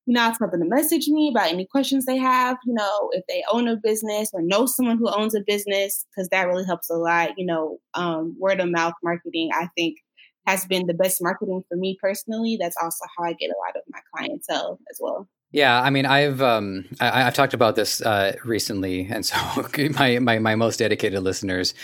you 0.06 0.14
know, 0.14 0.20
ask 0.20 0.40
them 0.40 0.50
to 0.50 0.58
message 0.64 1.08
me 1.08 1.30
about 1.32 1.50
any 1.50 1.66
questions 1.66 2.06
they 2.06 2.16
have, 2.16 2.56
you 2.66 2.74
know, 2.74 3.10
if 3.12 3.24
they 3.28 3.44
own 3.52 3.68
a 3.68 3.76
business 3.76 4.30
or 4.32 4.42
know 4.42 4.66
someone 4.66 4.98
who 4.98 5.08
owns 5.08 5.34
a 5.34 5.40
business, 5.46 6.04
because 6.10 6.28
that 6.30 6.48
really 6.48 6.64
helps 6.64 6.90
a 6.90 6.94
lot. 6.94 7.30
You 7.36 7.46
know, 7.46 7.78
um, 7.94 8.36
word 8.38 8.60
of 8.60 8.70
mouth 8.70 8.94
marketing, 9.04 9.50
I 9.54 9.68
think, 9.76 9.98
has 10.46 10.64
been 10.66 10.86
the 10.86 10.94
best 10.94 11.22
marketing 11.22 11.62
for 11.68 11.76
me 11.76 11.96
personally. 12.00 12.56
That's 12.60 12.76
also 12.82 13.04
how 13.16 13.24
I 13.24 13.32
get 13.34 13.50
a 13.50 13.58
lot 13.64 13.76
of 13.76 13.82
my 13.88 14.00
clientele 14.12 14.78
as 14.90 14.98
well. 15.00 15.28
Yeah, 15.52 15.80
I 15.80 15.90
mean, 15.90 16.06
I've 16.06 16.40
um, 16.40 16.86
I, 16.98 17.22
have 17.22 17.34
talked 17.34 17.52
about 17.52 17.76
this 17.76 18.00
uh, 18.00 18.34
recently, 18.42 19.06
and 19.08 19.24
so 19.24 19.36
my, 19.98 20.18
my 20.18 20.38
my 20.38 20.54
most 20.56 20.78
dedicated 20.78 21.22
listeners, 21.22 21.74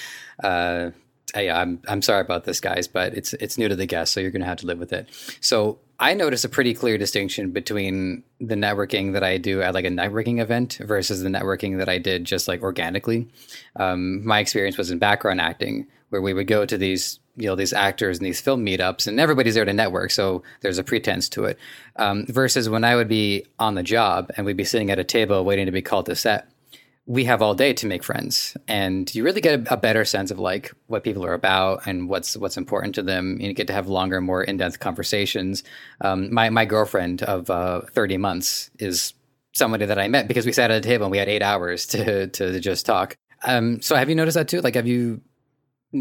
uh, 0.43 0.91
I, 1.35 1.51
I'm 1.51 1.81
I'm 1.89 2.03
sorry 2.03 2.21
about 2.21 2.45
this, 2.45 2.61
guys, 2.61 2.89
but 2.89 3.15
it's 3.15 3.35
it's 3.35 3.59
new 3.59 3.69
to 3.69 3.77
the 3.77 3.87
guest, 3.87 4.13
so 4.13 4.21
you're 4.21 4.31
going 4.31 4.43
to 4.43 4.49
have 4.49 4.59
to 4.59 4.67
live 4.67 4.79
with 4.79 4.93
it. 4.93 5.09
So 5.41 5.79
I 6.01 6.15
notice 6.15 6.45
a 6.45 6.49
pretty 6.49 6.75
clear 6.75 6.97
distinction 6.97 7.51
between 7.51 8.23
the 8.41 8.55
networking 8.55 9.13
that 9.13 9.25
I 9.25 9.37
do 9.37 9.61
at 9.63 9.75
like 9.75 9.85
a 9.85 9.91
networking 9.91 10.41
event 10.41 10.79
versus 10.81 11.23
the 11.23 11.29
networking 11.29 11.79
that 11.79 11.89
I 11.89 11.99
did 11.99 12.25
just 12.25 12.49
like 12.49 12.63
organically. 12.63 13.29
Um, 13.77 14.25
my 14.27 14.39
experience 14.39 14.79
was 14.79 14.91
in 14.91 14.99
background 14.99 15.41
acting, 15.41 15.87
where 16.11 16.23
we 16.23 16.33
would 16.33 16.47
go 16.47 16.65
to 16.65 16.79
these 16.79 17.19
you 17.37 17.47
know 17.47 17.57
these 17.57 17.73
actors 17.73 18.19
and 18.19 18.27
these 18.27 18.41
film 18.41 18.65
meetups, 18.65 19.07
and 19.07 19.21
everybody's 19.21 19.55
there 19.55 19.65
to 19.65 19.73
network, 19.73 20.11
so 20.11 20.43
there's 20.61 20.79
a 20.79 20.85
pretense 20.85 21.29
to 21.31 21.45
it. 21.45 21.59
Um, 21.97 22.27
versus 22.27 22.69
when 22.69 22.85
I 22.85 22.97
would 22.97 23.09
be 23.09 23.45
on 23.59 23.75
the 23.75 23.83
job 23.83 24.31
and 24.37 24.47
we'd 24.47 24.57
be 24.57 24.65
sitting 24.65 24.91
at 24.91 24.99
a 24.99 25.05
table 25.05 25.45
waiting 25.45 25.67
to 25.67 25.73
be 25.73 25.83
called 25.83 26.07
to 26.07 26.17
set 26.17 26.49
we 27.09 27.25
have 27.25 27.41
all 27.41 27.55
day 27.55 27.73
to 27.73 27.87
make 27.87 28.05
friends. 28.05 28.55
And 28.69 29.13
you 29.15 29.25
really 29.25 29.41
get 29.41 29.67
a, 29.67 29.73
a, 29.73 29.77
better 29.79 30.05
sense 30.05 30.31
of 30.31 30.39
like 30.39 30.71
what 30.89 31.03
people 31.03 31.25
are 31.25 31.33
about 31.33 31.87
and 31.87 32.07
what's 32.07 32.37
what's 32.37 32.59
important 32.59 32.95
to 32.97 33.03
them. 33.03 33.41
You 33.41 33.55
get 33.55 33.67
to 33.69 33.73
have 33.73 33.89
longer 33.89 34.21
more 34.21 34.45
in-depth 34.45 34.79
conversations. 34.79 35.65
Um, 36.03 36.33
my, 36.33 36.51
my 36.51 36.67
girlfriend 36.67 37.23
of 37.23 37.49
uh, 37.49 37.81
30 37.93 38.19
months 38.19 38.71
is 38.79 39.15
somebody 39.55 39.87
that 39.87 39.99
i 39.99 40.07
met 40.07 40.29
because 40.29 40.47
we 40.47 40.53
sat 40.53 40.71
at 40.71 40.77
a 40.77 40.89
table 40.89 41.07
and 41.07 41.11
we 41.11 41.19
had 41.19 41.29
eight 41.29 41.43
hours 41.43 41.87
to, 41.87 42.27
to 42.29 42.61
just 42.61 42.85
talk. 42.85 43.17
Um, 43.43 43.81
so 43.81 43.97
have 43.97 44.11
you 44.11 44.15
noticed 44.15 44.37
that 44.37 44.47
too? 44.47 44.61
Like 44.61 44.75
have 44.75 44.87
you 44.87 45.23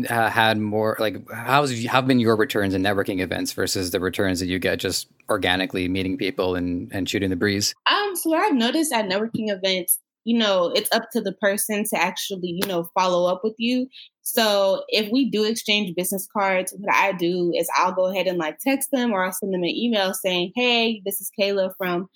uh, 0.10 0.30
had 0.30 0.58
more 0.58 0.98
like 1.00 1.16
how's 1.32 1.86
how 1.86 2.00
have 2.00 2.08
been 2.08 2.20
your 2.20 2.36
returns 2.36 2.74
in 2.74 2.84
networking 2.84 3.22
events 3.22 3.54
versus 3.54 3.92
the 3.92 4.02
returns 4.02 4.42
that 4.42 4.48
you 4.48 4.60
get 4.60 4.80
just 4.80 5.08
organically 5.30 5.88
meeting 5.88 6.18
people 6.18 6.56
and 6.56 6.92
and 6.92 7.10
shooting 7.10 7.30
the 7.30 7.38
breeze? 7.38 7.74
Um 7.90 8.14
so 8.14 8.32
what 8.32 8.42
i've 8.42 8.56
noticed 8.56 8.92
at 8.92 9.06
networking 9.06 9.50
events 9.50 10.00
you 10.28 10.38
know, 10.38 10.74
it's 10.76 10.94
up 10.94 11.04
to 11.14 11.22
the 11.22 11.32
person 11.32 11.86
to 11.86 11.96
actually, 11.98 12.60
you 12.62 12.68
know, 12.68 12.90
follow 12.94 13.32
up 13.32 13.46
with 13.46 13.56
you. 13.58 13.88
So 14.24 14.84
if 14.90 15.10
we 15.10 15.30
do 15.30 15.46
exchange 15.46 15.96
business 15.96 16.28
cards, 16.34 16.76
what 16.78 16.94
I 16.94 17.14
do 17.14 17.54
is 17.56 17.70
I'll 17.78 17.94
go 17.94 18.08
ahead 18.08 18.28
and 18.28 18.38
like 18.38 18.58
text 18.60 18.92
them 18.92 19.14
or 19.14 19.24
I'll 19.24 19.32
send 19.32 19.54
them 19.54 19.64
an 19.64 19.70
email 19.70 20.14
saying, 20.14 20.52
Hey, 20.54 21.02
this 21.06 21.22
is 21.22 21.32
Kayla 21.40 21.72
from 21.78 22.10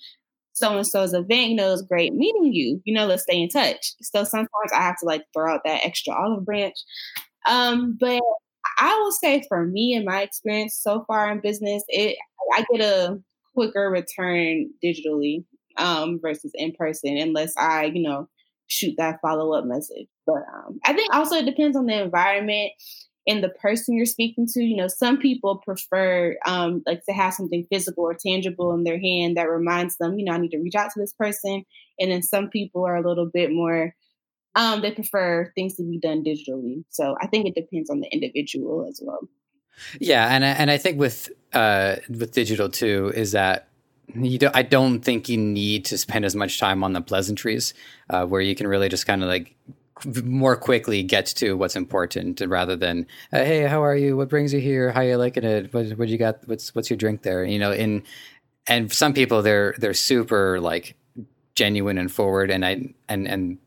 so 0.52 0.76
and 0.76 0.86
so's 0.86 1.14
event. 1.14 1.48
You 1.48 1.54
know, 1.54 1.68
it 1.68 1.70
was 1.70 1.86
great 1.88 2.12
meeting 2.12 2.52
you. 2.52 2.82
You 2.84 2.92
know, 2.92 3.06
let's 3.06 3.22
stay 3.22 3.40
in 3.40 3.48
touch. 3.48 3.94
So 4.02 4.24
sometimes 4.24 4.72
I 4.74 4.82
have 4.82 4.98
to 4.98 5.06
like 5.06 5.24
throw 5.32 5.54
out 5.54 5.62
that 5.64 5.80
extra 5.82 6.12
olive 6.12 6.44
branch. 6.44 6.76
Um, 7.48 7.96
but 7.98 8.20
I 8.78 8.94
will 9.00 9.12
say 9.12 9.42
for 9.48 9.64
me 9.64 9.94
and 9.94 10.04
my 10.04 10.20
experience 10.20 10.78
so 10.78 11.06
far 11.08 11.32
in 11.32 11.40
business, 11.40 11.82
it 11.88 12.18
I 12.52 12.62
get 12.70 12.82
a 12.82 13.18
quicker 13.54 13.88
return 13.88 14.68
digitally 14.84 15.46
um, 15.76 16.18
versus 16.20 16.52
in 16.54 16.72
person, 16.72 17.16
unless 17.16 17.54
I, 17.56 17.84
you 17.84 18.02
know, 18.02 18.28
shoot 18.66 18.94
that 18.98 19.20
follow 19.20 19.52
up 19.52 19.64
message. 19.64 20.08
But 20.26 20.42
um, 20.54 20.80
I 20.84 20.92
think 20.92 21.14
also 21.14 21.36
it 21.36 21.46
depends 21.46 21.76
on 21.76 21.86
the 21.86 22.02
environment 22.02 22.72
and 23.26 23.42
the 23.42 23.50
person 23.50 23.94
you're 23.94 24.06
speaking 24.06 24.46
to. 24.52 24.62
You 24.62 24.76
know, 24.76 24.88
some 24.88 25.18
people 25.18 25.58
prefer 25.58 26.36
um, 26.46 26.82
like 26.86 27.04
to 27.04 27.12
have 27.12 27.34
something 27.34 27.66
physical 27.70 28.04
or 28.04 28.14
tangible 28.14 28.72
in 28.72 28.84
their 28.84 28.98
hand 28.98 29.36
that 29.36 29.50
reminds 29.50 29.96
them, 29.96 30.18
you 30.18 30.24
know, 30.24 30.32
I 30.32 30.38
need 30.38 30.50
to 30.50 30.58
reach 30.58 30.74
out 30.74 30.90
to 30.92 31.00
this 31.00 31.12
person. 31.12 31.64
And 31.98 32.10
then 32.10 32.22
some 32.22 32.48
people 32.48 32.84
are 32.84 32.96
a 32.96 33.06
little 33.06 33.28
bit 33.32 33.52
more, 33.52 33.94
um, 34.54 34.82
they 34.82 34.90
prefer 34.90 35.52
things 35.54 35.76
to 35.76 35.82
be 35.82 35.98
done 35.98 36.24
digitally. 36.24 36.84
So 36.90 37.16
I 37.20 37.26
think 37.26 37.46
it 37.46 37.54
depends 37.54 37.90
on 37.90 38.00
the 38.00 38.08
individual 38.12 38.86
as 38.88 39.00
well. 39.02 39.28
Yeah, 40.00 40.28
and 40.28 40.44
and 40.44 40.70
I 40.70 40.76
think 40.76 40.98
with 40.98 41.30
uh, 41.54 41.96
with 42.08 42.32
digital 42.32 42.68
too 42.68 43.10
is 43.14 43.32
that 43.32 43.68
you 44.14 44.38
do, 44.38 44.50
I 44.52 44.62
don't 44.62 45.00
think 45.00 45.28
you 45.28 45.38
need 45.38 45.84
to 45.86 45.98
spend 45.98 46.24
as 46.24 46.34
much 46.34 46.58
time 46.58 46.84
on 46.84 46.92
the 46.92 47.00
pleasantries, 47.00 47.74
uh, 48.10 48.26
where 48.26 48.40
you 48.40 48.54
can 48.54 48.66
really 48.66 48.88
just 48.88 49.06
kind 49.06 49.22
of 49.22 49.28
like 49.28 49.56
more 50.24 50.56
quickly 50.56 51.02
get 51.02 51.26
to 51.26 51.54
what's 51.54 51.76
important 51.76 52.40
rather 52.46 52.76
than 52.76 53.06
uh, 53.32 53.38
hey 53.38 53.62
how 53.62 53.84
are 53.84 53.96
you? 53.96 54.16
What 54.16 54.28
brings 54.28 54.52
you 54.52 54.60
here? 54.60 54.90
How 54.90 55.00
are 55.00 55.04
you 55.04 55.16
liking 55.16 55.44
it? 55.44 55.72
What 55.72 55.90
what 55.90 56.08
you 56.08 56.18
got? 56.18 56.46
What's 56.46 56.74
what's 56.74 56.90
your 56.90 56.96
drink 56.96 57.22
there? 57.22 57.44
You 57.44 57.58
know 57.58 57.72
in 57.72 58.02
and 58.66 58.92
some 58.92 59.12
people 59.12 59.42
they're 59.42 59.74
they're 59.78 59.94
super 59.94 60.60
like 60.60 60.96
genuine 61.54 61.98
and 61.98 62.10
forward 62.10 62.50
and 62.50 62.64
I 62.64 62.94
and 63.08 63.28
and 63.28 63.58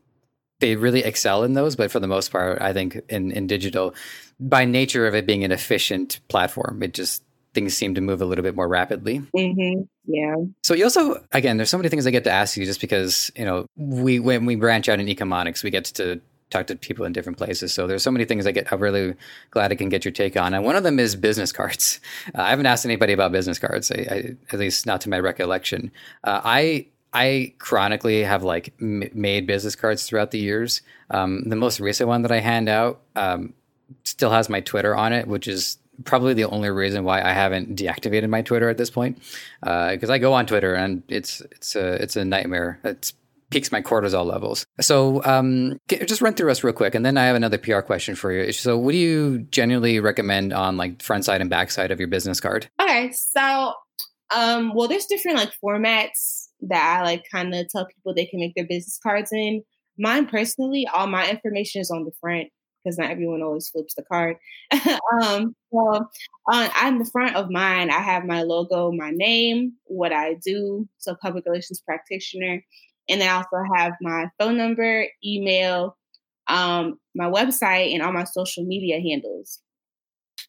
they 0.60 0.76
really 0.76 1.04
excel 1.04 1.44
in 1.44 1.54
those 1.54 1.76
but 1.76 1.90
for 1.90 2.00
the 2.00 2.08
most 2.08 2.30
part 2.30 2.60
I 2.60 2.72
think 2.72 3.00
in 3.08 3.30
in 3.30 3.46
digital 3.46 3.94
by 4.40 4.64
nature 4.64 5.06
of 5.06 5.14
it 5.14 5.26
being 5.26 5.44
an 5.44 5.52
efficient 5.52 6.20
platform 6.28 6.82
it 6.82 6.94
just 6.94 7.22
things 7.56 7.74
seem 7.74 7.94
to 7.94 8.02
move 8.02 8.20
a 8.20 8.26
little 8.26 8.42
bit 8.42 8.54
more 8.54 8.68
rapidly. 8.68 9.22
Mm-hmm. 9.34 9.84
Yeah. 10.04 10.36
So 10.62 10.74
you 10.74 10.84
also, 10.84 11.24
again, 11.32 11.56
there's 11.56 11.70
so 11.70 11.78
many 11.78 11.88
things 11.88 12.06
I 12.06 12.10
get 12.10 12.24
to 12.24 12.30
ask 12.30 12.54
you 12.58 12.66
just 12.66 12.82
because, 12.82 13.30
you 13.34 13.46
know, 13.46 13.64
we, 13.76 14.20
when 14.20 14.44
we 14.44 14.56
branch 14.56 14.90
out 14.90 15.00
in 15.00 15.06
Ecomonics, 15.06 15.64
we 15.64 15.70
get 15.70 15.86
to 15.86 16.20
talk 16.50 16.66
to 16.66 16.76
people 16.76 17.06
in 17.06 17.14
different 17.14 17.38
places. 17.38 17.72
So 17.72 17.86
there's 17.86 18.02
so 18.02 18.10
many 18.10 18.26
things 18.26 18.46
I 18.46 18.52
get, 18.52 18.70
I'm 18.70 18.78
really 18.78 19.14
glad 19.50 19.72
I 19.72 19.74
can 19.74 19.88
get 19.88 20.04
your 20.04 20.12
take 20.12 20.36
on. 20.36 20.52
And 20.52 20.64
one 20.66 20.76
of 20.76 20.82
them 20.82 20.98
is 20.98 21.16
business 21.16 21.50
cards. 21.50 21.98
Uh, 22.34 22.42
I 22.42 22.50
haven't 22.50 22.66
asked 22.66 22.84
anybody 22.84 23.12
about 23.12 23.32
business 23.32 23.58
cards, 23.58 23.90
I, 23.90 23.94
I, 23.94 24.36
at 24.52 24.58
least 24.58 24.84
not 24.84 25.00
to 25.02 25.08
my 25.08 25.18
recollection. 25.18 25.92
Uh, 26.24 26.40
I, 26.44 26.86
I 27.12 27.54
chronically 27.58 28.22
have 28.22 28.42
like 28.42 28.74
m- 28.80 29.08
made 29.14 29.46
business 29.46 29.76
cards 29.76 30.06
throughout 30.06 30.32
the 30.32 30.38
years. 30.38 30.82
Um, 31.10 31.44
the 31.46 31.56
most 31.56 31.78
recent 31.78 32.08
one 32.08 32.22
that 32.22 32.32
I 32.32 32.40
hand 32.40 32.68
out 32.68 33.00
um, 33.14 33.54
still 34.02 34.30
has 34.30 34.48
my 34.48 34.60
Twitter 34.60 34.94
on 34.94 35.12
it, 35.12 35.28
which 35.28 35.46
is 35.46 35.78
probably 36.04 36.34
the 36.34 36.44
only 36.44 36.70
reason 36.70 37.04
why 37.04 37.22
I 37.22 37.32
haven't 37.32 37.76
deactivated 37.76 38.28
my 38.28 38.42
Twitter 38.42 38.68
at 38.68 38.76
this 38.76 38.90
point, 38.90 39.18
because 39.60 40.10
uh, 40.10 40.12
I 40.12 40.18
go 40.18 40.32
on 40.32 40.46
Twitter 40.46 40.74
and 40.74 41.02
it's 41.08 41.40
it's 41.52 41.76
a 41.76 42.02
it's 42.02 42.16
a 42.16 42.24
nightmare. 42.24 42.80
It 42.84 43.12
peaks 43.50 43.70
my 43.70 43.80
cortisol 43.80 44.26
levels. 44.26 44.66
So 44.80 45.22
um, 45.24 45.78
just 45.88 46.20
run 46.20 46.34
through 46.34 46.50
us 46.50 46.64
real 46.64 46.72
quick, 46.72 46.94
and 46.94 47.04
then 47.04 47.16
I 47.16 47.24
have 47.24 47.36
another 47.36 47.58
PR 47.58 47.80
question 47.80 48.14
for 48.14 48.32
you. 48.32 48.52
So, 48.52 48.76
what 48.78 48.92
do 48.92 48.98
you 48.98 49.38
generally 49.50 50.00
recommend 50.00 50.52
on 50.52 50.76
like 50.76 51.02
front 51.02 51.24
side 51.24 51.40
and 51.40 51.50
back 51.50 51.70
side 51.70 51.90
of 51.90 51.98
your 51.98 52.08
business 52.08 52.40
card? 52.40 52.68
Okay, 52.80 53.12
so 53.12 53.74
um, 54.34 54.72
well, 54.74 54.88
there's 54.88 55.06
different 55.06 55.38
like 55.38 55.52
formats 55.64 56.48
that 56.62 56.98
I 57.00 57.04
like 57.04 57.24
kind 57.30 57.54
of 57.54 57.68
tell 57.68 57.86
people 57.86 58.14
they 58.14 58.26
can 58.26 58.40
make 58.40 58.54
their 58.54 58.66
business 58.66 58.98
cards 59.02 59.32
in. 59.32 59.62
Mine 59.98 60.26
personally, 60.26 60.86
all 60.92 61.06
my 61.06 61.28
information 61.30 61.80
is 61.80 61.90
on 61.90 62.04
the 62.04 62.12
front 62.20 62.48
because 62.86 62.98
not 62.98 63.10
everyone 63.10 63.42
always 63.42 63.68
flips 63.68 63.94
the 63.94 64.04
card. 64.04 64.36
um, 64.72 65.56
so 65.72 66.06
on, 66.48 66.70
on 66.80 66.98
the 66.98 67.10
front 67.12 67.34
of 67.34 67.50
mine, 67.50 67.90
I 67.90 67.98
have 67.98 68.24
my 68.24 68.42
logo, 68.42 68.92
my 68.92 69.10
name, 69.10 69.72
what 69.86 70.12
I 70.12 70.34
do, 70.34 70.88
so 70.98 71.16
public 71.20 71.44
relations 71.46 71.82
practitioner, 71.84 72.62
and 73.08 73.20
then 73.20 73.28
I 73.28 73.32
also 73.32 73.56
have 73.74 73.94
my 74.00 74.28
phone 74.38 74.56
number, 74.56 75.06
email, 75.24 75.96
um, 76.46 77.00
my 77.14 77.26
website, 77.26 77.92
and 77.92 78.02
all 78.02 78.12
my 78.12 78.24
social 78.24 78.64
media 78.64 79.00
handles. 79.00 79.60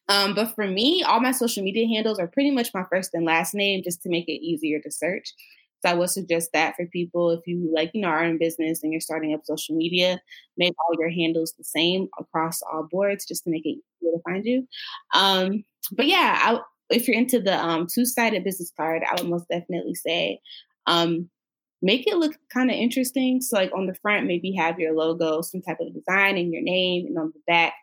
Um, 0.08 0.34
but 0.34 0.54
for 0.54 0.66
me, 0.66 1.02
all 1.02 1.20
my 1.20 1.32
social 1.32 1.64
media 1.64 1.86
handles 1.88 2.20
are 2.20 2.28
pretty 2.28 2.52
much 2.52 2.68
my 2.72 2.84
first 2.88 3.10
and 3.14 3.26
last 3.26 3.52
name 3.52 3.82
just 3.82 4.02
to 4.02 4.08
make 4.08 4.28
it 4.28 4.44
easier 4.44 4.80
to 4.80 4.90
search. 4.90 5.34
So 5.80 5.90
I 5.90 5.94
would 5.94 6.10
suggest 6.10 6.50
that 6.52 6.74
for 6.76 6.86
people 6.86 7.30
if 7.30 7.46
you 7.46 7.70
like, 7.72 7.90
you 7.94 8.02
know, 8.02 8.08
are 8.08 8.24
in 8.24 8.38
business 8.38 8.82
and 8.82 8.92
you're 8.92 9.00
starting 9.00 9.32
up 9.34 9.40
social 9.44 9.76
media, 9.76 10.20
make 10.56 10.74
all 10.78 10.98
your 10.98 11.10
handles 11.10 11.54
the 11.56 11.64
same 11.64 12.08
across 12.18 12.60
all 12.62 12.88
boards 12.90 13.24
just 13.26 13.44
to 13.44 13.50
make 13.50 13.64
it 13.64 13.78
easier 14.00 14.12
to 14.12 14.22
find 14.24 14.44
you. 14.44 14.66
Um, 15.14 15.64
but 15.92 16.06
yeah, 16.06 16.38
I, 16.40 16.58
if 16.90 17.06
you're 17.06 17.16
into 17.16 17.40
the 17.40 17.56
um, 17.56 17.86
two-sided 17.86 18.44
business 18.44 18.72
card, 18.76 19.02
I 19.08 19.14
would 19.20 19.30
most 19.30 19.46
definitely 19.48 19.94
say 19.94 20.40
um, 20.86 21.30
make 21.80 22.06
it 22.06 22.16
look 22.16 22.34
kind 22.52 22.70
of 22.70 22.76
interesting. 22.76 23.40
So 23.40 23.56
like 23.56 23.70
on 23.74 23.86
the 23.86 23.94
front, 23.94 24.26
maybe 24.26 24.52
have 24.52 24.78
your 24.78 24.94
logo, 24.94 25.42
some 25.42 25.62
type 25.62 25.78
of 25.80 25.94
design 25.94 26.36
and 26.36 26.52
your 26.52 26.62
name, 26.62 27.06
and 27.06 27.18
on 27.18 27.32
the 27.32 27.40
back, 27.46 27.74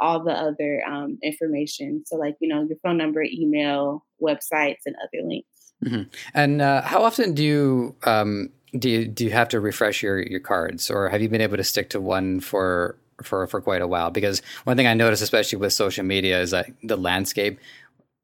all 0.00 0.24
the 0.24 0.32
other 0.32 0.82
um, 0.86 1.18
information. 1.22 2.02
So 2.06 2.16
like, 2.16 2.36
you 2.40 2.48
know, 2.48 2.62
your 2.62 2.78
phone 2.82 2.96
number, 2.96 3.22
email, 3.22 4.04
websites, 4.22 4.80
and 4.86 4.96
other 4.96 5.26
links. 5.26 5.46
Mm-hmm. 5.84 6.02
And 6.34 6.62
uh, 6.62 6.82
how 6.82 7.02
often 7.02 7.34
do 7.34 7.42
you 7.42 7.94
um, 8.04 8.50
do 8.78 8.88
you 8.88 9.06
do 9.06 9.24
you 9.24 9.30
have 9.30 9.48
to 9.48 9.60
refresh 9.60 10.02
your 10.02 10.20
your 10.20 10.40
cards, 10.40 10.90
or 10.90 11.08
have 11.08 11.20
you 11.20 11.28
been 11.28 11.40
able 11.40 11.56
to 11.56 11.64
stick 11.64 11.90
to 11.90 12.00
one 12.00 12.40
for 12.40 12.96
for 13.22 13.46
for 13.46 13.60
quite 13.60 13.82
a 13.82 13.86
while? 13.86 14.10
Because 14.10 14.42
one 14.64 14.76
thing 14.76 14.86
I 14.86 14.94
noticed, 14.94 15.22
especially 15.22 15.58
with 15.58 15.72
social 15.72 16.04
media, 16.04 16.40
is 16.40 16.52
that 16.52 16.70
the 16.82 16.96
landscape. 16.96 17.58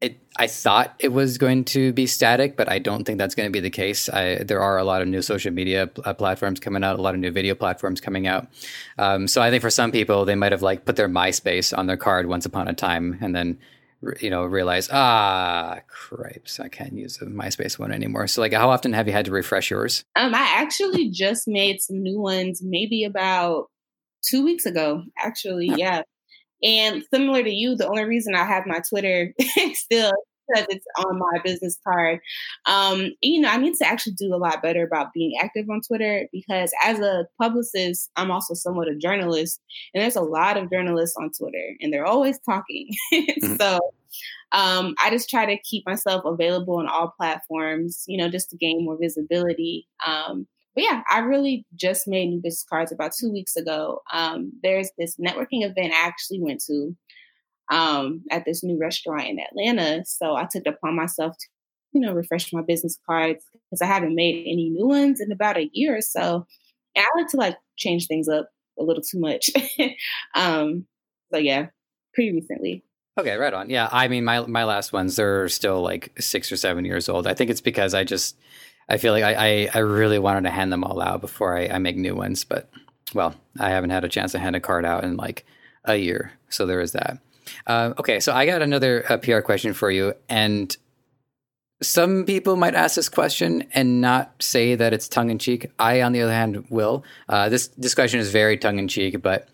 It, 0.01 0.21
I 0.37 0.47
thought 0.47 0.95
it 1.01 1.09
was 1.09 1.39
going 1.39 1.65
to 1.65 1.93
be 1.93 2.07
static, 2.07 2.57
but 2.57 2.69
I 2.69 2.79
don't 2.79 3.03
think 3.03 3.19
that's 3.19 3.35
going 3.35 3.49
to 3.49 3.53
be 3.53 3.59
the 3.59 3.69
case. 3.69 4.09
I, 4.09 4.45
there 4.45 4.61
are 4.61 4.79
a 4.79 4.85
lot 4.85 5.03
of 5.03 5.09
new 5.09 5.23
social 5.23 5.53
media 5.53 5.89
pl- 5.89 6.05
uh, 6.07 6.15
platforms 6.15 6.61
coming 6.61 6.85
out, 6.85 7.01
a 7.01 7.03
lot 7.03 7.15
of 7.15 7.21
new 7.21 7.33
video 7.33 7.57
platforms 7.57 8.01
coming 8.01 8.29
out. 8.29 8.47
Um, 8.97 9.27
so 9.27 9.43
I 9.43 9.51
think 9.51 9.61
for 9.61 9.71
some 9.71 9.91
people, 9.91 10.25
they 10.25 10.37
might 10.37 10.53
have 10.53 10.63
like 10.63 10.85
put 10.85 10.95
their 10.95 11.09
MySpace 11.09 11.77
on 11.77 11.89
their 11.89 11.97
card 11.97 12.29
once 12.29 12.47
upon 12.47 12.69
a 12.69 12.75
time, 12.75 13.19
and 13.21 13.35
then 13.35 13.59
you 14.21 14.31
know 14.31 14.45
realize 14.45 14.89
ah 14.93 15.79
cripes 15.89 16.61
i 16.61 16.69
can't 16.69 16.93
use 16.93 17.17
the 17.17 17.27
myspace 17.27 17.79
one 17.79 17.93
anymore. 17.93 18.27
So 18.27 18.41
like 18.41 18.53
how 18.53 18.71
often 18.71 18.93
have 18.93 19.07
you 19.07 19.13
had 19.13 19.25
to 19.25 19.33
refresh 19.33 19.71
yours? 19.71 20.05
Um 20.17 20.35
i 20.35 20.55
actually 20.57 21.11
just 21.11 21.49
made 21.49 21.81
some 21.81 22.03
new 22.03 22.21
ones 22.21 22.61
maybe 22.63 23.05
about 23.05 23.67
two 24.23 24.45
weeks 24.45 24.67
ago 24.67 25.03
actually 25.19 25.73
yeah. 25.77 26.03
And 26.61 27.05
similar 27.15 27.43
to 27.43 27.51
you 27.51 27.77
the 27.77 27.89
only 27.89 28.05
reason 28.05 28.35
i 28.35 28.45
have 28.45 28.67
my 28.67 28.81
twitter 28.89 29.33
still 29.75 30.13
because 30.49 30.67
it's 30.69 30.87
on 30.99 31.19
my 31.19 31.39
business 31.45 31.79
card. 31.85 32.21
Um, 32.67 33.11
you 33.23 33.41
know, 33.41 33.49
I 33.49 33.57
need 33.57 33.75
to 33.75 33.87
actually 33.87 34.15
do 34.15 34.35
a 34.35 34.37
lot 34.37 34.63
better 34.63 34.85
about 34.85 35.13
being 35.13 35.39
active 35.41 35.69
on 35.71 35.81
Twitter 35.87 36.29
because 36.33 36.73
as 36.85 36.99
a 37.01 37.27
publicist, 37.41 38.11
I'm 38.17 38.31
also 38.31 38.55
somewhat 38.55 38.89
a 38.89 38.97
journalist, 38.97 39.61
and 39.95 40.03
there's 40.03 40.17
a 40.17 40.23
lot 40.23 40.57
of 40.57 40.71
journalists 40.71 41.17
on 41.21 41.31
Twitter, 41.39 41.75
and 41.81 41.93
they're 41.93 42.07
always 42.07 42.39
talking. 42.41 42.91
mm-hmm. 43.13 43.57
So 43.57 43.79
um, 44.53 44.95
I 45.03 45.11
just 45.11 45.29
try 45.29 45.47
to 45.47 45.63
keep 45.63 45.87
myself 45.87 46.25
available 46.25 46.79
on 46.79 46.89
all 46.89 47.15
platforms, 47.17 48.05
you 48.07 48.17
know, 48.17 48.29
just 48.29 48.51
to 48.51 48.57
gain 48.57 48.85
more 48.85 48.99
visibility. 49.01 49.87
Um, 50.07 50.47
but 50.75 50.85
yeah, 50.85 51.03
I 51.11 51.19
really 51.19 51.67
just 51.75 52.07
made 52.07 52.29
new 52.29 52.41
business 52.41 52.65
cards 52.69 52.93
about 52.93 53.13
two 53.19 53.33
weeks 53.33 53.57
ago. 53.57 54.01
Um, 54.13 54.53
there's 54.63 54.91
this 54.97 55.17
networking 55.17 55.65
event 55.65 55.93
I 55.93 56.07
actually 56.07 56.41
went 56.41 56.63
to 56.67 56.97
um, 57.71 58.25
at 58.31 58.45
this 58.45 58.63
new 58.63 58.79
restaurant 58.79 59.29
in 59.29 59.39
Atlanta. 59.39 60.05
So 60.05 60.37
I 60.37 60.47
took 60.51 60.67
upon 60.67 60.97
myself 60.97 61.37
to, 61.39 61.47
you 61.93 62.01
know, 62.01 62.13
refresh 62.13 62.53
my 62.53 62.63
business 62.63 62.99
cards 63.07 63.45
because 63.71 63.83
I 63.83 63.87
haven't 63.87 64.15
made 64.15 64.47
any 64.47 64.71
new 64.71 64.87
ones 64.87 65.21
in 65.21 65.33
about 65.33 65.59
a 65.59 65.71
year 65.73 65.97
or 65.97 66.01
so. 66.01 66.47
And 66.95 67.05
I 67.05 67.19
like 67.19 67.29
to 67.29 67.37
like 67.37 67.57
change 67.77 68.07
things 68.07 68.29
up 68.29 68.49
a 68.79 68.83
little 68.83 69.03
too 69.03 69.21
much. 69.21 69.51
um, 70.35 70.87
so 71.33 71.39
yeah, 71.39 71.67
pretty 72.15 72.33
recently. 72.33 72.85
Okay, 73.19 73.35
right 73.35 73.53
on. 73.53 73.69
Yeah, 73.69 73.89
I 73.91 74.07
mean, 74.07 74.25
my 74.25 74.43
my 74.43 74.65
last 74.65 74.93
ones 74.93 75.17
they're 75.17 75.49
still 75.49 75.83
like 75.83 76.13
six 76.21 76.53
or 76.53 76.57
seven 76.57 76.85
years 76.85 77.09
old. 77.09 77.27
I 77.27 77.35
think 77.35 77.51
it's 77.51 77.61
because 77.61 77.93
I 77.93 78.05
just 78.05 78.37
I 78.89 78.97
feel 78.97 79.13
like 79.13 79.25
I 79.25 79.35
I, 79.35 79.69
I 79.75 79.79
really 79.81 80.21
wanted 80.21 80.45
to 80.45 80.51
hand 80.51 80.73
them 80.73 80.85
all 80.85 81.01
out 81.01 81.21
before 81.21 81.57
I, 81.57 81.67
I 81.67 81.79
make 81.79 81.97
new 81.97 82.15
ones, 82.15 82.45
but 82.45 82.71
well, 83.15 83.35
I 83.59 83.71
haven't 83.71 83.91
had 83.91 84.05
a 84.05 84.09
chance 84.09 84.33
to 84.33 84.39
hand 84.39 84.55
a 84.55 84.61
card 84.61 84.85
out 84.85 85.03
in 85.03 85.17
like 85.17 85.45
a 85.85 85.97
year, 85.97 86.33
so 86.49 86.65
there 86.65 86.81
is 86.81 86.93
that. 86.93 87.19
Uh, 87.67 87.95
okay, 87.99 88.21
so 88.21 88.33
I 88.33 88.47
got 88.47 88.63
another 88.63 89.05
uh, 89.11 89.19
PR 89.19 89.41
question 89.41 89.73
for 89.73 89.91
you, 89.91 90.15
and 90.29 90.77
some 91.83 92.25
people 92.25 92.57
might 92.57 92.75
ask 92.75 92.97
this 92.97 93.09
question 93.09 93.65
and 93.73 94.01
not 94.01 94.33
say 94.41 94.75
that 94.75 94.93
it's 94.93 95.09
tongue 95.09 95.31
in 95.31 95.39
cheek. 95.39 95.71
I, 95.79 96.03
on 96.03 96.13
the 96.13 96.23
other 96.23 96.33
hand, 96.33 96.67
will. 96.71 97.05
Uh, 97.29 97.49
this 97.49 97.69
this 97.79 97.95
question 97.95 98.21
is 98.21 98.31
very 98.31 98.57
tongue 98.57 98.79
in 98.79 98.89
cheek, 98.89 99.23
but 99.23 99.49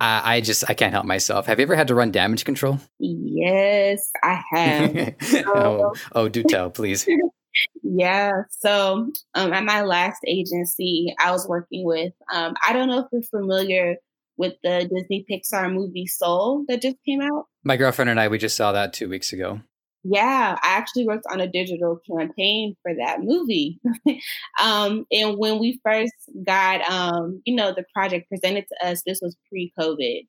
I, 0.00 0.36
I, 0.36 0.40
just 0.40 0.68
I 0.68 0.74
can't 0.74 0.92
help 0.92 1.06
myself. 1.06 1.46
Have 1.46 1.58
you 1.58 1.64
ever 1.64 1.76
had 1.76 1.88
to 1.88 1.94
run 1.94 2.10
damage 2.10 2.44
control? 2.44 2.80
Yes, 2.98 4.10
I 4.22 4.42
have. 4.50 5.14
oh, 5.46 5.94
oh, 6.12 6.28
do 6.28 6.42
tell, 6.42 6.70
please. 6.70 7.06
yeah. 7.82 8.42
So 8.50 9.10
um, 9.34 9.52
at 9.52 9.64
my 9.64 9.82
last 9.82 10.20
agency, 10.26 11.14
I 11.20 11.30
was 11.30 11.46
working 11.48 11.84
with. 11.84 12.12
Um, 12.32 12.54
I 12.66 12.72
don't 12.72 12.88
know 12.88 13.00
if 13.00 13.06
you're 13.12 13.22
familiar 13.22 13.96
with 14.38 14.54
the 14.62 14.88
Disney 14.92 15.26
Pixar 15.30 15.72
movie 15.72 16.06
Soul 16.06 16.64
that 16.68 16.80
just 16.80 16.96
came 17.04 17.20
out. 17.20 17.46
My 17.64 17.76
girlfriend 17.76 18.10
and 18.10 18.20
I 18.20 18.28
we 18.28 18.38
just 18.38 18.56
saw 18.56 18.72
that 18.72 18.92
two 18.92 19.08
weeks 19.08 19.32
ago. 19.32 19.60
Yeah, 20.04 20.56
I 20.62 20.68
actually 20.68 21.06
worked 21.06 21.26
on 21.30 21.40
a 21.40 21.48
digital 21.48 22.00
campaign 22.08 22.76
for 22.82 22.94
that 22.94 23.20
movie. 23.20 23.80
um, 24.62 25.04
and 25.10 25.36
when 25.36 25.58
we 25.58 25.80
first 25.84 26.12
got, 26.46 26.88
um, 26.88 27.42
you 27.44 27.54
know, 27.54 27.74
the 27.74 27.84
project 27.92 28.28
presented 28.28 28.64
to 28.68 28.88
us, 28.88 29.02
this 29.04 29.18
was 29.20 29.36
pre-COVID. 29.50 30.26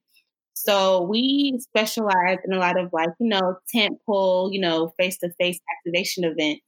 So 0.53 1.03
we 1.03 1.57
specialized 1.61 2.41
in 2.45 2.53
a 2.53 2.59
lot 2.59 2.79
of 2.79 2.89
like, 2.91 3.09
you 3.19 3.29
know, 3.29 3.57
tent 3.73 3.99
pole, 4.05 4.49
you 4.51 4.59
know, 4.59 4.93
face-to-face 4.99 5.59
activation 5.77 6.25
events. 6.25 6.61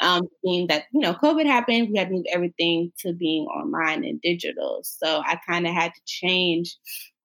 Um, 0.00 0.28
being 0.44 0.66
that, 0.66 0.84
you 0.92 1.00
know, 1.00 1.14
COVID 1.14 1.46
happened, 1.46 1.88
we 1.90 1.98
had 1.98 2.08
to 2.08 2.14
move 2.14 2.26
everything 2.30 2.92
to 2.98 3.14
being 3.14 3.44
online 3.46 4.04
and 4.04 4.20
digital. 4.20 4.80
So 4.82 5.22
I 5.24 5.38
kind 5.48 5.66
of 5.66 5.72
had 5.72 5.94
to 5.94 6.00
change, 6.04 6.76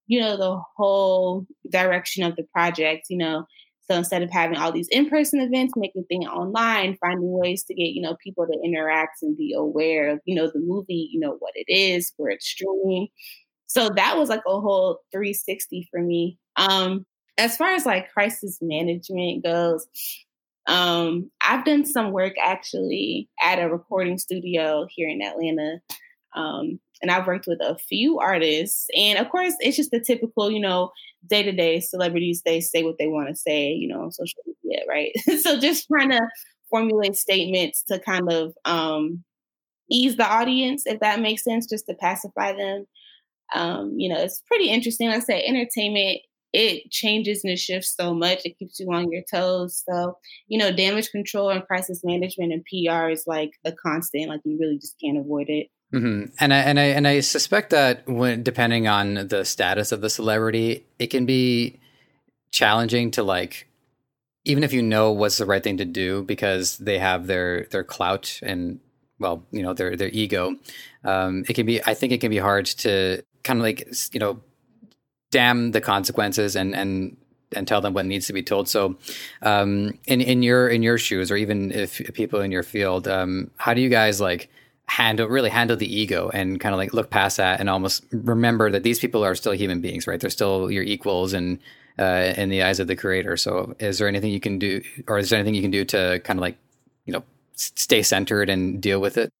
you 0.07 0.21
know, 0.21 0.37
the 0.37 0.61
whole 0.77 1.45
direction 1.69 2.23
of 2.23 2.37
the 2.37 2.43
project, 2.53 3.07
you 3.09 3.17
know, 3.17 3.45
so 3.91 3.97
instead 3.97 4.23
of 4.23 4.31
having 4.31 4.57
all 4.57 4.71
these 4.71 4.87
in-person 4.89 5.41
events, 5.41 5.73
making 5.75 6.05
things 6.05 6.25
online, 6.25 6.97
finding 7.01 7.37
ways 7.37 7.65
to 7.65 7.73
get, 7.73 7.89
you 7.89 8.01
know, 8.01 8.15
people 8.23 8.45
to 8.47 8.59
interact 8.63 9.17
and 9.21 9.35
be 9.35 9.53
aware 9.53 10.11
of, 10.11 10.21
you 10.23 10.33
know, 10.33 10.47
the 10.47 10.61
movie, 10.61 11.09
you 11.11 11.19
know, 11.19 11.35
what 11.39 11.51
it 11.55 11.69
is, 11.69 12.13
where 12.15 12.31
it's 12.31 12.47
streaming. 12.47 13.09
So 13.67 13.89
that 13.89 14.17
was 14.17 14.29
like 14.29 14.43
a 14.47 14.61
whole 14.61 14.99
360 15.11 15.89
for 15.91 16.01
me. 16.01 16.37
Um, 16.55 17.05
as 17.37 17.57
far 17.57 17.69
as 17.73 17.85
like 17.85 18.13
crisis 18.13 18.59
management 18.61 19.43
goes, 19.43 19.85
um, 20.71 21.29
I've 21.45 21.65
done 21.65 21.85
some 21.85 22.11
work 22.11 22.33
actually 22.41 23.27
at 23.43 23.59
a 23.59 23.69
recording 23.69 24.17
studio 24.17 24.87
here 24.89 25.09
in 25.09 25.21
Atlanta. 25.21 25.81
Um, 26.33 26.79
and 27.01 27.11
I've 27.11 27.27
worked 27.27 27.45
with 27.45 27.59
a 27.61 27.77
few 27.77 28.19
artists. 28.19 28.87
And 28.95 29.19
of 29.19 29.29
course, 29.29 29.53
it's 29.59 29.75
just 29.75 29.91
the 29.91 29.99
typical, 29.99 30.49
you 30.49 30.61
know, 30.61 30.91
day 31.27 31.43
to 31.43 31.51
day 31.51 31.81
celebrities, 31.81 32.43
they 32.45 32.61
say 32.61 32.83
what 32.83 32.95
they 32.97 33.07
want 33.07 33.27
to 33.27 33.35
say, 33.35 33.73
you 33.73 33.89
know, 33.89 34.03
on 34.03 34.11
social 34.13 34.39
media, 34.45 34.79
right? 34.87 35.11
so 35.41 35.59
just 35.59 35.89
trying 35.89 36.11
to 36.11 36.21
formulate 36.69 37.17
statements 37.17 37.83
to 37.89 37.99
kind 37.99 38.31
of 38.31 38.53
um, 38.63 39.25
ease 39.89 40.15
the 40.15 40.25
audience, 40.25 40.83
if 40.85 41.01
that 41.01 41.19
makes 41.19 41.43
sense, 41.43 41.67
just 41.67 41.85
to 41.87 41.95
pacify 41.95 42.53
them. 42.53 42.85
Um, 43.53 43.95
you 43.97 44.07
know, 44.07 44.21
it's 44.21 44.41
pretty 44.47 44.69
interesting. 44.69 45.09
I 45.09 45.19
say, 45.19 45.43
entertainment, 45.43 46.21
it 46.53 46.91
changes 46.91 47.43
and 47.43 47.51
it 47.51 47.59
shifts 47.59 47.95
so 47.95 48.13
much. 48.13 48.41
It 48.45 48.57
keeps 48.57 48.79
you 48.79 48.91
on 48.91 49.11
your 49.11 49.23
toes. 49.29 49.83
So, 49.89 50.17
you 50.47 50.57
know, 50.57 50.71
damage 50.71 51.09
control 51.09 51.49
and 51.49 51.65
crisis 51.65 52.01
management 52.03 52.51
and 52.51 52.65
PR 52.65 53.09
is 53.09 53.25
like 53.25 53.51
a 53.63 53.71
constant. 53.71 54.29
Like 54.29 54.41
you 54.43 54.57
really 54.59 54.77
just 54.77 54.99
can't 54.99 55.17
avoid 55.17 55.47
it. 55.49 55.67
Mm-hmm. 55.93 56.31
And 56.39 56.53
I 56.53 56.57
and 56.57 56.79
I 56.79 56.83
and 56.83 57.07
I 57.07 57.19
suspect 57.19 57.71
that 57.71 58.07
when 58.07 58.43
depending 58.43 58.87
on 58.87 59.27
the 59.27 59.43
status 59.43 59.91
of 59.91 60.01
the 60.01 60.09
celebrity, 60.09 60.85
it 60.99 61.07
can 61.07 61.25
be 61.25 61.79
challenging 62.51 63.11
to 63.11 63.23
like 63.23 63.67
even 64.43 64.63
if 64.63 64.73
you 64.73 64.81
know 64.81 65.11
what's 65.11 65.37
the 65.37 65.45
right 65.45 65.63
thing 65.63 65.77
to 65.77 65.85
do 65.85 66.23
because 66.23 66.77
they 66.77 66.97
have 66.97 67.27
their 67.27 67.65
their 67.71 67.83
clout 67.83 68.39
and 68.41 68.79
well 69.19 69.45
you 69.51 69.61
know 69.61 69.73
their 69.73 69.95
their 69.95 70.09
ego 70.09 70.55
um, 71.03 71.45
it 71.47 71.53
can 71.53 71.65
be 71.65 71.81
i 71.85 71.93
think 71.93 72.11
it 72.11 72.19
can 72.19 72.29
be 72.29 72.37
hard 72.37 72.65
to 72.65 73.23
kind 73.43 73.59
of 73.59 73.63
like 73.63 73.87
you 74.11 74.19
know 74.19 74.41
damn 75.31 75.71
the 75.71 75.81
consequences 75.81 76.55
and 76.55 76.75
and 76.75 77.17
and 77.53 77.67
tell 77.67 77.81
them 77.81 77.93
what 77.93 78.05
needs 78.05 78.27
to 78.27 78.33
be 78.33 78.43
told 78.43 78.69
so 78.69 78.95
um, 79.41 79.97
in 80.05 80.21
in 80.21 80.43
your 80.43 80.69
in 80.69 80.83
your 80.83 80.97
shoes 80.97 81.31
or 81.31 81.35
even 81.35 81.71
if 81.71 82.01
people 82.13 82.39
in 82.39 82.51
your 82.51 82.63
field 82.63 83.07
um, 83.07 83.49
how 83.57 83.73
do 83.73 83.81
you 83.81 83.89
guys 83.89 84.21
like 84.21 84.49
handle 84.91 85.27
really 85.27 85.49
handle 85.49 85.77
the 85.77 85.93
ego 85.93 86.29
and 86.33 86.59
kind 86.59 86.75
of 86.75 86.77
like 86.77 86.93
look 86.93 87.09
past 87.09 87.37
that 87.37 87.61
and 87.61 87.69
almost 87.69 88.03
remember 88.11 88.69
that 88.69 88.83
these 88.83 88.99
people 88.99 89.23
are 89.23 89.35
still 89.35 89.53
human 89.53 89.79
beings, 89.79 90.05
right? 90.05 90.19
They're 90.19 90.29
still 90.29 90.69
your 90.69 90.83
equals 90.83 91.31
and 91.31 91.59
uh, 91.97 92.33
in 92.35 92.49
the 92.49 92.63
eyes 92.63 92.79
of 92.81 92.87
the 92.87 92.95
creator. 92.97 93.37
So, 93.37 93.73
is 93.79 93.99
there 93.99 94.09
anything 94.09 94.31
you 94.31 94.41
can 94.41 94.59
do, 94.59 94.81
or 95.07 95.17
is 95.17 95.29
there 95.29 95.39
anything 95.39 95.55
you 95.55 95.61
can 95.61 95.71
do 95.71 95.85
to 95.85 96.19
kind 96.25 96.37
of 96.37 96.41
like, 96.41 96.57
you 97.05 97.13
know, 97.13 97.23
stay 97.55 98.03
centered 98.03 98.49
and 98.49 98.81
deal 98.81 98.99
with 98.99 99.17
it? 99.17 99.31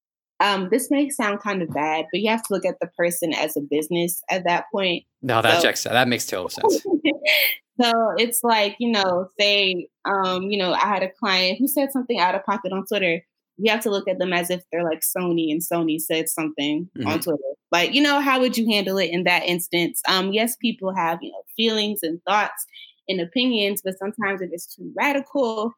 Um, 0.42 0.70
this 0.72 0.90
may 0.90 1.10
sound 1.10 1.40
kind 1.42 1.62
of 1.62 1.70
bad, 1.70 2.06
but 2.12 2.22
you 2.22 2.30
have 2.30 2.44
to 2.44 2.54
look 2.54 2.66
at 2.66 2.80
the 2.82 2.88
person 2.98 3.34
as 3.34 3.56
a 3.56 3.62
business 3.62 4.22
at 4.30 4.44
that 4.46 4.66
point. 4.72 5.04
No, 5.22 5.42
that 5.42 5.58
so, 5.58 5.62
checks. 5.62 5.84
That 5.84 6.08
makes 6.08 6.26
total 6.26 6.50
sense. 6.50 6.84
so 7.82 7.92
it's 8.18 8.44
like 8.44 8.76
you 8.80 8.92
know, 8.92 9.30
say, 9.40 9.88
um, 10.06 10.44
you 10.44 10.58
know, 10.58 10.74
I 10.74 10.88
had 10.88 11.04
a 11.04 11.10
client 11.10 11.60
who 11.60 11.68
said 11.68 11.92
something 11.92 12.20
out 12.20 12.36
of 12.36 12.46
pocket 12.46 12.72
on 12.74 12.86
Twitter, 12.86 13.22
you 13.62 13.72
have 13.72 13.82
to 13.82 13.92
look 13.92 14.08
at 14.08 14.18
them 14.18 14.34
as 14.34 14.50
if 14.50 14.64
they're 14.72 14.84
like 14.84 15.02
Sony 15.02 15.52
and 15.52 15.62
Sony 15.62 16.00
said 16.00 16.30
something 16.30 16.90
mm-hmm. 16.98 17.08
on 17.08 17.20
Twitter. 17.20 17.38
Like, 17.72 17.94
you 17.94 18.02
know, 18.02 18.20
how 18.20 18.40
would 18.40 18.58
you 18.58 18.68
handle 18.70 18.98
it 18.98 19.12
in 19.12 19.24
that 19.26 19.44
instance? 19.44 20.02
Um, 20.08 20.34
yes, 20.34 20.56
people 20.58 20.94
have, 20.96 21.20
you 21.22 21.32
know, 21.32 21.44
feelings 21.56 22.00
and 22.04 22.22
thoughts 22.28 22.66
and 23.08 23.22
opinions, 23.22 23.82
but 23.84 23.98
sometimes 23.98 24.42
if 24.42 24.50
it's 24.52 24.76
too 24.76 24.92
radical, 24.98 25.74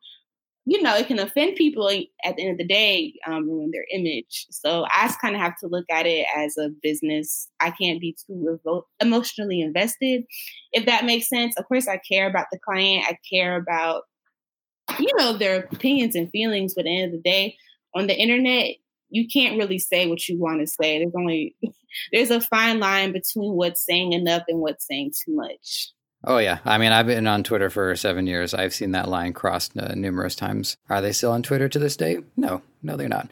you 0.66 0.82
know, 0.82 0.96
it 0.96 1.08
can 1.08 1.20
offend 1.20 1.56
people 1.56 1.90
at 1.90 2.36
the 2.36 2.42
end 2.42 2.52
of 2.52 2.58
the 2.58 2.68
day, 2.68 3.14
um, 3.28 3.50
ruin 3.50 3.72
their 3.72 3.86
image. 3.92 4.48
So 4.50 4.86
I 4.86 5.14
kind 5.20 5.36
of 5.36 5.42
have 5.42 5.58
to 5.60 5.68
look 5.68 5.86
at 5.92 6.06
it 6.06 6.26
as 6.36 6.58
a 6.58 6.70
business. 6.82 7.50
I 7.60 7.72
can't 7.72 8.00
be 8.00 8.16
too 8.26 8.60
revo- 8.66 8.84
emotionally 9.02 9.60
invested, 9.60 10.24
if 10.72 10.86
that 10.86 11.06
makes 11.06 11.28
sense. 11.28 11.58
Of 11.58 11.68
course, 11.68 11.88
I 11.88 11.98
care 11.98 12.28
about 12.28 12.48
the 12.52 12.60
client. 12.60 13.06
I 13.08 13.18
care 13.30 13.58
about, 13.58 14.04
you 15.00 15.10
know, 15.18 15.34
their 15.38 15.68
opinions 15.72 16.16
and 16.16 16.30
feelings. 16.30 16.76
But 16.76 16.82
at 16.82 16.86
the 16.86 17.02
end 17.02 17.14
of 17.14 17.24
the 17.24 17.30
day, 17.30 17.58
on 17.94 18.08
the 18.08 18.18
internet, 18.18 18.76
you 19.10 19.28
can't 19.28 19.58
really 19.58 19.80
say 19.80 20.08
what 20.08 20.28
you 20.30 20.40
want 20.40 20.62
to 20.62 20.68
say. 20.68 21.00
There's 21.00 21.16
only 21.16 21.56
there's 22.14 22.32
a 22.32 22.40
fine 22.40 22.80
line 22.80 23.12
between 23.12 23.52
what's 23.54 23.86
saying 23.86 24.14
enough 24.14 24.44
and 24.48 24.60
what's 24.60 24.88
saying 24.88 25.12
too 25.26 25.36
much. 25.36 25.92
Oh 26.26 26.38
yeah, 26.38 26.60
I 26.66 26.78
mean 26.78 26.92
I've 26.92 27.08
been 27.08 27.28
on 27.28 27.44
Twitter 27.44 27.70
for 27.70 27.96
seven 27.96 28.28
years. 28.28 28.54
I've 28.54 28.74
seen 28.74 28.92
that 28.92 29.10
line 29.10 29.34
crossed 29.34 29.78
uh, 29.78 29.94
numerous 29.96 30.36
times. 30.36 30.78
Are 30.90 31.02
they 31.02 31.12
still 31.12 31.32
on 31.32 31.44
Twitter 31.44 31.68
to 31.70 31.80
this 31.80 31.98
day? 31.98 32.20
No, 32.38 32.62
no, 32.82 32.96
they're 32.96 33.10
not. 33.10 33.30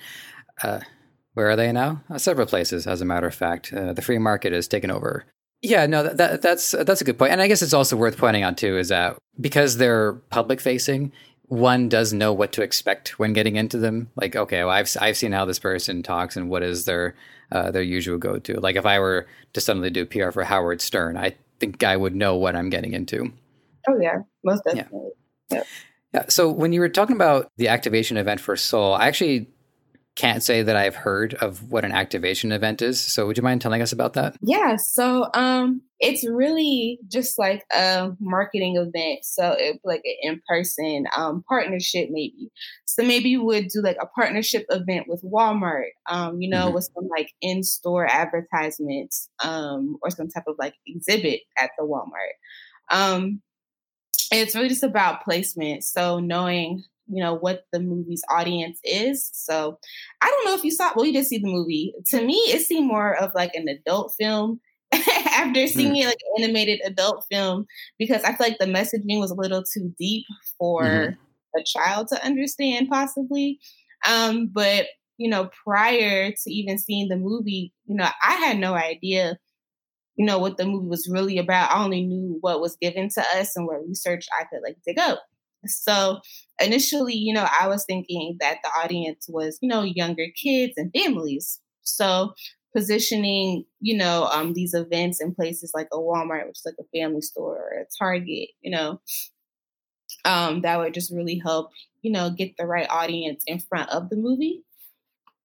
Uh, 0.62 0.82
where 1.34 1.50
are 1.50 1.56
they 1.56 1.72
now? 1.72 2.04
Uh, 2.10 2.18
several 2.18 2.48
places, 2.48 2.86
as 2.86 3.02
a 3.02 3.06
matter 3.06 3.28
of 3.28 3.36
fact. 3.36 3.72
Uh, 3.74 3.94
the 3.94 4.02
free 4.02 4.18
market 4.18 4.52
is 4.52 4.68
taken 4.68 4.92
over. 4.92 5.26
Yeah, 5.62 5.86
no, 5.86 6.04
that, 6.04 6.18
that, 6.18 6.42
that's 6.42 6.72
that's 6.72 7.02
a 7.02 7.04
good 7.04 7.14
point. 7.14 7.30
point, 7.30 7.32
and 7.34 7.42
I 7.42 7.48
guess 7.48 7.62
it's 7.62 7.74
also 7.74 7.96
worth 7.96 8.18
pointing 8.18 8.44
out 8.44 8.58
too 8.58 8.78
is 8.78 8.90
that 8.90 9.18
because 9.40 9.78
they're 9.78 10.14
public 10.14 10.60
facing, 10.60 11.12
one 11.44 11.88
does 11.88 12.14
know 12.14 12.34
what 12.34 12.52
to 12.54 12.64
expect 12.64 13.20
when 13.20 13.34
getting 13.34 13.56
into 13.56 13.78
them. 13.78 14.10
Like, 14.16 14.36
okay, 14.36 14.64
well, 14.64 14.74
I've 14.74 14.90
I've 15.00 15.18
seen 15.18 15.32
how 15.32 15.46
this 15.46 15.60
person 15.60 16.02
talks 16.02 16.36
and 16.36 16.50
what 16.50 16.64
is 16.64 16.86
their 16.86 17.16
uh, 17.52 17.72
their 17.72 17.84
usual 17.84 18.18
go 18.18 18.40
to. 18.40 18.60
Like, 18.60 18.76
if 18.76 18.86
I 18.86 19.00
were 19.00 19.28
to 19.54 19.62
suddenly 19.62 19.90
do 19.92 20.06
PR 20.06 20.32
for 20.32 20.44
Howard 20.44 20.82
Stern, 20.82 21.16
I 21.16 21.36
think 21.62 21.84
I 21.84 21.96
would 21.96 22.16
know 22.16 22.36
what 22.36 22.56
I'm 22.56 22.70
getting 22.70 22.94
into. 22.94 23.32
Oh 23.88 24.00
yeah, 24.02 24.18
most 24.44 24.64
definitely. 24.66 25.12
Yeah. 25.50 25.58
yeah. 25.58 25.64
yeah. 26.14 26.26
So 26.28 26.50
when 26.50 26.74
you 26.74 26.82
were 26.82 26.90
talking 26.90 27.16
about 27.16 27.50
the 27.58 27.70
activation 27.70 28.18
event 28.18 28.42
for 28.42 28.58
Soul, 28.58 28.96
I 28.96 29.08
actually 29.08 29.48
can't 30.22 30.44
say 30.44 30.62
that 30.62 30.76
I've 30.76 30.94
heard 30.94 31.34
of 31.36 31.72
what 31.72 31.84
an 31.84 31.92
activation 31.92 32.52
event 32.52 32.84
is. 32.84 33.02
So 33.02 33.26
would 33.26 33.38
you 33.38 33.44
mind 33.44 33.60
telling 33.60 33.82
us 33.82 33.92
about 33.92 34.14
that? 34.14 34.36
Yeah. 34.42 34.76
So 34.76 35.28
um 35.34 35.82
it's 36.00 36.24
really 36.30 37.00
just 37.08 37.40
like 37.40 37.64
a 37.74 38.12
marketing 38.20 38.76
event. 38.78 39.24
So 39.24 39.56
it 39.58 39.80
like 39.84 40.04
an 40.06 40.16
in-person 40.22 41.08
um 41.18 41.44
partnership 41.50 42.10
maybe. 42.12 42.52
So 42.86 43.04
maybe 43.04 43.30
you 43.30 43.44
would 43.44 43.70
do 43.70 43.82
like 43.82 43.98
a 44.00 44.06
partnership 44.06 44.68
event 44.70 45.08
with 45.08 45.24
Walmart, 45.24 45.90
um, 46.08 46.40
you 46.40 46.50
know, 46.50 46.66
mm-hmm. 46.66 46.76
with 46.76 46.90
some 46.94 47.08
like 47.08 47.32
in-store 47.42 48.06
advertisements, 48.06 49.28
um, 49.44 49.98
or 50.04 50.12
some 50.12 50.28
type 50.28 50.44
of 50.46 50.56
like 50.60 50.76
exhibit 50.86 51.42
at 51.58 51.72
the 51.80 51.84
Walmart. 51.84 52.36
Um 52.96 53.42
it's 54.32 54.56
really 54.56 54.70
just 54.70 54.84
about 54.84 55.24
placement. 55.24 55.84
So 55.84 56.20
knowing 56.20 56.84
you 57.12 57.22
know, 57.22 57.36
what 57.36 57.66
the 57.74 57.80
movie's 57.80 58.24
audience 58.30 58.80
is. 58.84 59.30
So 59.34 59.78
I 60.22 60.28
don't 60.28 60.46
know 60.46 60.56
if 60.56 60.64
you 60.64 60.72
saw, 60.72 60.92
well, 60.96 61.06
you 61.06 61.14
did 61.14 61.28
see 61.28 61.40
the 61.40 61.52
movie. 61.52 61.94
To 62.08 62.26
me, 62.26 62.36
it 62.48 62.62
seemed 62.62 62.88
more 62.88 63.16
of 63.16 63.32
like 63.36 63.54
an 63.54 63.68
adult 63.68 64.16
film 64.18 64.62
after 64.94 65.68
seeing 65.68 65.94
mm. 65.94 66.04
it 66.04 66.06
like 66.06 66.18
animated 66.40 66.80
adult 66.86 67.26
film 67.30 67.66
because 68.00 68.24
I 68.24 68.34
feel 68.34 68.48
like 68.48 68.60
the 68.60 68.66
messaging 68.66 69.20
was 69.20 69.32
a 69.32 69.36
little 69.36 69.64
too 69.64 69.94
deep 70.00 70.26
for 70.58 70.84
mm-hmm. 70.84 71.60
a 71.60 71.64
child 71.66 72.08
to 72.10 72.26
understand, 72.26 72.88
possibly. 72.90 73.60
Um, 74.08 74.50
but 74.52 74.88
you 75.18 75.30
know, 75.30 75.50
prior 75.64 76.32
to 76.32 76.52
even 76.52 76.80
seeing 76.80 77.08
the 77.08 77.18
movie, 77.18 77.74
you 77.86 77.96
know, 77.96 78.08
I 78.24 78.34
had 78.38 78.58
no 78.58 78.74
idea, 78.74 79.38
you 80.16 80.26
know, 80.26 80.40
what 80.40 80.58
the 80.58 80.66
movie 80.66 80.88
was 80.88 81.08
really 81.12 81.38
about. 81.38 81.72
I 81.72 81.84
only 81.84 82.02
knew 82.02 82.38
what 82.42 82.60
was 82.60 82.76
given 82.82 83.10
to 83.10 83.22
us 83.36 83.56
and 83.56 83.68
what 83.68 83.86
research 83.88 84.26
I 84.40 84.46
could 84.46 84.62
like 84.64 84.78
dig 84.86 84.98
up. 84.98 85.22
So 85.68 86.20
initially, 86.64 87.16
you 87.16 87.34
know, 87.34 87.48
I 87.60 87.68
was 87.68 87.86
thinking 87.86 88.38
that 88.40 88.58
the 88.64 88.70
audience 88.70 89.28
was, 89.30 89.58
you 89.62 89.70
know, 89.70 89.84
younger 89.84 90.26
kids 90.42 90.74
and 90.78 90.92
families. 90.94 91.60
So 91.84 92.34
positioning, 92.76 93.66
you 93.80 93.98
know, 93.98 94.30
um, 94.32 94.54
these 94.54 94.74
events 94.74 95.22
in 95.22 95.36
places 95.36 95.72
like 95.74 95.88
a 95.92 95.98
Walmart, 95.98 96.48
which 96.48 96.60
is 96.60 96.66
like 96.66 96.76
a 96.80 96.98
family 96.98 97.22
store, 97.22 97.58
or 97.58 97.82
a 97.82 97.86
Target, 98.00 98.50
you 98.62 98.72
know, 98.72 99.02
um, 100.26 100.62
that 100.62 100.80
would 100.80 100.94
just 100.94 101.12
really 101.12 101.40
help, 101.44 101.72
you 102.02 102.12
know, 102.12 102.30
get 102.30 102.56
the 102.58 102.66
right 102.66 102.88
audience 102.90 103.44
in 103.48 103.60
front 103.60 103.90
of 103.90 104.10
the 104.10 104.16
movie. 104.16 104.64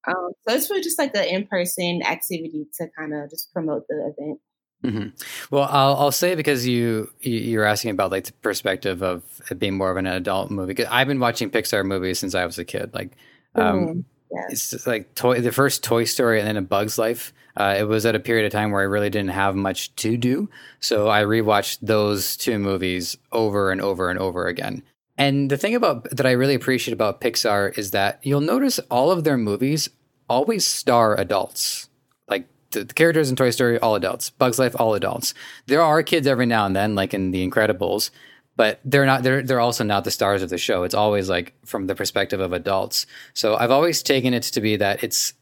Um, 0.06 0.30
so 0.46 0.54
it's 0.54 0.70
really 0.70 0.82
just 0.82 0.98
like 0.98 1.14
an 1.16 1.24
in-person 1.24 2.02
activity 2.02 2.66
to 2.78 2.88
kind 2.96 3.12
of 3.12 3.28
just 3.28 3.52
promote 3.52 3.86
the 3.88 4.14
event. 4.16 4.38
Mm-hmm. 4.84 5.08
Well, 5.50 5.68
I'll, 5.70 5.96
I'll 5.96 6.12
say 6.12 6.34
because 6.34 6.66
you 6.66 7.10
you're 7.20 7.64
asking 7.64 7.90
about 7.90 8.10
like 8.10 8.24
the 8.24 8.32
perspective 8.34 9.02
of 9.02 9.22
it 9.50 9.58
being 9.58 9.76
more 9.76 9.90
of 9.90 9.96
an 9.96 10.06
adult 10.06 10.50
movie. 10.50 10.74
Cause 10.74 10.86
I've 10.90 11.08
been 11.08 11.20
watching 11.20 11.50
Pixar 11.50 11.84
movies 11.84 12.18
since 12.18 12.34
I 12.34 12.44
was 12.44 12.58
a 12.58 12.64
kid. 12.64 12.92
Like, 12.94 13.12
um, 13.54 13.86
mm, 13.86 14.04
yes. 14.32 14.72
it's 14.72 14.86
like 14.86 15.14
toy 15.14 15.40
the 15.40 15.52
first 15.52 15.82
Toy 15.82 16.04
Story 16.04 16.38
and 16.38 16.46
then 16.46 16.56
A 16.56 16.62
Bug's 16.62 16.98
Life. 16.98 17.32
Uh, 17.56 17.74
it 17.78 17.84
was 17.84 18.04
at 18.04 18.14
a 18.14 18.20
period 18.20 18.44
of 18.44 18.52
time 18.52 18.70
where 18.70 18.82
I 18.82 18.84
really 18.84 19.08
didn't 19.08 19.30
have 19.30 19.56
much 19.56 19.94
to 19.96 20.18
do, 20.18 20.50
so 20.78 21.08
I 21.08 21.22
rewatched 21.22 21.78
those 21.80 22.36
two 22.36 22.58
movies 22.58 23.16
over 23.32 23.70
and 23.70 23.80
over 23.80 24.10
and 24.10 24.18
over 24.18 24.46
again. 24.46 24.82
And 25.16 25.50
the 25.50 25.56
thing 25.56 25.74
about 25.74 26.10
that 26.10 26.26
I 26.26 26.32
really 26.32 26.54
appreciate 26.54 26.92
about 26.92 27.22
Pixar 27.22 27.76
is 27.78 27.92
that 27.92 28.20
you'll 28.22 28.42
notice 28.42 28.78
all 28.90 29.10
of 29.10 29.24
their 29.24 29.38
movies 29.38 29.88
always 30.28 30.66
star 30.66 31.18
adults 31.18 31.88
the, 32.28 32.46
the, 32.84 32.94
characters 32.94 33.30
in 33.30 33.36
Toy 33.36 33.50
Story 33.50 33.78
all 33.78 33.94
adults, 33.94 34.30
Bugs 34.30 34.58
Life 34.58 34.76
all 34.78 34.94
adults. 34.94 35.34
There 35.66 35.82
are 35.82 36.02
kids 36.02 36.26
every 36.26 36.46
now 36.46 36.66
and 36.66 36.74
then, 36.74 36.94
like 36.94 37.14
in 37.14 37.30
The 37.30 37.46
Incredibles, 37.48 38.10
but 38.56 38.80
they're 38.84 39.06
not. 39.06 39.22
They're 39.22 39.42
they're 39.42 39.60
also 39.60 39.84
not 39.84 40.04
the 40.04 40.10
stars 40.10 40.42
of 40.42 40.50
the 40.50 40.58
show. 40.58 40.82
It's 40.82 40.94
always 40.94 41.28
like 41.28 41.54
from 41.64 41.86
the 41.86 41.94
perspective 41.94 42.40
of 42.40 42.52
adults. 42.52 43.06
So 43.34 43.56
I've 43.56 43.70
always 43.70 44.02
taken 44.02 44.32
it 44.34 44.44
to 44.44 44.60
be 44.60 44.76
that 44.76 45.04
it's 45.04 45.34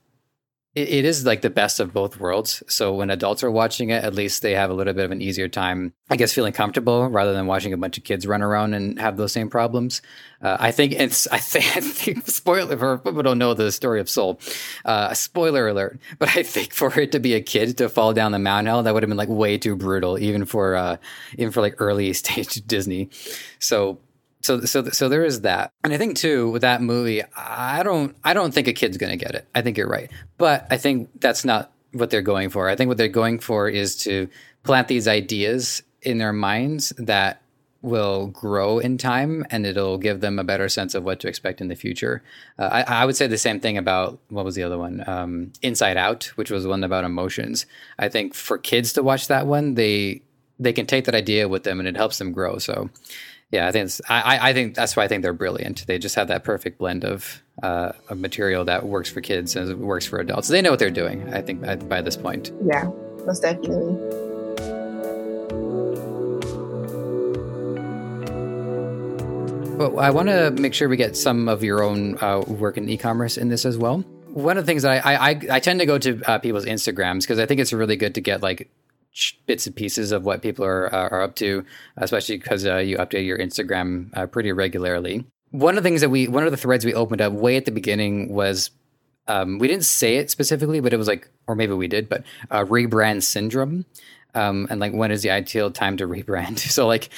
it, 0.74 0.88
it 0.88 1.04
is 1.04 1.24
like 1.24 1.42
the 1.42 1.50
best 1.50 1.80
of 1.80 1.92
both 1.92 2.18
worlds. 2.18 2.62
So 2.68 2.94
when 2.94 3.10
adults 3.10 3.44
are 3.44 3.50
watching 3.50 3.90
it, 3.90 4.04
at 4.04 4.14
least 4.14 4.42
they 4.42 4.52
have 4.52 4.70
a 4.70 4.74
little 4.74 4.92
bit 4.92 5.04
of 5.04 5.10
an 5.10 5.22
easier 5.22 5.48
time, 5.48 5.92
I 6.10 6.16
guess, 6.16 6.32
feeling 6.32 6.52
comfortable 6.52 7.08
rather 7.08 7.32
than 7.32 7.46
watching 7.46 7.72
a 7.72 7.76
bunch 7.76 7.96
of 7.96 8.04
kids 8.04 8.26
run 8.26 8.42
around 8.42 8.74
and 8.74 8.98
have 8.98 9.16
those 9.16 9.32
same 9.32 9.48
problems. 9.48 10.02
Uh, 10.42 10.56
I 10.58 10.70
think 10.72 10.92
it's, 10.92 11.26
I 11.32 11.38
think, 11.38 11.76
I 11.76 11.80
think, 11.80 12.26
spoiler 12.26 12.76
for 12.76 12.98
people 12.98 13.22
don't 13.22 13.38
know 13.38 13.54
the 13.54 13.70
story 13.72 14.00
of 14.00 14.10
Soul, 14.10 14.40
uh, 14.84 15.14
spoiler 15.14 15.68
alert, 15.68 16.00
but 16.18 16.36
I 16.36 16.42
think 16.42 16.72
for 16.72 16.98
it 16.98 17.12
to 17.12 17.20
be 17.20 17.34
a 17.34 17.40
kid 17.40 17.78
to 17.78 17.88
fall 17.88 18.12
down 18.12 18.32
the 18.32 18.38
mountain 18.38 18.66
hell, 18.66 18.82
that 18.82 18.94
would 18.94 19.02
have 19.02 19.10
been 19.10 19.18
like 19.18 19.28
way 19.28 19.58
too 19.58 19.76
brutal, 19.76 20.18
even 20.18 20.44
for, 20.44 20.74
uh, 20.74 20.96
even 21.38 21.52
for 21.52 21.60
like 21.60 21.74
early 21.78 22.12
stage 22.14 22.54
Disney. 22.66 23.10
So 23.58 23.98
so 24.45 24.61
so 24.61 24.84
so 24.90 25.09
there 25.09 25.24
is 25.24 25.40
that 25.40 25.72
and 25.82 25.92
i 25.92 25.97
think 25.97 26.16
too 26.16 26.51
with 26.51 26.62
that 26.62 26.82
movie 26.82 27.22
i 27.36 27.82
don't 27.82 28.14
i 28.24 28.34
don't 28.34 28.53
think 28.53 28.68
a 28.68 28.72
kid's 28.72 28.97
going 28.97 29.16
to 29.16 29.24
get 29.24 29.34
it 29.34 29.47
i 29.55 29.62
think 29.62 29.76
you're 29.76 29.88
right 29.88 30.11
but 30.38 30.66
i 30.70 30.76
think 30.76 31.09
that's 31.20 31.45
not 31.45 31.72
what 31.92 32.11
they're 32.11 32.22
going 32.22 32.51
for 32.51 32.68
i 32.68 32.76
think 32.76 32.88
what 32.88 32.97
they're 32.97 33.09
going 33.09 33.38
for 33.38 33.68
is 33.68 33.97
to 33.97 34.28
plant 34.62 34.88
these 34.88 35.09
ideas 35.09 35.82
in 36.03 36.18
their 36.18 36.32
minds 36.32 36.92
that 36.99 37.40
will 37.80 38.28
grow 38.28 38.78
in 38.78 38.97
time 38.97 39.45
and 39.51 39.66
it'll 39.66 39.99
give 39.99 40.20
them 40.20 40.38
a 40.38 40.45
better 40.45 40.70
sense 40.70 40.95
of 40.95 41.05
what 41.05 41.20
to 41.20 41.28
expect 41.28 41.61
in 41.61 41.68
the 41.68 41.76
future. 41.76 42.22
Uh, 42.59 42.82
I, 42.88 43.03
I, 43.03 43.05
would 43.05 43.14
say 43.14 43.26
the 43.26 43.36
same 43.36 43.61
thing 43.61 43.76
about 43.76 44.18
what 44.30 44.47
was 44.47 44.55
the 44.55 44.62
other 44.62 44.78
one? 44.78 45.05
Um, 45.07 45.53
Inside 45.61 45.99
Out, 45.99 46.24
which 46.36 46.51
was 46.51 46.66
one 46.66 46.82
about 46.82 47.05
emotions. 47.05 47.66
I 47.99 48.09
think 48.09 48.32
for 48.32 48.57
kids 48.57 48.95
to 48.95 49.03
watch 49.03 49.28
that 49.28 49.47
one, 49.47 49.74
they 49.74 50.22
they 50.59 50.72
can 50.72 50.86
take 50.86 51.05
that 51.05 51.14
idea 51.14 51.47
with 51.47 51.64
them 51.64 51.78
and 51.78 51.86
it 51.86 51.97
helps 51.97 52.18
them 52.18 52.32
grow. 52.32 52.57
So 52.57 52.88
yeah, 53.55 53.68
I 53.68 53.70
think 53.70 53.84
it's, 53.84 54.00
I, 54.09 54.50
I 54.50 54.52
think 54.52 54.74
that's 54.74 54.96
why 54.96 55.05
I 55.05 55.09
think 55.09 55.22
they're 55.22 55.32
brilliant. 55.32 55.86
They 55.86 55.96
just 55.96 56.16
have 56.16 56.26
that 56.26 56.42
perfect 56.42 56.76
blend 56.76 57.05
of 57.05 57.40
uh, 57.62 57.92
of 58.09 58.18
material 58.18 58.64
that 58.64 58.84
works 58.84 59.09
for 59.09 59.20
kids 59.20 59.55
and 59.55 59.78
works 59.78 60.05
for 60.05 60.18
adults. 60.18 60.48
They 60.48 60.61
know 60.61 60.70
what 60.70 60.80
they're 60.80 60.90
doing. 60.90 61.32
I 61.32 61.40
think 61.40 61.61
by, 61.61 61.76
by 61.76 62.02
this 62.02 62.16
point. 62.16 62.50
Yeah, 62.66 62.90
most 63.24 63.42
definitely. 63.42 63.94
Well, 69.76 70.00
I 70.00 70.11
want 70.11 70.30
to 70.30 70.50
make 70.50 70.74
sure 70.74 70.88
we 70.88 70.96
get 70.96 71.16
some 71.16 71.48
of 71.48 71.62
your 71.62 71.84
own 71.84 72.18
uh, 72.20 72.40
work 72.40 72.76
in 72.76 72.88
e-commerce 72.88 73.36
in 73.36 73.50
this 73.50 73.64
as 73.64 73.78
well. 73.78 73.98
One 74.32 74.59
of 74.59 74.64
the 74.64 74.66
things 74.66 74.82
that 74.82 75.07
I 75.07 75.14
I, 75.14 75.40
I 75.48 75.61
tend 75.61 75.78
to 75.78 75.86
go 75.86 75.96
to 75.98 76.20
uh, 76.26 76.38
people's 76.40 76.64
Instagrams 76.64 77.20
because 77.20 77.38
I 77.38 77.46
think 77.46 77.61
it's 77.61 77.72
really 77.72 77.94
good 77.94 78.16
to 78.16 78.20
get 78.20 78.42
like 78.42 78.68
bits 79.46 79.66
and 79.66 79.74
pieces 79.74 80.12
of 80.12 80.24
what 80.24 80.42
people 80.42 80.64
are 80.64 80.92
are 80.92 81.22
up 81.22 81.36
to, 81.36 81.64
especially 81.96 82.36
because 82.36 82.66
uh, 82.66 82.76
you 82.76 82.96
update 82.98 83.26
your 83.26 83.38
Instagram 83.38 84.10
uh, 84.16 84.26
pretty 84.26 84.52
regularly. 84.52 85.24
One 85.50 85.76
of 85.76 85.84
the 85.84 85.88
things 85.88 86.00
that 86.00 86.10
we, 86.10 86.26
one 86.26 86.44
of 86.44 86.50
the 86.50 86.56
threads 86.56 86.84
we 86.84 86.94
opened 86.94 87.20
up 87.20 87.32
way 87.32 87.56
at 87.56 87.64
the 87.64 87.70
beginning 87.70 88.32
was, 88.34 88.70
um, 89.28 89.58
we 89.60 89.68
didn't 89.68 89.84
say 89.84 90.16
it 90.16 90.30
specifically, 90.30 90.80
but 90.80 90.92
it 90.92 90.96
was 90.96 91.06
like, 91.06 91.28
or 91.46 91.54
maybe 91.54 91.74
we 91.74 91.86
did, 91.86 92.08
but 92.08 92.24
uh, 92.50 92.64
rebrand 92.64 93.22
syndrome, 93.22 93.86
um, 94.34 94.66
and 94.68 94.80
like 94.80 94.92
when 94.92 95.12
is 95.12 95.22
the 95.22 95.30
ideal 95.30 95.70
time 95.70 95.96
to 95.98 96.08
rebrand? 96.08 96.58
so 96.70 96.86
like, 96.88 97.08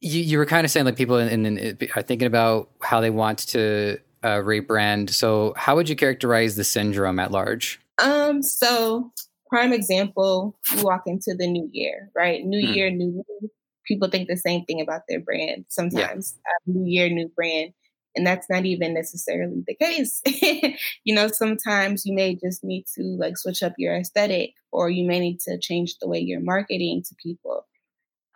you, 0.00 0.20
you 0.20 0.38
were 0.38 0.46
kind 0.46 0.64
of 0.64 0.70
saying 0.70 0.86
like 0.86 0.96
people 0.96 1.18
in, 1.18 1.46
in, 1.46 1.58
in, 1.58 1.78
are 1.94 2.02
thinking 2.02 2.26
about 2.26 2.70
how 2.80 3.00
they 3.00 3.10
want 3.10 3.40
to 3.40 3.98
uh, 4.22 4.38
rebrand. 4.38 5.10
So 5.10 5.52
how 5.56 5.76
would 5.76 5.88
you 5.88 5.96
characterize 5.96 6.56
the 6.56 6.64
syndrome 6.64 7.18
at 7.18 7.30
large? 7.30 7.80
Um, 8.02 8.42
so 8.42 9.12
prime 9.52 9.72
example, 9.74 10.56
you 10.74 10.82
walk 10.82 11.02
into 11.06 11.34
the 11.36 11.46
new 11.46 11.68
year, 11.72 12.10
right? 12.16 12.42
New 12.42 12.66
mm. 12.66 12.74
year, 12.74 12.90
new 12.90 13.22
People 13.84 14.08
think 14.08 14.28
the 14.28 14.36
same 14.36 14.64
thing 14.64 14.80
about 14.80 15.02
their 15.08 15.20
brand 15.20 15.64
sometimes. 15.68 16.38
Yeah. 16.38 16.50
Uh, 16.50 16.78
new 16.78 16.90
year, 16.90 17.08
new 17.08 17.28
brand. 17.28 17.72
And 18.14 18.26
that's 18.26 18.48
not 18.48 18.64
even 18.64 18.94
necessarily 18.94 19.62
the 19.66 19.74
case. 19.74 20.22
you 21.04 21.14
know, 21.14 21.26
sometimes 21.28 22.06
you 22.06 22.14
may 22.14 22.36
just 22.36 22.62
need 22.62 22.84
to 22.94 23.02
like 23.18 23.36
switch 23.36 23.62
up 23.62 23.72
your 23.78 23.96
aesthetic 23.96 24.52
or 24.70 24.88
you 24.88 25.04
may 25.04 25.18
need 25.18 25.40
to 25.40 25.58
change 25.58 25.98
the 25.98 26.08
way 26.08 26.20
you're 26.20 26.40
marketing 26.40 27.02
to 27.08 27.14
people. 27.22 27.66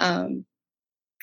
Um, 0.01 0.45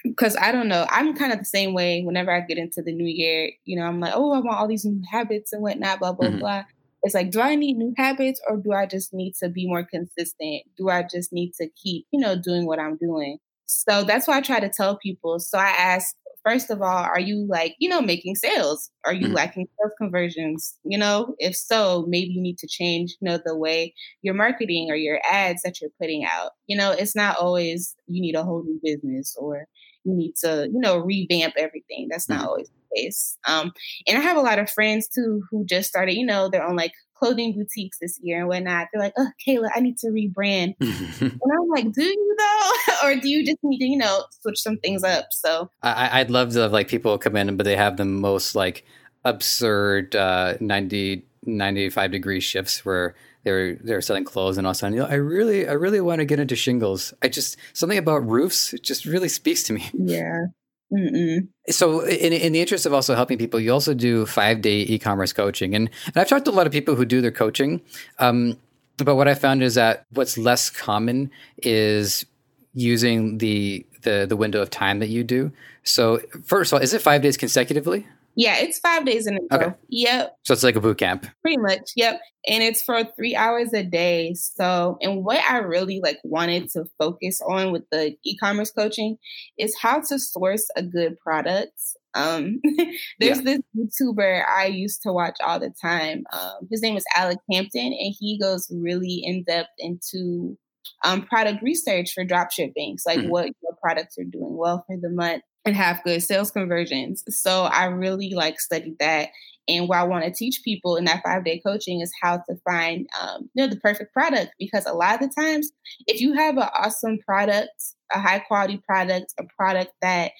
because 0.04 0.38
I 0.40 0.52
don't 0.52 0.68
know, 0.68 0.88
I'm 0.90 1.16
kind 1.16 1.34
of 1.34 1.40
the 1.40 1.46
same 1.46 1.74
way 1.74 2.02
whenever 2.04 2.32
I 2.32 2.42
get 2.42 2.58
into 2.58 2.82
the 2.82 2.94
new 2.94 3.08
year, 3.08 3.52
you 3.66 3.78
know, 3.78 3.86
I'm 3.86 4.00
like, 4.00 4.14
oh, 4.16 4.32
I 4.32 4.40
want 4.40 4.58
all 4.58 4.68
these 4.68 4.86
new 4.86 5.02
habits 5.12 5.54
and 5.54 5.62
whatnot, 5.62 6.00
blah, 6.00 6.14
blah, 6.14 6.28
mm-hmm. 6.28 6.40
blah. 6.40 6.64
It's 7.04 7.14
like, 7.14 7.32
do 7.32 7.42
I 7.42 7.56
need 7.56 7.78
new 7.78 7.94
habits 7.98 8.42
or 8.50 8.58
do 8.58 8.72
I 8.72 8.86
just 8.86 9.14
need 9.14 9.34
to 9.44 9.50
be 9.50 9.68
more 9.68 9.84
consistent? 9.84 10.64
Do 10.78 10.90
I 10.90 11.04
just 11.04 11.34
need 11.34 11.54
to 11.60 11.68
keep, 11.76 12.06
you 12.12 12.20
know, 12.20 12.36
doing 12.36 12.66
what 12.66 12.80
I'm 12.80 12.98
doing? 12.98 13.40
So 13.66 14.04
that's 14.04 14.28
why 14.28 14.38
I 14.38 14.42
try 14.42 14.60
to 14.60 14.70
tell 14.70 14.98
people. 14.98 15.40
So 15.40 15.58
I 15.58 15.70
ask, 15.70 16.16
first 16.46 16.70
of 16.70 16.82
all, 16.82 17.04
are 17.04 17.20
you 17.20 17.46
like, 17.50 17.76
you 17.80 17.90
know, 17.90 18.02
making 18.02 18.36
sales? 18.36 18.90
Are 19.06 19.14
you 19.14 19.28
mm-hmm. 19.28 19.36
lacking 19.36 19.68
sales 19.78 19.94
conversions? 19.98 20.78
You 20.84 20.98
know, 20.98 21.36
if 21.40 21.56
so, 21.56 22.06
maybe 22.08 22.32
you 22.32 22.42
need 22.42 22.58
to 22.60 22.68
change, 22.68 23.16
you 23.20 23.30
know, 23.30 23.40
the 23.44 23.58
way 23.58 23.94
you're 24.22 24.34
marketing 24.34 24.88
or 24.90 24.96
your 24.96 25.20
ads 25.30 25.62
that 25.64 25.82
you're 25.82 25.92
putting 26.00 26.26
out. 26.26 26.52
You 26.68 26.78
know, 26.78 26.92
it's 26.92 27.16
not 27.16 27.38
always 27.38 27.96
you 28.08 28.22
need 28.22 28.36
a 28.36 28.44
whole 28.44 28.64
new 28.64 28.80
business 28.84 29.36
or 29.38 29.66
you 30.04 30.14
need 30.16 30.36
to, 30.42 30.70
you 30.72 30.80
know, 30.80 30.98
revamp 30.98 31.56
everything. 31.58 32.08
That's 32.10 32.30
not 32.30 32.40
mm-hmm. 32.40 32.48
always 32.48 32.70
space. 32.96 33.38
Um, 33.48 33.72
and 34.08 34.18
I 34.18 34.22
have 34.22 34.38
a 34.38 34.42
lot 34.42 34.60
of 34.60 34.70
friends 34.70 35.08
too 35.08 35.44
who 35.50 35.66
just 35.66 35.90
started, 35.90 36.14
you 36.14 36.26
know, 36.26 36.50
their 36.50 36.64
own 36.64 36.76
like 36.76 36.94
clothing 37.16 37.54
boutiques 37.54 37.98
this 38.00 38.20
year 38.22 38.40
and 38.40 38.48
whatnot. 38.48 38.88
They're 38.92 39.02
like, 39.02 39.14
oh, 39.18 39.30
Kayla, 39.48 39.70
I 39.74 39.80
need 39.80 39.98
to 40.00 40.08
rebrand. 40.08 40.76
and 40.80 41.32
I'm 41.32 41.68
like, 41.70 41.92
do 41.94 42.04
you 42.04 42.36
though? 42.38 43.08
or 43.08 43.16
do 43.16 43.30
you 43.30 43.46
just 43.46 43.60
need 43.64 43.80
to, 43.80 43.86
you 43.86 43.98
know, 43.98 44.26
switch 44.42 44.62
some 44.62 44.78
things 44.78 45.04
up? 45.04 45.28
So 45.32 45.70
I, 45.82 46.22
would 46.22 46.32
love 46.32 46.52
to 46.54 46.60
have 46.60 46.74
like 46.74 46.88
people 46.88 47.18
come 47.18 47.36
in, 47.36 47.56
but 47.56 47.64
they 47.64 47.78
have 47.78 47.98
the 47.98 48.06
most 48.06 48.56
like 48.56 48.86
absurd 49.24 50.16
uh, 50.16 50.56
90, 50.60 51.26
95 51.46 52.12
degree 52.12 52.40
shifts 52.40 52.84
where 52.86 53.16
they're 53.44 53.76
they're 53.76 54.02
selling 54.02 54.24
clothes 54.24 54.58
and 54.58 54.66
all 54.66 54.72
of 54.72 54.76
a 54.76 54.80
sudden, 54.80 54.96
you 54.96 55.02
know, 55.02 55.08
I 55.08 55.16
really 55.16 55.68
I 55.68 55.74
really 55.74 56.02
want 56.02 56.20
to 56.20 56.26
get 56.26 56.40
into 56.40 56.56
shingles. 56.56 57.14
I 57.22 57.28
just 57.28 57.58
something 57.74 57.98
about 57.98 58.26
roofs 58.26 58.74
it 58.74 58.84
just 58.84 59.06
really 59.06 59.30
speaks 59.30 59.64
to 59.64 59.74
me. 59.74 59.90
Yeah. 59.94 60.46
Mm-mm. 60.94 61.48
So, 61.70 62.02
in, 62.02 62.34
in 62.34 62.54
the 62.54 62.62
interest 62.62 62.86
of 62.86 62.94
also 62.94 63.16
helping 63.16 63.38
people, 63.38 63.60
you 63.60 63.72
also 63.72 63.94
do 63.94 64.26
five 64.26 64.62
day 64.62 64.82
e 64.82 65.00
commerce 65.00 65.34
coaching. 65.34 65.74
And, 65.74 65.90
and 66.08 66.18
I've 66.18 66.28
talked 66.28 66.46
to 66.46 66.52
a 66.52 66.54
lot 66.54 66.68
of 66.68 66.74
people 66.74 66.96
who 66.96 67.06
do 67.06 67.22
their 67.22 67.32
coaching. 67.32 67.82
Um, 68.20 68.58
but 68.98 69.16
what 69.16 69.28
I 69.28 69.34
found 69.34 69.64
is 69.64 69.76
that 69.76 70.06
what's 70.12 70.38
less 70.38 70.70
common 70.70 71.32
is 71.58 72.26
using 72.74 73.40
the, 73.40 73.86
the, 74.04 74.26
the 74.28 74.36
window 74.36 74.62
of 74.62 74.70
time 74.70 75.00
that 75.00 75.10
you 75.10 75.24
do. 75.24 75.52
So, 75.84 76.20
first 76.44 76.72
of 76.72 76.78
all, 76.78 76.84
is 76.84 76.94
it 76.94 77.02
five 77.02 77.22
days 77.22 77.38
consecutively? 77.38 78.06
Yeah, 78.36 78.58
it's 78.58 78.80
five 78.80 79.06
days 79.06 79.28
in 79.28 79.36
a 79.38 79.58
row. 79.58 79.66
Okay. 79.68 79.76
Yep. 79.90 80.38
So 80.44 80.54
it's 80.54 80.64
like 80.64 80.76
a 80.76 80.82
boot 80.82 80.98
camp. 80.98 81.28
Pretty 81.42 81.58
much. 81.58 81.92
Yep. 81.96 82.20
And 82.48 82.64
it's 82.64 82.82
for 82.82 83.04
three 83.16 83.36
hours 83.36 83.74
a 83.74 83.84
day. 83.84 84.34
So, 84.34 84.98
and 85.02 85.24
what 85.24 85.40
I 85.40 85.58
really 85.60 86.02
like 86.02 86.20
wanted 86.24 86.70
to 86.72 86.86
focus 86.98 87.42
on 87.48 87.72
with 87.72 87.84
the 87.92 88.16
e-commerce 88.26 88.72
coaching 88.72 89.18
is 89.58 89.76
how 89.80 90.02
to 90.02 90.20
source 90.20 90.68
a 90.76 90.84
good 90.84 91.20
product. 91.20 91.80
Um, 92.16 92.60
there's 93.20 93.42
yeah. 93.42 93.58
this 93.76 94.02
YouTuber 94.02 94.44
I 94.48 94.66
used 94.66 95.02
to 95.04 95.14
watch 95.14 95.38
all 95.44 95.60
the 95.60 95.74
time. 95.82 96.24
Um, 96.34 96.68
his 96.70 96.82
name 96.82 96.98
is 96.98 97.06
Alec 97.16 97.40
Hampton, 97.52 97.94
and 97.94 98.16
he 98.20 98.38
goes 98.40 98.68
really 98.72 99.22
in 99.24 99.44
depth 99.44 99.70
into 99.78 100.58
um, 101.06 101.24
product 101.24 101.62
research 101.64 102.14
for 102.14 102.24
drop 102.24 102.52
shipping. 102.52 102.98
So 102.98 103.12
like 103.12 103.20
mm-hmm. 103.20 103.30
what 103.30 103.46
your 103.46 103.78
products 103.82 104.18
are 104.18 104.24
doing 104.24 104.58
well 104.58 104.84
for 104.88 104.98
the 104.98 105.10
month 105.10 105.44
and 105.66 105.76
have 105.76 106.04
good 106.04 106.22
sales 106.22 106.52
conversions. 106.52 107.24
So 107.30 107.64
I 107.64 107.86
really 107.86 108.34
like 108.34 108.60
studied 108.60 108.98
that. 109.00 109.30
And 109.68 109.88
what 109.88 110.00
I 110.00 110.04
want 110.04 110.26
to 110.26 110.32
teach 110.32 110.62
people 110.64 110.98
in 110.98 111.06
that 111.06 111.24
five 111.24 111.46
day 111.46 111.62
coaching 111.66 112.02
is 112.02 112.12
how 112.22 112.38
to 112.38 112.56
find, 112.70 113.08
um, 113.22 113.50
you 113.54 113.64
know, 113.64 113.70
the 113.70 113.80
perfect 113.80 114.14
product. 114.14 114.52
Because 114.60 114.86
a 114.86 114.94
lot 114.94 115.22
of 115.22 115.30
the 115.30 115.42
times, 115.42 115.72
if 116.06 116.20
you 116.20 116.34
have 116.34 116.58
an 116.58 116.68
awesome 116.74 117.20
product, 117.26 117.72
a 118.12 118.20
high 118.20 118.40
quality 118.40 118.82
product, 118.86 119.34
a 119.40 119.44
product 119.58 119.92
that 120.02 120.32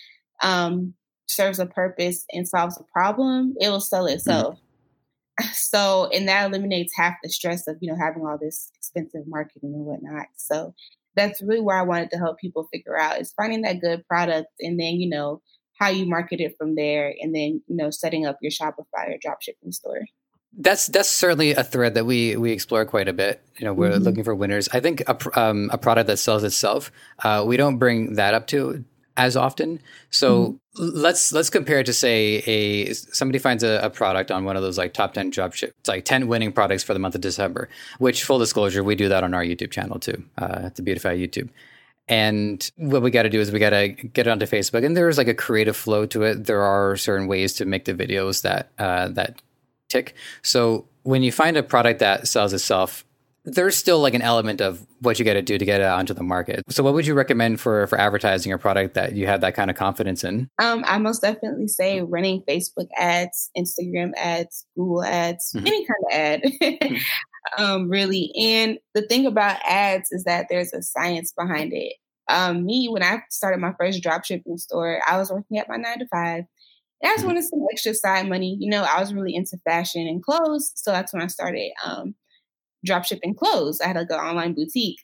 um, 0.42 0.94
serves 1.28 1.60
a 1.60 1.66
purpose 1.66 2.26
and 2.32 2.48
solves 2.48 2.78
a 2.78 2.84
problem, 2.92 3.56
it 3.60 3.70
will 3.70 3.80
sell 3.80 4.06
mm-hmm. 4.06 4.16
itself. 4.16 4.56
Mm-hmm. 4.56 4.60
So, 5.54 6.12
and 6.14 6.28
that 6.28 6.46
eliminates 6.46 6.94
half 6.96 7.16
the 7.24 7.30
stress 7.30 7.68
of, 7.68 7.78
you 7.82 7.92
know, 7.92 7.98
having 7.98 8.24
all 8.24 8.38
this 8.38 8.70
expensive 8.76 9.24
marketing 9.26 9.74
and 9.74 9.84
whatnot. 9.84 10.28
So 10.36 10.76
that's 11.16 11.42
really 11.42 11.62
where 11.62 11.78
I 11.78 11.84
wanted 11.84 12.12
to 12.12 12.18
help 12.18 12.40
people 12.40 12.68
figure 12.72 12.98
out 12.98 13.20
is 13.20 13.34
finding 13.34 13.62
that 13.62 13.82
good 13.82 14.08
product 14.08 14.48
and 14.60 14.80
then, 14.80 14.96
you 14.96 15.10
know, 15.10 15.42
how 15.80 15.90
you 15.90 16.06
market 16.06 16.40
it 16.40 16.56
from 16.58 16.76
there 16.76 17.14
and 17.20 17.34
then, 17.34 17.62
you 17.68 17.76
know, 17.76 17.90
setting 17.90 18.26
up 18.26 18.38
your 18.42 18.52
Shopify 18.52 19.10
or 19.10 19.18
dropshipping 19.18 19.74
store. 19.74 20.06
That's 20.56 20.86
that's 20.86 21.10
certainly 21.10 21.52
a 21.52 21.64
thread 21.64 21.96
that 21.96 22.06
we 22.06 22.36
we 22.38 22.52
explore 22.52 22.86
quite 22.86 23.08
a 23.08 23.14
bit. 23.14 23.44
You 23.58 23.66
know, 23.66 23.74
we're 23.74 23.90
mm-hmm. 23.90 24.04
looking 24.04 24.24
for 24.24 24.36
winners. 24.36 24.70
I 24.72 24.82
think 24.82 25.02
a, 25.08 25.40
um, 25.40 25.72
a 25.74 25.80
product 25.80 26.08
that 26.08 26.18
sells 26.18 26.44
itself, 26.44 26.92
uh, 27.24 27.44
we 27.46 27.58
don't 27.58 27.78
bring 27.80 28.16
that 28.16 28.36
up 28.36 28.46
to 28.48 28.86
as 29.18 29.38
often. 29.38 29.80
So 30.10 30.60
mm-hmm. 30.78 31.02
let's 31.02 31.32
let's 31.32 31.50
compare 31.50 31.80
it 31.80 31.86
to 31.86 31.94
say 31.94 32.44
a 32.46 32.94
somebody 32.94 33.40
finds 33.40 33.64
a, 33.64 33.80
a, 33.84 33.90
product 33.90 34.32
on 34.32 34.44
one 34.44 34.56
of 34.56 34.64
those 34.64 34.78
like 34.78 34.94
top 34.94 35.14
ten 35.14 35.30
drop 35.30 35.54
ship, 35.54 35.74
it's 35.80 35.90
like 35.90 36.06
ten 36.06 36.28
winning 36.28 36.52
products 36.52 36.84
for 36.84 36.94
the 36.94 37.00
month 37.00 37.16
of 37.16 37.22
December. 37.22 37.70
Which 38.00 38.24
full 38.24 38.40
disclosure, 38.40 38.84
we 38.84 38.96
do 38.96 39.10
that 39.10 39.24
on 39.24 39.34
our 39.34 39.44
YouTube 39.44 39.72
channel 39.72 40.00
too, 40.00 40.24
uh, 40.38 40.70
the 40.76 40.82
Beautify 40.82 41.18
YouTube. 41.18 41.50
And 42.10 42.70
what 42.76 43.02
we 43.02 43.12
got 43.12 43.24
to 43.24 43.30
do 43.30 43.40
is 43.40 43.52
we 43.52 43.60
got 43.60 43.70
to 43.70 43.88
get 43.88 44.28
it 44.28 44.30
onto 44.30 44.46
Facebook, 44.46 44.86
and 44.86 44.98
there's 44.98 45.18
like 45.18 45.30
a 45.30 45.34
creative 45.34 45.78
flow 45.78 46.06
to 46.08 46.24
it. 46.24 46.46
There 46.46 46.62
are 46.62 46.98
certain 46.98 47.28
ways 47.28 47.54
to 47.54 47.66
make 47.66 47.86
the 47.86 47.94
videos 47.94 48.42
that 48.42 48.72
uh, 48.78 49.08
that 49.10 49.42
tick. 49.90 50.16
So 50.42 50.86
when 51.04 51.24
you 51.24 51.32
find 51.32 51.56
a 51.56 51.64
product 51.64 52.00
that 52.00 52.28
sells 52.28 52.52
itself, 52.52 53.06
there's 53.46 53.76
still 53.76 54.00
like 54.00 54.14
an 54.14 54.22
element 54.22 54.62
of 54.62 54.86
what 55.00 55.20
you 55.20 55.26
got 55.26 55.34
to 55.34 55.42
do 55.42 55.58
to 55.58 55.66
get 55.66 55.82
it 55.82 55.88
onto 55.88 56.14
the 56.14 56.24
market. 56.24 56.64
So, 56.70 56.84
what 56.84 56.94
would 56.94 57.06
you 57.06 57.14
recommend 57.14 57.60
for 57.60 57.88
for 57.88 58.00
advertising 58.00 58.54
a 58.54 58.58
product 58.58 58.94
that 58.94 59.16
you 59.16 59.28
have 59.28 59.42
that 59.42 59.56
kind 59.56 59.70
of 59.70 59.76
confidence 59.76 60.24
in? 60.24 60.50
Um, 60.60 60.84
I 60.88 60.98
most 60.98 61.22
definitely 61.22 61.68
say 61.68 62.02
running 62.02 62.44
Facebook 62.48 62.88
ads, 62.98 63.50
Instagram 63.58 64.12
ads, 64.16 64.66
Google 64.76 65.04
ads, 65.04 65.52
mm-hmm. 65.56 65.68
any 65.68 65.86
kind 65.86 66.00
of 66.06 66.14
ad. 66.14 66.44
mm-hmm. 66.44 66.96
um, 67.64 67.90
really, 67.90 68.32
and 68.40 68.80
the 68.94 69.02
thing 69.02 69.26
about 69.26 69.60
ads 69.68 70.12
is 70.12 70.24
that 70.24 70.48
there's 70.50 70.74
a 70.74 70.82
science 70.82 71.34
behind 71.38 71.74
it. 71.74 71.94
Um, 72.30 72.66
me, 72.66 72.88
when 72.88 73.04
I 73.04 73.24
started 73.30 73.60
my 73.60 73.74
first 73.78 74.02
dropshipping 74.02 74.58
store, 74.58 75.02
I 75.06 75.18
was 75.18 75.30
working 75.30 75.58
at 75.58 75.68
my 75.68 75.76
nine 75.76 76.00
to 76.00 76.08
five. 76.08 76.46
I 77.04 77.08
just 77.08 77.20
mm-hmm. 77.20 77.28
wanted 77.28 77.44
some 77.44 77.60
extra 77.70 77.94
side 77.94 78.30
money. 78.30 78.56
You 78.58 78.70
know, 78.70 78.84
I 78.84 79.02
was 79.02 79.14
really 79.14 79.36
into 79.36 79.58
fashion 79.66 80.08
and 80.08 80.24
clothes, 80.24 80.72
so 80.76 80.92
that's 80.92 81.12
when 81.12 81.22
I 81.22 81.28
started 81.28 81.72
um, 81.84 82.16
drop 82.86 83.06
shipping 83.06 83.36
clothes. 83.36 83.82
I 83.82 83.88
had 83.88 83.96
like 83.96 84.10
an 84.10 84.20
online 84.20 84.54
boutique. 84.54 85.00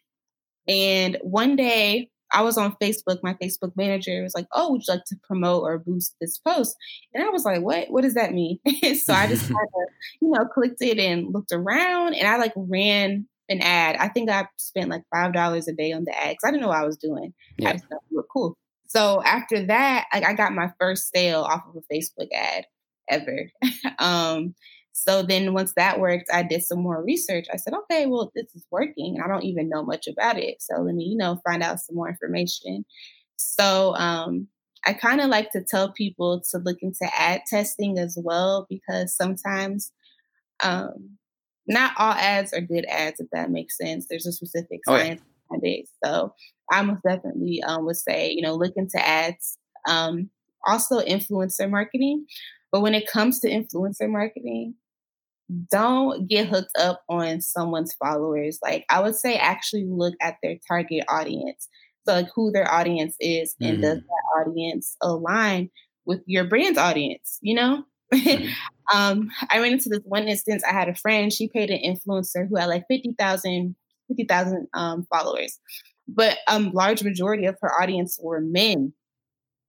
And 0.68 1.18
one 1.22 1.56
day 1.56 2.10
I 2.32 2.42
was 2.44 2.58
on 2.58 2.76
Facebook. 2.82 3.20
My 3.24 3.34
Facebook 3.36 3.72
manager 3.76 4.22
was 4.22 4.36
like, 4.36 4.48
"Oh, 4.54 4.72
would 4.72 4.82
you 4.88 4.94
like 4.94 5.06
to 5.06 5.16
promote 5.24 5.64
or 5.64 5.80
boost 5.80 6.16
this 6.22 6.38
post?" 6.38 6.76
And 7.14 7.24
I 7.24 7.30
was 7.30 7.44
like, 7.44 7.62
"What? 7.62 7.90
What 7.90 8.04
does 8.04 8.14
that 8.14 8.34
mean?" 8.34 8.60
so 9.04 9.14
I 9.14 9.28
just 9.28 9.48
kind 9.48 9.68
of, 9.76 9.90
you 10.22 10.30
know, 10.30 10.46
clicked 10.46 10.82
it 10.82 11.00
and 11.00 11.34
looked 11.34 11.52
around, 11.52 12.14
and 12.14 12.28
I 12.28 12.38
like 12.38 12.54
ran 12.56 13.28
an 13.50 13.62
ad. 13.62 13.96
I 13.96 14.10
think 14.10 14.30
I 14.30 14.48
spent 14.58 14.90
like 14.90 15.04
five 15.14 15.34
dollars 15.34 15.68
a 15.68 15.74
day 15.74 15.92
on 15.92 16.04
the 16.06 16.16
ad 16.16 16.32
because 16.32 16.44
I 16.48 16.52
didn't 16.52 16.62
know 16.62 16.68
what 16.68 16.78
I 16.78 16.86
was 16.86 16.98
doing. 16.98 17.34
Yeah. 17.58 17.70
I 17.70 17.74
just 17.74 17.86
thought 17.86 18.04
it 18.10 18.16
looked 18.16 18.30
cool. 18.32 18.56
So 18.88 19.22
after 19.24 19.66
that, 19.68 20.06
like 20.14 20.26
I 20.26 20.34
got 20.34 20.54
my 20.54 20.72
first 20.80 21.12
sale 21.14 21.42
off 21.42 21.64
of 21.68 21.76
a 21.76 21.94
Facebook 21.94 22.30
ad 22.34 22.66
ever. 23.10 23.50
um, 24.00 24.56
so 24.92 25.24
then 25.24 25.54
once 25.54 25.74
that 25.76 26.00
worked, 26.00 26.30
I 26.34 26.44
did 26.44 26.64
some 26.64 26.82
more 26.82 27.04
research. 27.04 27.46
I 27.54 27.58
said, 27.58 27.74
okay, 27.74 28.06
well, 28.06 28.32
this 28.36 28.54
is 28.54 28.66
working. 28.70 29.22
I 29.24 29.28
don't 29.28 29.46
even 29.46 29.70
know 29.70 29.84
much 29.84 30.08
about 30.08 30.38
it. 30.38 30.62
So 30.62 30.82
let 30.82 30.96
me, 30.96 31.06
you 31.06 31.18
know, 31.18 31.40
find 31.48 31.64
out 31.64 31.80
some 31.80 31.96
more 31.96 32.10
information. 32.10 32.86
So 33.38 33.96
um, 33.96 34.48
I 34.86 34.94
kind 34.94 35.22
of 35.22 35.30
like 35.30 35.52
to 35.52 35.64
tell 35.64 35.92
people 35.92 36.42
to 36.52 36.58
look 36.58 36.80
into 36.82 37.10
ad 37.18 37.42
testing 37.48 37.98
as 37.98 38.18
well, 38.22 38.66
because 38.70 39.16
sometimes 39.16 39.92
um, 40.62 41.18
not 41.68 41.94
all 41.98 42.14
ads 42.14 42.54
are 42.54 42.62
good 42.62 42.86
ads, 42.86 43.20
if 43.20 43.28
that 43.32 43.52
makes 43.52 43.78
sense. 43.78 44.08
There's 44.10 44.26
a 44.26 44.32
specific 44.34 44.82
science 44.86 45.22
oh, 45.22 45.56
yeah. 45.56 45.60
behind 45.60 45.80
it. 45.80 45.90
So 46.04 46.34
I 46.72 46.82
most 46.82 47.04
definitely 47.04 47.64
um, 47.64 47.86
would 47.86 47.96
say, 47.96 48.32
you 48.32 48.42
know, 48.42 48.56
look 48.56 48.74
into 48.76 49.00
ads. 49.00 49.58
Um, 49.88 50.30
also, 50.66 51.00
influencer 51.00 51.70
marketing. 51.70 52.26
But 52.72 52.82
when 52.82 52.94
it 52.94 53.08
comes 53.08 53.40
to 53.40 53.50
influencer 53.50 54.10
marketing, 54.10 54.76
don't 55.72 56.28
get 56.28 56.48
hooked 56.48 56.78
up 56.78 57.02
on 57.10 57.42
someone's 57.42 57.94
followers. 57.94 58.60
Like 58.62 58.86
I 58.90 59.02
would 59.02 59.16
say 59.16 59.36
actually 59.36 59.86
look 59.86 60.14
at 60.22 60.36
their 60.44 60.58
target 60.68 61.04
audience. 61.10 61.68
So 62.08 62.14
like 62.14 62.28
who 62.34 62.52
their 62.52 62.72
audience 62.72 63.16
is 63.20 63.56
and 63.60 63.74
mm-hmm. 63.74 63.82
does 63.82 63.98
that 63.98 64.42
audience 64.42 64.96
align 65.02 65.70
with 66.06 66.22
your 66.26 66.44
brand's 66.46 66.78
audience, 66.78 67.40
you 67.42 67.56
know? 67.56 67.84
Mm-hmm. 68.14 68.48
um, 68.96 69.30
I 69.50 69.60
ran 69.60 69.74
into 69.74 69.90
this 69.90 70.02
one 70.04 70.28
instance. 70.28 70.64
I 70.64 70.72
had 70.72 70.90
a 70.90 70.96
friend, 70.96 71.34
she 71.34 71.50
paid 71.50 71.70
an 71.70 71.80
influencer 71.84 72.48
who 72.48 72.56
had 72.56 72.68
like 72.68 72.86
50,000 72.88 73.76
50,000 74.08 74.68
um, 74.74 75.06
followers, 75.12 75.60
but 76.08 76.40
a 76.48 76.56
um, 76.56 76.72
large 76.72 77.04
majority 77.04 77.46
of 77.46 77.56
her 77.62 77.72
audience 77.80 78.20
were 78.20 78.42
men. 78.42 78.92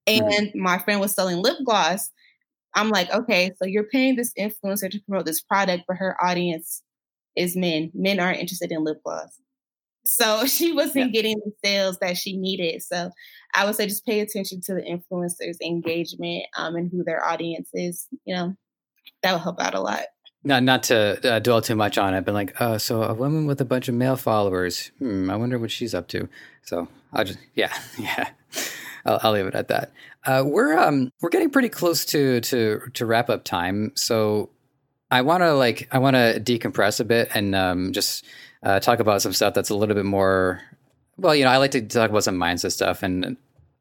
And 0.06 0.24
mm-hmm. 0.24 0.62
my 0.62 0.78
friend 0.78 0.98
was 0.98 1.12
selling 1.12 1.42
lip 1.42 1.58
gloss 1.64 2.10
I'm 2.74 2.90
like, 2.90 3.12
okay, 3.12 3.52
so 3.56 3.66
you're 3.66 3.84
paying 3.84 4.16
this 4.16 4.32
influencer 4.38 4.90
to 4.90 5.00
promote 5.00 5.26
this 5.26 5.40
product, 5.40 5.84
but 5.88 5.96
her 5.96 6.16
audience 6.22 6.82
is 7.36 7.56
men. 7.56 7.90
Men 7.94 8.20
aren't 8.20 8.38
interested 8.38 8.70
in 8.70 8.84
lip 8.84 9.00
gloss. 9.04 9.40
So 10.04 10.44
she 10.46 10.72
wasn't 10.72 11.06
yeah. 11.06 11.22
getting 11.22 11.40
the 11.44 11.52
sales 11.64 11.98
that 12.00 12.16
she 12.16 12.36
needed. 12.36 12.82
So 12.82 13.10
I 13.54 13.64
would 13.64 13.74
say 13.74 13.86
just 13.86 14.06
pay 14.06 14.20
attention 14.20 14.60
to 14.62 14.74
the 14.74 14.82
influencers' 14.82 15.60
engagement 15.62 16.44
um, 16.56 16.76
and 16.76 16.90
who 16.90 17.04
their 17.04 17.24
audience 17.24 17.70
is. 17.74 18.06
You 18.24 18.34
know, 18.34 18.56
that 19.22 19.32
will 19.32 19.38
help 19.38 19.60
out 19.60 19.74
a 19.74 19.80
lot. 19.80 20.04
Not 20.42 20.62
not 20.62 20.84
to 20.84 21.30
uh, 21.30 21.38
dwell 21.40 21.60
too 21.60 21.76
much 21.76 21.98
on 21.98 22.14
it, 22.14 22.24
but 22.24 22.32
like, 22.32 22.58
uh, 22.60 22.78
so 22.78 23.02
a 23.02 23.12
woman 23.12 23.46
with 23.46 23.60
a 23.60 23.64
bunch 23.64 23.88
of 23.88 23.94
male 23.94 24.16
followers. 24.16 24.90
Hmm, 24.98 25.30
I 25.30 25.36
wonder 25.36 25.58
what 25.58 25.70
she's 25.70 25.94
up 25.94 26.08
to. 26.08 26.28
So 26.62 26.88
I'll 27.12 27.24
just, 27.24 27.38
yeah, 27.54 27.72
yeah. 27.98 28.30
I'll, 29.04 29.20
I'll 29.22 29.32
leave 29.32 29.46
it 29.46 29.54
at 29.54 29.68
that. 29.68 29.92
Uh, 30.24 30.42
we're 30.46 30.76
um 30.76 31.10
we're 31.20 31.30
getting 31.30 31.50
pretty 31.50 31.68
close 31.68 32.04
to 32.04 32.40
to 32.42 32.80
to 32.94 33.06
wrap 33.06 33.30
up 33.30 33.44
time, 33.44 33.92
so 33.94 34.50
I 35.10 35.22
want 35.22 35.42
to 35.42 35.54
like 35.54 35.88
I 35.90 35.98
want 35.98 36.14
to 36.16 36.40
decompress 36.40 37.00
a 37.00 37.04
bit 37.04 37.30
and 37.34 37.54
um, 37.54 37.92
just 37.92 38.24
uh, 38.62 38.80
talk 38.80 39.00
about 39.00 39.22
some 39.22 39.32
stuff 39.32 39.54
that's 39.54 39.70
a 39.70 39.74
little 39.74 39.94
bit 39.94 40.04
more. 40.04 40.60
Well, 41.16 41.34
you 41.34 41.44
know, 41.44 41.50
I 41.50 41.56
like 41.56 41.72
to 41.72 41.82
talk 41.82 42.10
about 42.10 42.24
some 42.24 42.36
mindset 42.36 42.72
stuff, 42.72 43.02
and 43.02 43.36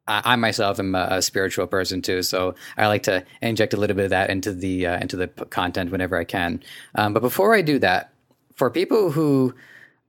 I, 0.08 0.22
I 0.24 0.36
myself 0.36 0.78
am 0.78 0.94
a, 0.94 1.08
a, 1.10 1.22
spiritual 1.22 1.66
person 1.66 2.02
too, 2.02 2.22
so 2.22 2.54
I 2.76 2.86
like 2.88 3.04
to 3.04 3.24
inject 3.40 3.74
a 3.74 3.76
little 3.76 3.96
bit 3.96 4.04
of 4.04 4.10
that 4.10 4.30
into 4.30 4.52
the 4.52 4.86
uh, 4.86 4.98
into 4.98 5.16
the 5.16 5.28
content 5.28 5.90
whenever 5.90 6.16
I 6.16 6.24
can. 6.24 6.62
Um, 6.94 7.12
but 7.12 7.20
before 7.20 7.54
I 7.54 7.62
do 7.62 7.78
that, 7.78 8.12
for 8.56 8.70
people 8.70 9.12
who 9.12 9.54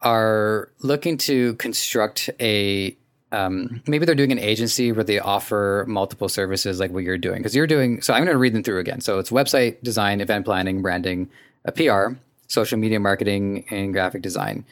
are 0.02 0.70
looking 0.80 1.18
to 1.18 1.54
construct 1.56 2.30
a 2.40 2.98
um, 3.32 3.82
maybe 3.88 4.06
they're 4.06 4.16
doing 4.16 4.32
an 4.32 4.40
agency 4.40 4.92
where 4.92 5.04
they 5.04 5.20
offer 5.20 5.86
multiple 5.88 6.30
services 6.30 6.80
like 6.80 6.92
what 6.92 7.04
you're 7.04 7.18
doing. 7.18 7.38
Because 7.38 7.56
you're 7.56 7.68
doing 7.68 8.02
so 8.02 8.14
i'm 8.14 8.24
going 8.24 8.34
to 8.34 8.38
read 8.38 8.54
them 8.54 8.64
through 8.64 8.80
again. 8.80 9.02
So 9.02 9.20
it's 9.20 9.32
website 9.32 9.82
design 9.84 10.22
event 10.22 10.46
planning 10.46 10.82
branding 10.82 11.30
a 11.66 11.72
pr 11.72 12.16
social 12.48 12.78
media 12.78 13.00
marketing 13.00 13.66
and 13.70 13.94
graphic 13.94 14.22
design. 14.22 14.66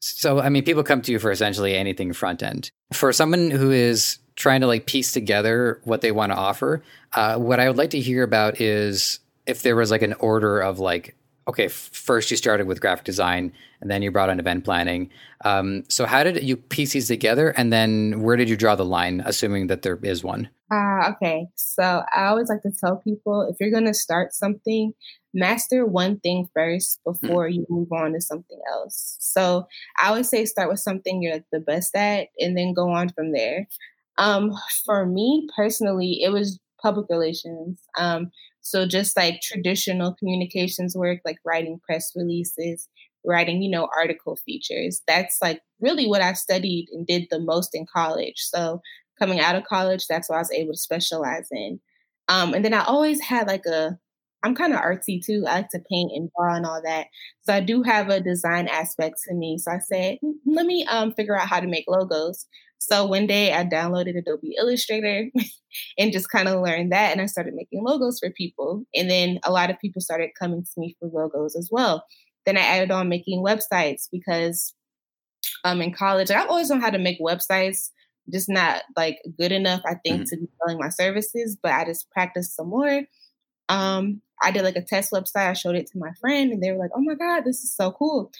So 0.00 0.40
i 0.40 0.48
mean 0.48 0.64
people 0.64 0.82
come 0.82 1.02
to 1.02 1.12
you 1.12 1.18
for 1.18 1.30
essentially 1.30 1.74
anything 1.74 2.12
front 2.12 2.42
end. 2.42 2.70
For 2.92 3.12
someone 3.12 3.50
who 3.50 3.70
is 3.70 4.18
trying 4.36 4.60
to 4.60 4.66
like 4.66 4.86
piece 4.86 5.12
together 5.12 5.80
what 5.84 6.00
they 6.00 6.10
want 6.10 6.32
to 6.32 6.36
offer 6.36 6.82
uh, 7.12 7.36
what 7.36 7.60
i 7.60 7.68
would 7.68 7.78
like 7.78 7.90
to 7.90 8.00
hear 8.00 8.24
about 8.24 8.60
is 8.60 9.20
if 9.46 9.62
there 9.62 9.76
was 9.76 9.92
like 9.92 10.02
an 10.02 10.14
order 10.14 10.60
of 10.60 10.80
like 10.80 11.14
okay, 11.48 11.68
first 11.68 12.30
you 12.30 12.36
started 12.36 12.66
with 12.66 12.80
graphic 12.80 13.04
design 13.04 13.52
and 13.80 13.90
then 13.90 14.02
you 14.02 14.10
brought 14.10 14.30
on 14.30 14.40
event 14.40 14.64
planning. 14.64 15.10
Um, 15.44 15.84
so 15.88 16.06
how 16.06 16.24
did 16.24 16.42
you 16.42 16.56
piece 16.56 16.92
these 16.92 17.08
together? 17.08 17.50
And 17.50 17.72
then 17.72 18.22
where 18.22 18.36
did 18.36 18.48
you 18.48 18.56
draw 18.56 18.74
the 18.74 18.84
line, 18.84 19.22
assuming 19.24 19.66
that 19.66 19.82
there 19.82 19.98
is 20.02 20.24
one? 20.24 20.48
Uh, 20.72 21.12
okay. 21.12 21.46
So 21.54 22.02
I 22.14 22.26
always 22.26 22.48
like 22.48 22.62
to 22.62 22.72
tell 22.72 22.96
people 22.96 23.42
if 23.42 23.56
you're 23.60 23.70
going 23.70 23.86
to 23.86 23.94
start 23.94 24.32
something, 24.32 24.94
master 25.34 25.84
one 25.84 26.18
thing 26.20 26.48
first 26.54 27.00
before 27.04 27.48
you 27.48 27.66
move 27.68 27.92
on 27.92 28.14
to 28.14 28.20
something 28.20 28.58
else. 28.72 29.16
So 29.20 29.66
I 30.00 30.08
always 30.08 30.28
say 30.28 30.46
start 30.46 30.70
with 30.70 30.80
something 30.80 31.22
you're 31.22 31.34
like 31.34 31.44
the 31.52 31.60
best 31.60 31.94
at 31.94 32.28
and 32.38 32.56
then 32.56 32.72
go 32.72 32.90
on 32.90 33.10
from 33.10 33.32
there. 33.32 33.68
Um, 34.16 34.52
for 34.86 35.04
me 35.04 35.46
personally, 35.54 36.22
it 36.22 36.30
was 36.30 36.58
public 36.80 37.06
relations. 37.10 37.80
Um, 37.98 38.30
so 38.64 38.86
just 38.86 39.14
like 39.14 39.42
traditional 39.42 40.14
communications 40.14 40.96
work, 40.96 41.20
like 41.26 41.36
writing 41.44 41.78
press 41.86 42.12
releases, 42.16 42.88
writing, 43.22 43.60
you 43.60 43.70
know, 43.70 43.90
article 43.94 44.36
features. 44.36 45.02
That's 45.06 45.36
like 45.42 45.60
really 45.80 46.06
what 46.06 46.22
I 46.22 46.32
studied 46.32 46.88
and 46.90 47.06
did 47.06 47.26
the 47.30 47.40
most 47.40 47.74
in 47.74 47.84
college. 47.84 48.38
So 48.38 48.80
coming 49.18 49.38
out 49.38 49.54
of 49.54 49.64
college, 49.64 50.06
that's 50.06 50.30
what 50.30 50.36
I 50.36 50.38
was 50.38 50.50
able 50.50 50.72
to 50.72 50.78
specialize 50.78 51.46
in. 51.52 51.78
Um, 52.28 52.54
and 52.54 52.64
then 52.64 52.72
I 52.72 52.84
always 52.84 53.20
had 53.20 53.46
like 53.46 53.66
a, 53.66 53.98
I'm 54.42 54.54
kind 54.54 54.72
of 54.72 54.80
artsy 54.80 55.22
too. 55.22 55.44
I 55.46 55.56
like 55.56 55.68
to 55.70 55.82
paint 55.90 56.12
and 56.14 56.30
draw 56.34 56.54
and 56.54 56.64
all 56.64 56.80
that. 56.82 57.08
So 57.42 57.52
I 57.52 57.60
do 57.60 57.82
have 57.82 58.08
a 58.08 58.20
design 58.20 58.66
aspect 58.68 59.16
to 59.28 59.34
me. 59.34 59.58
So 59.58 59.72
I 59.72 59.78
said, 59.78 60.16
let 60.46 60.64
me 60.64 60.86
um, 60.86 61.12
figure 61.12 61.38
out 61.38 61.48
how 61.48 61.60
to 61.60 61.66
make 61.66 61.84
logos. 61.86 62.46
So 62.86 63.06
one 63.06 63.26
day 63.26 63.54
I 63.54 63.64
downloaded 63.64 64.18
Adobe 64.18 64.56
Illustrator 64.58 65.30
and 65.98 66.12
just 66.12 66.28
kind 66.28 66.48
of 66.48 66.60
learned 66.60 66.92
that. 66.92 67.12
And 67.12 67.20
I 67.22 67.26
started 67.26 67.54
making 67.54 67.82
logos 67.82 68.18
for 68.18 68.28
people. 68.30 68.84
And 68.94 69.10
then 69.10 69.40
a 69.42 69.50
lot 69.50 69.70
of 69.70 69.80
people 69.80 70.02
started 70.02 70.32
coming 70.38 70.62
to 70.62 70.70
me 70.80 70.94
for 71.00 71.08
logos 71.08 71.56
as 71.56 71.70
well. 71.72 72.04
Then 72.44 72.58
I 72.58 72.60
added 72.60 72.90
on 72.90 73.08
making 73.08 73.42
websites 73.42 74.06
because 74.12 74.74
um, 75.64 75.80
in 75.80 75.94
college, 75.94 76.30
I've 76.30 76.50
always 76.50 76.68
known 76.68 76.82
how 76.82 76.90
to 76.90 76.98
make 76.98 77.18
websites, 77.20 77.88
just 78.30 78.50
not 78.50 78.82
like 78.98 79.18
good 79.38 79.52
enough, 79.52 79.80
I 79.86 79.94
think, 80.04 80.22
mm-hmm. 80.22 80.24
to 80.24 80.36
be 80.36 80.48
selling 80.60 80.78
my 80.78 80.90
services. 80.90 81.56
But 81.62 81.72
I 81.72 81.86
just 81.86 82.10
practiced 82.10 82.54
some 82.54 82.68
more. 82.68 83.00
Um, 83.70 84.20
I 84.42 84.50
did 84.50 84.62
like 84.62 84.76
a 84.76 84.82
test 84.82 85.10
website. 85.10 85.48
I 85.48 85.54
showed 85.54 85.76
it 85.76 85.86
to 85.92 85.98
my 85.98 86.12
friend, 86.20 86.52
and 86.52 86.62
they 86.62 86.70
were 86.70 86.78
like, 86.78 86.90
"Oh 86.94 87.00
my 87.00 87.14
god, 87.14 87.44
this 87.44 87.64
is 87.64 87.74
so 87.74 87.92
cool!" 87.92 88.30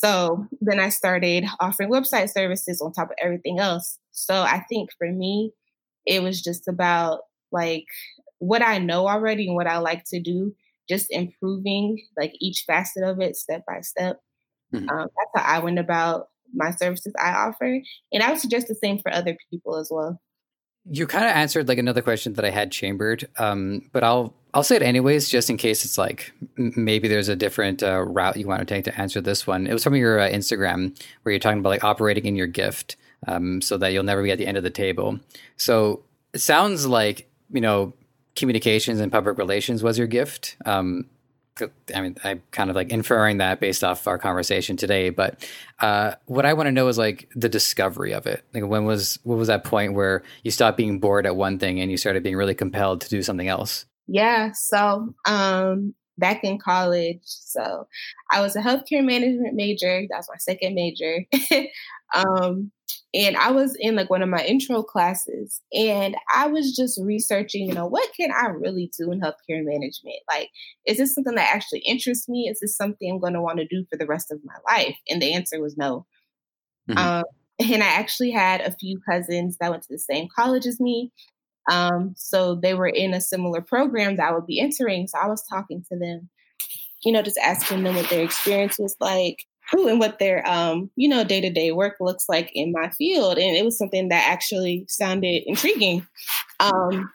So 0.00 0.46
then 0.60 0.78
I 0.78 0.90
started 0.90 1.44
offering 1.58 1.90
website 1.90 2.30
services 2.30 2.80
on 2.80 2.92
top 2.92 3.10
of 3.10 3.16
everything 3.20 3.58
else. 3.58 3.98
So 4.12 4.32
I 4.32 4.62
think 4.68 4.90
for 4.96 5.10
me, 5.10 5.50
it 6.06 6.22
was 6.22 6.40
just 6.40 6.68
about 6.68 7.22
like 7.50 7.86
what 8.38 8.62
I 8.62 8.78
know 8.78 9.08
already 9.08 9.48
and 9.48 9.56
what 9.56 9.66
I 9.66 9.78
like 9.78 10.04
to 10.10 10.20
do, 10.20 10.54
just 10.88 11.08
improving 11.10 11.98
like 12.16 12.32
each 12.38 12.62
facet 12.64 13.02
of 13.02 13.20
it 13.20 13.34
step 13.34 13.64
by 13.66 13.80
step. 13.80 14.20
Mm-hmm. 14.72 14.88
Um, 14.88 15.08
that's 15.16 15.44
how 15.44 15.56
I 15.56 15.58
went 15.58 15.80
about 15.80 16.28
my 16.54 16.70
services 16.70 17.12
I 17.18 17.30
offer. 17.30 17.80
And 18.12 18.22
I 18.22 18.30
would 18.30 18.38
suggest 18.38 18.68
the 18.68 18.76
same 18.76 19.00
for 19.00 19.12
other 19.12 19.36
people 19.50 19.74
as 19.74 19.88
well. 19.90 20.20
You 20.90 21.06
kind 21.06 21.24
of 21.24 21.30
answered 21.30 21.68
like 21.68 21.78
another 21.78 22.02
question 22.02 22.32
that 22.34 22.44
I 22.44 22.50
had 22.50 22.72
chambered, 22.72 23.28
um, 23.38 23.88
but 23.92 24.02
I'll 24.02 24.34
I'll 24.54 24.62
say 24.62 24.76
it 24.76 24.82
anyways, 24.82 25.28
just 25.28 25.50
in 25.50 25.56
case 25.56 25.84
it's 25.84 25.98
like 25.98 26.32
maybe 26.56 27.08
there's 27.08 27.28
a 27.28 27.36
different 27.36 27.82
uh, 27.82 28.00
route 28.02 28.36
you 28.36 28.46
want 28.46 28.60
to 28.60 28.64
take 28.64 28.84
to 28.84 29.00
answer 29.00 29.20
this 29.20 29.46
one. 29.46 29.66
It 29.66 29.72
was 29.72 29.84
from 29.84 29.94
your 29.94 30.18
uh, 30.18 30.28
Instagram 30.28 30.98
where 31.22 31.32
you're 31.32 31.40
talking 31.40 31.58
about 31.58 31.68
like 31.68 31.84
operating 31.84 32.24
in 32.24 32.36
your 32.36 32.46
gift, 32.46 32.96
um, 33.26 33.60
so 33.60 33.76
that 33.76 33.92
you'll 33.92 34.04
never 34.04 34.22
be 34.22 34.30
at 34.30 34.38
the 34.38 34.46
end 34.46 34.56
of 34.56 34.62
the 34.62 34.70
table. 34.70 35.20
So 35.56 36.02
it 36.32 36.40
sounds 36.40 36.86
like 36.86 37.30
you 37.50 37.60
know 37.60 37.92
communications 38.36 39.00
and 39.00 39.12
public 39.12 39.36
relations 39.36 39.82
was 39.82 39.98
your 39.98 40.06
gift. 40.06 40.56
Um, 40.64 41.06
I 41.94 42.00
mean, 42.00 42.16
I'm 42.24 42.42
kind 42.50 42.70
of 42.70 42.76
like 42.76 42.90
inferring 42.90 43.38
that 43.38 43.60
based 43.60 43.84
off 43.84 44.06
our 44.06 44.18
conversation 44.18 44.76
today. 44.76 45.10
But 45.10 45.46
uh, 45.80 46.14
what 46.26 46.46
I 46.46 46.52
want 46.52 46.66
to 46.66 46.72
know 46.72 46.88
is 46.88 46.98
like 46.98 47.28
the 47.34 47.48
discovery 47.48 48.12
of 48.12 48.26
it. 48.26 48.44
Like, 48.54 48.64
when 48.64 48.84
was 48.84 49.18
what 49.22 49.36
was 49.36 49.48
that 49.48 49.64
point 49.64 49.94
where 49.94 50.22
you 50.42 50.50
stopped 50.50 50.76
being 50.76 50.98
bored 50.98 51.26
at 51.26 51.36
one 51.36 51.58
thing 51.58 51.80
and 51.80 51.90
you 51.90 51.96
started 51.96 52.22
being 52.22 52.36
really 52.36 52.54
compelled 52.54 53.00
to 53.02 53.08
do 53.08 53.22
something 53.22 53.48
else? 53.48 53.86
Yeah. 54.06 54.52
So 54.52 55.14
um, 55.26 55.94
back 56.16 56.44
in 56.44 56.58
college, 56.58 57.20
so 57.22 57.86
I 58.30 58.40
was 58.40 58.56
a 58.56 58.60
healthcare 58.60 59.04
management 59.04 59.54
major. 59.54 60.02
That's 60.10 60.28
my 60.28 60.36
second 60.38 60.74
major. 60.74 61.24
um, 62.14 62.72
and 63.14 63.36
I 63.36 63.50
was 63.50 63.74
in 63.78 63.96
like 63.96 64.10
one 64.10 64.22
of 64.22 64.28
my 64.28 64.44
intro 64.44 64.82
classes 64.82 65.62
and 65.72 66.14
I 66.34 66.46
was 66.46 66.76
just 66.76 67.00
researching, 67.02 67.66
you 67.66 67.72
know, 67.72 67.86
what 67.86 68.10
can 68.14 68.30
I 68.30 68.48
really 68.48 68.90
do 68.98 69.10
in 69.10 69.20
healthcare 69.20 69.64
management? 69.64 70.16
Like, 70.30 70.50
is 70.86 70.98
this 70.98 71.14
something 71.14 71.34
that 71.36 71.54
actually 71.54 71.80
interests 71.80 72.28
me? 72.28 72.48
Is 72.50 72.60
this 72.60 72.76
something 72.76 73.10
I'm 73.10 73.20
going 73.20 73.32
to 73.32 73.40
want 73.40 73.60
to 73.60 73.66
do 73.66 73.86
for 73.90 73.96
the 73.96 74.06
rest 74.06 74.30
of 74.30 74.40
my 74.44 74.54
life? 74.70 74.96
And 75.08 75.22
the 75.22 75.32
answer 75.32 75.60
was 75.60 75.76
no. 75.76 76.06
Mm-hmm. 76.90 76.98
Um, 76.98 77.24
and 77.72 77.82
I 77.82 77.86
actually 77.86 78.30
had 78.30 78.60
a 78.60 78.72
few 78.72 79.00
cousins 79.08 79.56
that 79.58 79.70
went 79.70 79.84
to 79.84 79.92
the 79.92 79.98
same 79.98 80.28
college 80.34 80.66
as 80.66 80.78
me. 80.78 81.10
Um, 81.70 82.14
so 82.16 82.56
they 82.56 82.74
were 82.74 82.88
in 82.88 83.14
a 83.14 83.20
similar 83.20 83.62
program 83.62 84.16
that 84.16 84.28
I 84.28 84.32
would 84.32 84.46
be 84.46 84.60
entering. 84.60 85.06
So 85.06 85.18
I 85.18 85.28
was 85.28 85.46
talking 85.48 85.82
to 85.90 85.98
them, 85.98 86.28
you 87.04 87.12
know, 87.12 87.22
just 87.22 87.38
asking 87.38 87.84
them 87.84 87.94
what 87.94 88.10
their 88.10 88.22
experience 88.22 88.78
was 88.78 88.96
like 89.00 89.46
and 89.72 89.98
what 89.98 90.18
their 90.18 90.46
um, 90.48 90.90
you 90.96 91.08
know 91.08 91.24
day 91.24 91.40
to 91.40 91.50
day 91.50 91.72
work 91.72 91.96
looks 92.00 92.24
like 92.28 92.50
in 92.54 92.72
my 92.72 92.90
field, 92.90 93.38
and 93.38 93.56
it 93.56 93.64
was 93.64 93.78
something 93.78 94.08
that 94.08 94.28
actually 94.28 94.84
sounded 94.88 95.42
intriguing. 95.46 96.06
Um, 96.60 97.10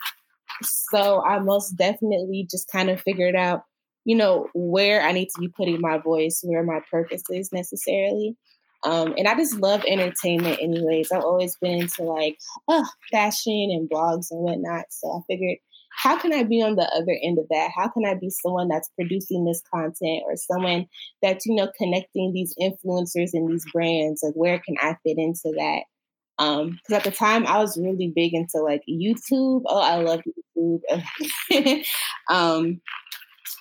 so 0.62 1.22
I 1.22 1.38
most 1.40 1.72
definitely 1.72 2.46
just 2.50 2.68
kind 2.68 2.90
of 2.90 3.00
figured 3.00 3.34
out, 3.34 3.64
you 4.04 4.16
know, 4.16 4.48
where 4.54 5.02
I 5.02 5.12
need 5.12 5.28
to 5.34 5.40
be 5.40 5.48
putting 5.48 5.80
my 5.80 5.98
voice, 5.98 6.40
where 6.44 6.62
my 6.62 6.80
purpose 6.90 7.22
is 7.30 7.52
necessarily. 7.52 8.36
Um, 8.84 9.14
and 9.16 9.26
I 9.26 9.34
just 9.34 9.56
love 9.56 9.82
entertainment, 9.86 10.58
anyways. 10.60 11.10
I've 11.10 11.24
always 11.24 11.56
been 11.56 11.80
into 11.80 12.02
like 12.02 12.38
uh, 12.68 12.84
fashion 13.10 13.70
and 13.70 13.88
blogs 13.88 14.30
and 14.30 14.40
whatnot. 14.40 14.84
So 14.90 15.10
I 15.10 15.20
figured 15.26 15.58
how 15.96 16.18
can 16.18 16.32
I 16.32 16.42
be 16.42 16.62
on 16.62 16.76
the 16.76 16.88
other 16.94 17.16
end 17.22 17.38
of 17.38 17.46
that? 17.50 17.70
How 17.74 17.88
can 17.88 18.04
I 18.04 18.14
be 18.14 18.30
someone 18.30 18.68
that's 18.68 18.90
producing 18.96 19.44
this 19.44 19.62
content 19.72 20.22
or 20.26 20.36
someone 20.36 20.86
that's, 21.22 21.46
you 21.46 21.54
know, 21.54 21.70
connecting 21.78 22.32
these 22.32 22.54
influencers 22.60 23.30
and 23.32 23.50
these 23.50 23.64
brands? 23.72 24.22
Like, 24.22 24.34
where 24.34 24.58
can 24.58 24.76
I 24.80 24.96
fit 25.02 25.18
into 25.18 25.52
that? 25.56 25.82
Um, 26.38 26.70
because 26.70 26.98
at 26.98 27.04
the 27.04 27.16
time 27.16 27.46
I 27.46 27.58
was 27.58 27.78
really 27.80 28.12
big 28.14 28.34
into 28.34 28.58
like 28.58 28.82
YouTube. 28.88 29.62
Oh, 29.66 29.80
I 29.80 29.96
love 29.96 30.20
YouTube. 30.58 31.84
um, 32.30 32.80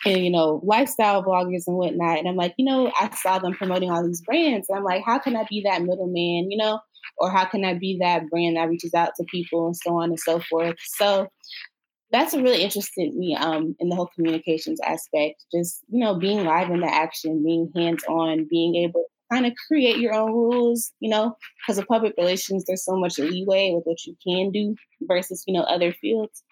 and 0.06 0.24
you 0.24 0.32
know, 0.32 0.60
lifestyle 0.64 1.24
bloggers 1.24 1.64
and 1.68 1.78
whatnot. 1.78 2.20
And 2.20 2.28
I'm 2.28 2.36
like, 2.36 2.56
you 2.58 2.66
know, 2.66 2.92
I 3.00 3.10
saw 3.16 3.40
them 3.40 3.54
promoting 3.54 3.92
all 3.92 4.06
these 4.06 4.22
brands. 4.22 4.68
And 4.70 4.78
I'm 4.78 4.84
like, 4.84 5.04
how 5.06 5.20
can 5.20 5.36
I 5.36 5.46
be 5.50 5.64
that 5.66 5.82
middleman, 5.82 6.52
you 6.52 6.58
know? 6.58 6.80
Or 7.20 7.30
how 7.30 7.46
can 7.46 7.64
I 7.64 7.76
be 7.76 7.98
that 8.02 8.30
brand 8.30 8.58
that 8.58 8.70
reaches 8.70 8.94
out 8.94 9.12
to 9.18 9.24
people 9.26 9.68
and 9.68 9.78
so 9.78 9.98
on 9.98 10.10
and 10.10 10.20
so 10.20 10.40
forth? 10.40 10.76
So 10.80 11.28
that's 12.14 12.32
what 12.32 12.44
really 12.44 12.62
interested 12.62 13.14
me 13.16 13.36
um, 13.36 13.76
in 13.80 13.90
the 13.90 13.96
whole 13.96 14.10
communications 14.16 14.80
aspect. 14.86 15.44
Just 15.52 15.82
you 15.90 16.00
know, 16.00 16.18
being 16.18 16.46
live 16.46 16.70
in 16.70 16.80
the 16.80 16.94
action, 16.94 17.44
being 17.44 17.72
hands 17.76 18.04
on, 18.08 18.48
being 18.50 18.76
able 18.76 19.02
to 19.02 19.36
kind 19.36 19.48
of 19.48 19.54
create 19.68 19.98
your 19.98 20.14
own 20.14 20.32
rules. 20.32 20.92
You 21.00 21.10
know, 21.10 21.36
because 21.62 21.80
of 21.80 21.88
public 21.88 22.14
relations, 22.18 22.64
there's 22.66 22.86
so 22.86 22.96
much 22.96 23.18
leeway 23.18 23.72
with 23.74 23.84
what 23.86 24.06
you 24.06 24.16
can 24.26 24.52
do 24.52 24.76
versus 25.02 25.44
you 25.48 25.56
know 25.56 25.64
other 25.64 25.92
fields. 25.92 26.44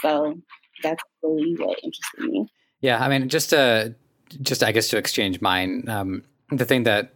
So 0.00 0.40
that's 0.82 1.04
really 1.22 1.54
what 1.58 1.78
interested 1.84 2.20
me. 2.20 2.48
Yeah, 2.80 3.04
I 3.04 3.08
mean, 3.08 3.28
just 3.28 3.50
to 3.50 3.94
just 4.40 4.64
I 4.64 4.72
guess 4.72 4.88
to 4.88 4.96
exchange 4.96 5.42
mine, 5.42 5.86
um, 5.86 6.24
the 6.50 6.64
thing 6.64 6.84
that 6.84 7.12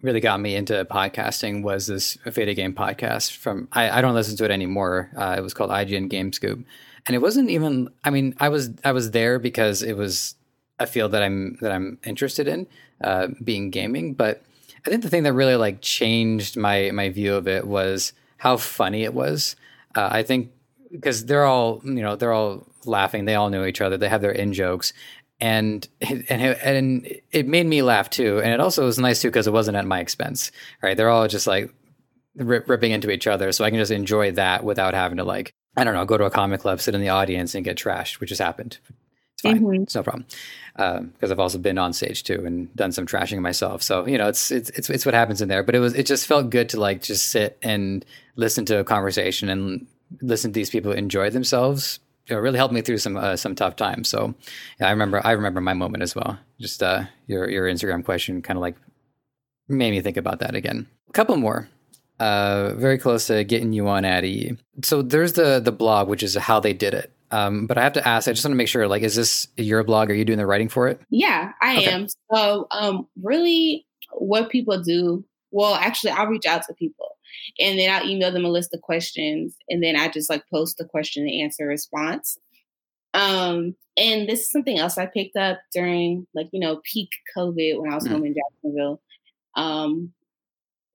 really 0.00 0.20
got 0.20 0.40
me 0.40 0.54
into 0.54 0.84
podcasting 0.84 1.62
was 1.62 1.88
this 1.88 2.16
Faded 2.30 2.54
Game 2.54 2.72
podcast 2.72 3.36
from 3.36 3.66
I, 3.72 3.98
I 3.98 4.00
don't 4.00 4.14
listen 4.14 4.36
to 4.36 4.44
it 4.44 4.52
anymore. 4.52 5.10
Uh, 5.16 5.34
it 5.36 5.40
was 5.40 5.54
called 5.54 5.70
IGN 5.70 6.08
Game 6.08 6.32
Scoop 6.32 6.64
and 7.06 7.14
it 7.14 7.20
wasn't 7.20 7.50
even 7.50 7.88
i 8.04 8.10
mean 8.10 8.34
i 8.38 8.48
was 8.48 8.70
i 8.84 8.92
was 8.92 9.10
there 9.10 9.38
because 9.38 9.82
it 9.82 9.96
was 9.96 10.34
a 10.78 10.86
field 10.86 11.12
that 11.12 11.22
i'm 11.22 11.56
that 11.60 11.72
i'm 11.72 11.98
interested 12.04 12.48
in 12.48 12.66
uh, 13.02 13.28
being 13.42 13.70
gaming. 13.70 14.14
But 14.14 14.42
i 14.86 14.90
think 14.90 15.02
the 15.02 15.10
thing 15.10 15.24
that 15.24 15.32
really 15.32 15.56
like 15.56 15.80
changed 15.80 16.56
my 16.56 16.90
my 16.92 17.08
view 17.08 17.34
of 17.34 17.48
it 17.48 17.66
was 17.66 18.12
how 18.36 18.56
funny 18.56 19.04
it 19.04 19.14
was. 19.14 19.56
Uh, 19.94 20.08
i 20.10 20.22
think 20.22 20.50
because 20.90 21.26
they're 21.26 21.44
all 21.44 21.80
you 21.84 22.02
know 22.02 22.16
they're 22.16 22.32
all 22.32 22.66
laughing. 22.84 23.24
They 23.24 23.36
all 23.36 23.50
know 23.50 23.64
each 23.64 23.80
other. 23.80 23.96
They 23.96 24.08
have 24.08 24.22
their 24.22 24.32
in 24.32 24.52
jokes 24.52 24.92
and 25.40 25.86
and 26.00 26.24
and 26.30 27.20
it 27.30 27.46
made 27.48 27.66
me 27.66 27.82
laugh 27.82 28.10
too. 28.10 28.40
And 28.40 28.52
it 28.52 28.60
also 28.60 28.84
was 28.84 28.98
nice 28.98 29.20
too 29.20 29.28
because 29.28 29.46
it 29.46 29.52
wasn't 29.52 29.76
at 29.76 29.86
my 29.86 30.00
expense 30.00 30.52
right? 30.82 30.96
They're 30.96 31.10
all 31.10 31.28
just 31.28 31.46
like 31.46 31.72
ripping 32.36 32.92
into 32.92 33.10
each 33.10 33.26
other. 33.26 33.52
So 33.52 33.64
i 33.64 33.70
can 33.70 33.78
just 33.78 33.90
enjoy 33.92 34.32
that 34.32 34.64
without 34.64 34.94
having 34.94 35.18
to 35.18 35.24
like 35.24 35.52
I 35.76 35.84
don't 35.84 35.94
know, 35.94 36.04
go 36.04 36.18
to 36.18 36.24
a 36.24 36.30
comic 36.30 36.60
club, 36.60 36.80
sit 36.80 36.94
in 36.94 37.00
the 37.00 37.08
audience, 37.08 37.54
and 37.54 37.64
get 37.64 37.76
trashed, 37.76 38.20
which 38.20 38.30
has 38.30 38.38
happened. 38.38 38.78
It's 39.32 39.42
fine. 39.42 39.60
Mm-hmm. 39.60 39.82
It's 39.82 39.94
no 39.94 40.02
problem. 40.02 40.26
Because 40.74 41.30
um, 41.30 41.32
I've 41.32 41.40
also 41.40 41.58
been 41.58 41.78
on 41.78 41.92
stage 41.92 42.24
too 42.24 42.44
and 42.44 42.74
done 42.74 42.92
some 42.92 43.06
trashing 43.06 43.40
myself. 43.40 43.82
So 43.82 44.06
you 44.06 44.18
know, 44.18 44.28
it's, 44.28 44.50
it's 44.50 44.70
it's 44.70 44.90
it's 44.90 45.06
what 45.06 45.14
happens 45.14 45.40
in 45.40 45.48
there. 45.48 45.62
But 45.62 45.74
it 45.74 45.80
was 45.80 45.94
it 45.94 46.06
just 46.06 46.26
felt 46.26 46.50
good 46.50 46.68
to 46.70 46.80
like 46.80 47.02
just 47.02 47.28
sit 47.28 47.58
and 47.62 48.04
listen 48.36 48.64
to 48.66 48.78
a 48.78 48.84
conversation 48.84 49.48
and 49.48 49.86
listen 50.20 50.52
to 50.52 50.54
these 50.54 50.70
people 50.70 50.92
enjoy 50.92 51.30
themselves 51.30 51.98
it 52.28 52.34
really 52.34 52.58
helped 52.58 52.74
me 52.74 52.80
through 52.80 52.98
some 52.98 53.16
uh, 53.16 53.36
some 53.36 53.54
tough 53.54 53.76
times. 53.76 54.08
So 54.08 54.34
yeah, 54.80 54.88
I 54.88 54.90
remember 54.90 55.20
I 55.24 55.32
remember 55.32 55.60
my 55.60 55.74
moment 55.74 56.02
as 56.02 56.14
well. 56.14 56.38
Just 56.60 56.82
uh, 56.82 57.04
your 57.26 57.48
your 57.48 57.66
Instagram 57.66 58.04
question 58.04 58.42
kind 58.42 58.56
of 58.56 58.60
like 58.60 58.76
made 59.68 59.90
me 59.90 60.00
think 60.00 60.16
about 60.16 60.40
that 60.40 60.54
again. 60.54 60.86
A 61.08 61.12
couple 61.12 61.36
more. 61.36 61.68
Uh, 62.22 62.74
very 62.76 62.98
close 62.98 63.26
to 63.26 63.42
getting 63.42 63.72
you 63.72 63.88
on 63.88 64.04
Addie. 64.04 64.56
So 64.84 65.02
there's 65.02 65.32
the 65.32 65.58
the 65.58 65.72
blog, 65.72 66.08
which 66.08 66.22
is 66.22 66.36
how 66.36 66.60
they 66.60 66.72
did 66.72 66.94
it. 66.94 67.12
Um, 67.32 67.66
but 67.66 67.78
I 67.78 67.82
have 67.82 67.94
to 67.94 68.06
ask, 68.06 68.28
I 68.28 68.32
just 68.32 68.44
want 68.44 68.52
to 68.52 68.56
make 68.56 68.68
sure, 68.68 68.86
like, 68.86 69.02
is 69.02 69.16
this 69.16 69.48
your 69.56 69.82
blog? 69.82 70.08
Are 70.08 70.14
you 70.14 70.24
doing 70.24 70.38
the 70.38 70.46
writing 70.46 70.68
for 70.68 70.86
it? 70.86 71.00
Yeah, 71.10 71.50
I 71.60 71.78
okay. 71.78 71.90
am. 71.90 72.06
So, 72.32 72.68
um, 72.70 73.08
really, 73.20 73.86
what 74.12 74.50
people 74.50 74.80
do, 74.80 75.24
well, 75.50 75.74
actually, 75.74 76.12
I'll 76.12 76.28
reach 76.28 76.46
out 76.46 76.62
to 76.68 76.74
people 76.74 77.16
and 77.58 77.76
then 77.76 77.90
I'll 77.90 78.08
email 78.08 78.30
them 78.30 78.44
a 78.44 78.50
list 78.50 78.72
of 78.72 78.82
questions, 78.82 79.56
and 79.68 79.82
then 79.82 79.96
I 79.96 80.08
just 80.08 80.30
like 80.30 80.44
post 80.48 80.78
the 80.78 80.84
question 80.84 81.26
and 81.26 81.42
answer 81.42 81.66
response. 81.66 82.38
Um, 83.14 83.74
and 83.96 84.28
this 84.28 84.42
is 84.42 84.52
something 84.52 84.78
else 84.78 84.96
I 84.96 85.06
picked 85.06 85.36
up 85.36 85.58
during 85.74 86.28
like 86.34 86.50
you 86.52 86.60
know 86.60 86.80
peak 86.84 87.08
COVID 87.36 87.80
when 87.80 87.90
I 87.90 87.96
was 87.96 88.06
mm. 88.06 88.12
home 88.12 88.24
in 88.26 88.34
Jacksonville. 88.34 89.02
Um, 89.56 90.12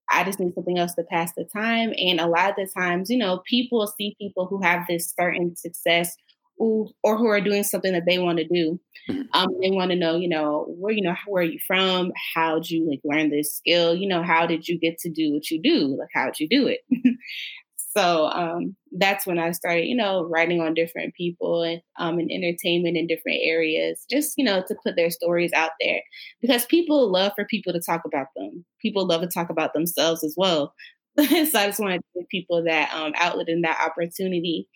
I 0.09 0.23
just 0.23 0.39
need 0.39 0.53
something 0.53 0.77
else 0.77 0.93
to 0.95 1.03
pass 1.03 1.33
the 1.35 1.43
time. 1.43 1.93
And 1.97 2.19
a 2.19 2.27
lot 2.27 2.51
of 2.51 2.55
the 2.55 2.67
times, 2.67 3.09
you 3.09 3.17
know, 3.17 3.41
people 3.49 3.85
see 3.87 4.15
people 4.19 4.47
who 4.47 4.61
have 4.61 4.85
this 4.87 5.13
certain 5.17 5.55
success 5.55 6.15
who, 6.57 6.89
or 7.03 7.17
who 7.17 7.27
are 7.27 7.41
doing 7.41 7.63
something 7.63 7.93
that 7.93 8.05
they 8.05 8.19
want 8.19 8.39
to 8.39 8.47
do. 8.47 8.79
Mm-hmm. 9.09 9.21
Um, 9.33 9.49
they 9.61 9.71
want 9.71 9.91
to 9.91 9.97
know, 9.97 10.15
you 10.17 10.27
know, 10.27 10.65
where 10.77 10.91
you 10.91 11.01
know 11.01 11.15
where 11.27 11.43
are 11.43 11.45
you 11.45 11.59
from? 11.65 12.11
How'd 12.33 12.69
you 12.69 12.89
like 12.89 12.99
learn 13.03 13.29
this 13.29 13.55
skill? 13.55 13.95
You 13.95 14.07
know, 14.07 14.23
how 14.23 14.45
did 14.45 14.67
you 14.67 14.77
get 14.79 14.97
to 14.99 15.09
do 15.09 15.33
what 15.33 15.49
you 15.49 15.61
do? 15.61 15.97
Like, 15.97 16.09
how'd 16.13 16.39
you 16.39 16.47
do 16.49 16.67
it? 16.67 16.81
so 17.97 18.27
um, 18.27 18.75
that's 18.91 19.25
when 19.25 19.39
I 19.39 19.51
started, 19.53 19.87
you 19.87 19.95
know, 19.95 20.23
writing 20.23 20.61
on 20.61 20.75
different 20.75 21.15
people 21.15 21.63
and 21.63 21.81
um, 21.97 22.19
in 22.19 22.31
entertainment 22.31 22.95
in 22.95 23.07
different 23.07 23.39
areas, 23.41 24.05
just 24.09 24.33
you 24.37 24.43
know, 24.43 24.63
to 24.67 24.75
put 24.83 24.95
their 24.95 25.09
stories 25.09 25.51
out 25.53 25.71
there 25.81 26.01
because 26.39 26.65
people 26.65 27.11
love 27.11 27.31
for 27.35 27.45
people 27.45 27.73
to 27.73 27.79
talk 27.79 28.01
about 28.05 28.27
them. 28.35 28.63
People 28.81 29.07
love 29.07 29.21
to 29.21 29.27
talk 29.27 29.49
about 29.49 29.73
themselves 29.73 30.23
as 30.23 30.35
well. 30.37 30.75
so 31.17 31.25
I 31.25 31.65
just 31.65 31.79
wanted 31.79 32.01
to 32.01 32.19
give 32.19 32.29
people 32.29 32.63
that 32.65 32.93
um, 32.93 33.13
outlet 33.15 33.49
and 33.49 33.63
that 33.63 33.83
opportunity. 33.83 34.67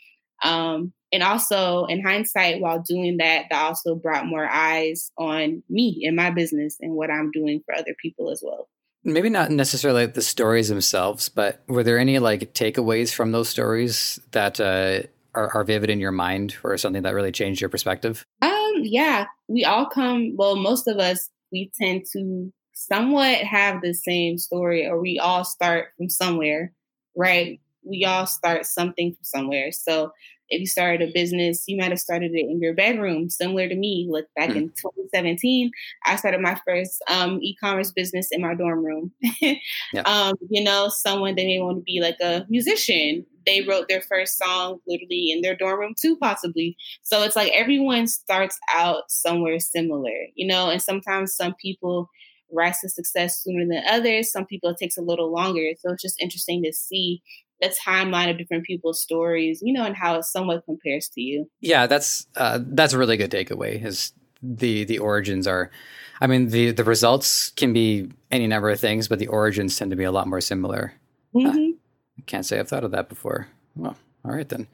Um, 0.43 0.91
and 1.11 1.21
also 1.21 1.85
in 1.85 2.01
hindsight 2.01 2.61
while 2.61 2.81
doing 2.81 3.17
that 3.17 3.45
that 3.51 3.61
also 3.61 3.93
brought 3.93 4.25
more 4.25 4.47
eyes 4.49 5.11
on 5.19 5.61
me 5.69 6.03
and 6.07 6.15
my 6.15 6.31
business 6.31 6.77
and 6.79 6.93
what 6.93 7.11
i'm 7.11 7.29
doing 7.31 7.61
for 7.65 7.75
other 7.75 7.93
people 8.01 8.31
as 8.31 8.41
well 8.43 8.67
maybe 9.03 9.29
not 9.29 9.51
necessarily 9.51 10.05
the 10.05 10.21
stories 10.21 10.69
themselves 10.69 11.29
but 11.29 11.61
were 11.67 11.83
there 11.83 11.99
any 11.99 12.19
like 12.19 12.53
takeaways 12.53 13.13
from 13.13 13.31
those 13.31 13.49
stories 13.49 14.19
that 14.31 14.59
uh, 14.59 15.01
are, 15.33 15.55
are 15.55 15.63
vivid 15.63 15.89
in 15.89 15.99
your 15.99 16.11
mind 16.11 16.55
or 16.63 16.77
something 16.77 17.03
that 17.03 17.13
really 17.13 17.31
changed 17.31 17.61
your 17.61 17.69
perspective? 17.69 18.25
Um 18.41 18.73
yeah 18.83 19.25
we 19.47 19.65
all 19.65 19.85
come 19.85 20.35
well 20.35 20.55
most 20.55 20.87
of 20.87 20.97
us 20.97 21.29
we 21.51 21.71
tend 21.79 22.05
to 22.13 22.51
somewhat 22.73 23.37
have 23.39 23.81
the 23.81 23.93
same 23.93 24.37
story 24.37 24.87
or 24.87 24.99
we 24.99 25.19
all 25.19 25.43
start 25.43 25.89
from 25.97 26.09
somewhere 26.09 26.73
right? 27.15 27.59
We 27.83 28.05
all 28.05 28.25
start 28.25 28.65
something 28.65 29.13
from 29.13 29.23
somewhere. 29.23 29.71
So 29.71 30.11
if 30.51 30.59
you 30.59 30.67
started 30.67 31.01
a 31.07 31.11
business, 31.11 31.63
you 31.67 31.77
might 31.77 31.89
have 31.89 31.99
started 31.99 32.31
it 32.33 32.49
in 32.49 32.61
your 32.61 32.73
bedroom, 32.73 33.29
similar 33.29 33.67
to 33.69 33.75
me. 33.75 34.07
Look, 34.09 34.25
back 34.35 34.49
mm-hmm. 34.49 34.57
in 34.57 34.67
2017, 34.69 35.71
I 36.05 36.17
started 36.17 36.41
my 36.41 36.59
first 36.67 37.01
um, 37.07 37.39
e-commerce 37.41 37.91
business 37.91 38.27
in 38.31 38.41
my 38.41 38.53
dorm 38.53 38.85
room. 38.85 39.11
yeah. 39.41 40.01
um, 40.05 40.33
you 40.49 40.63
know, 40.63 40.89
someone 40.89 41.35
they 41.35 41.45
may 41.45 41.61
want 41.61 41.77
to 41.77 41.83
be 41.83 42.01
like 42.01 42.17
a 42.21 42.45
musician. 42.49 43.25
They 43.45 43.61
wrote 43.61 43.87
their 43.87 44.01
first 44.01 44.37
song 44.37 44.79
literally 44.85 45.31
in 45.31 45.41
their 45.41 45.55
dorm 45.55 45.79
room 45.79 45.95
too, 45.99 46.17
possibly. 46.17 46.75
So 47.01 47.23
it's 47.23 47.35
like 47.35 47.51
everyone 47.55 48.07
starts 48.07 48.59
out 48.75 49.03
somewhere 49.09 49.59
similar, 49.59 50.27
you 50.35 50.45
know, 50.45 50.69
and 50.69 50.81
sometimes 50.81 51.33
some 51.33 51.55
people 51.55 52.09
rise 52.53 52.79
to 52.81 52.89
success 52.89 53.41
sooner 53.41 53.65
than 53.65 53.83
others. 53.89 54.31
Some 54.31 54.45
people 54.45 54.69
it 54.69 54.77
takes 54.77 54.97
a 54.97 55.01
little 55.01 55.31
longer. 55.31 55.71
So 55.79 55.93
it's 55.93 56.03
just 56.03 56.21
interesting 56.21 56.61
to 56.63 56.73
see 56.73 57.21
the 57.61 57.73
timeline 57.85 58.29
of 58.29 58.37
different 58.37 58.65
people's 58.65 59.01
stories, 59.01 59.61
you 59.61 59.73
know, 59.73 59.85
and 59.85 59.95
how 59.95 60.15
it 60.15 60.25
somewhat 60.25 60.65
compares 60.65 61.07
to 61.09 61.21
you. 61.21 61.49
Yeah, 61.59 61.87
that's 61.87 62.27
uh, 62.35 62.59
that's 62.61 62.93
a 62.93 62.97
really 62.97 63.17
good 63.17 63.31
takeaway. 63.31 63.83
Is 63.83 64.13
the 64.41 64.83
the 64.85 64.99
origins 64.99 65.47
are, 65.47 65.71
I 66.19 66.27
mean, 66.27 66.49
the 66.49 66.71
the 66.71 66.83
results 66.83 67.51
can 67.51 67.73
be 67.73 68.09
any 68.31 68.47
number 68.47 68.69
of 68.69 68.79
things, 68.79 69.07
but 69.07 69.19
the 69.19 69.27
origins 69.27 69.77
tend 69.77 69.91
to 69.91 69.97
be 69.97 70.03
a 70.03 70.11
lot 70.11 70.27
more 70.27 70.41
similar. 70.41 70.93
Mm-hmm. 71.35 71.47
Uh, 71.47 71.75
I 72.17 72.21
can't 72.25 72.45
say 72.45 72.59
I've 72.59 72.67
thought 72.67 72.83
of 72.83 72.91
that 72.91 73.09
before. 73.09 73.47
Well, 73.75 73.95
all 74.25 74.31
right 74.31 74.49
then. 74.49 74.67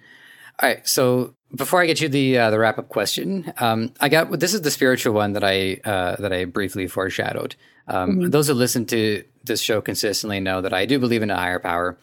All 0.60 0.68
right, 0.68 0.88
so 0.88 1.36
before 1.56 1.82
I 1.82 1.86
get 1.86 2.02
you 2.02 2.10
the 2.10 2.38
uh, 2.38 2.50
the 2.50 2.58
wrap 2.58 2.80
up 2.80 2.90
question, 2.90 3.54
um, 3.58 3.94
I 4.00 4.10
got 4.10 4.40
this 4.40 4.54
is 4.54 4.62
the 4.62 4.72
spiritual 4.72 5.14
one 5.14 5.34
that 5.34 5.44
I 5.44 5.80
uh, 5.84 6.16
that 6.16 6.34
I 6.34 6.46
briefly 6.46 6.88
foreshadowed. 6.88 7.56
Um, 7.88 8.12
mm-hmm. 8.12 8.30
Those 8.30 8.48
who 8.48 8.54
listen 8.54 8.86
to 8.88 9.24
this 9.44 9.62
show 9.62 9.82
consistently 9.82 10.40
know 10.40 10.62
that 10.62 10.74
I 10.74 10.86
do 10.86 11.00
believe 11.00 11.22
in 11.22 11.30
a 11.30 11.38
higher 11.38 11.60
power 11.60 11.98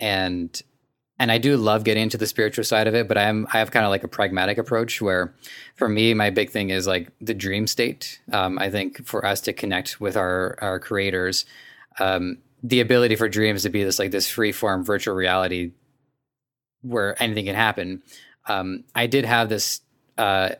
and 0.00 0.60
and 1.20 1.30
I 1.30 1.36
do 1.36 1.58
love 1.58 1.84
getting 1.84 2.04
into 2.04 2.16
the 2.16 2.26
spiritual 2.26 2.64
side 2.64 2.86
of 2.86 2.94
it, 2.94 3.06
but 3.06 3.18
I'm 3.18 3.46
I 3.52 3.58
have 3.58 3.70
kind 3.70 3.84
of 3.84 3.90
like 3.90 4.04
a 4.04 4.08
pragmatic 4.08 4.56
approach 4.56 5.02
where, 5.02 5.34
for 5.76 5.86
me, 5.86 6.14
my 6.14 6.30
big 6.30 6.48
thing 6.48 6.70
is 6.70 6.86
like 6.86 7.10
the 7.20 7.34
dream 7.34 7.66
state. 7.66 8.20
Um, 8.32 8.58
I 8.58 8.70
think 8.70 9.06
for 9.06 9.26
us 9.26 9.42
to 9.42 9.52
connect 9.52 10.00
with 10.00 10.16
our 10.16 10.56
our 10.62 10.80
creators, 10.80 11.44
um, 11.98 12.38
the 12.62 12.80
ability 12.80 13.16
for 13.16 13.28
dreams 13.28 13.62
to 13.64 13.68
be 13.68 13.84
this 13.84 13.98
like 13.98 14.12
this 14.12 14.30
free 14.30 14.50
form 14.50 14.82
virtual 14.82 15.14
reality 15.14 15.72
where 16.80 17.22
anything 17.22 17.44
can 17.44 17.54
happen. 17.54 18.02
Um, 18.48 18.84
I 18.94 19.06
did 19.06 19.26
have 19.26 19.50
this 19.50 19.82
uh, 20.16 20.50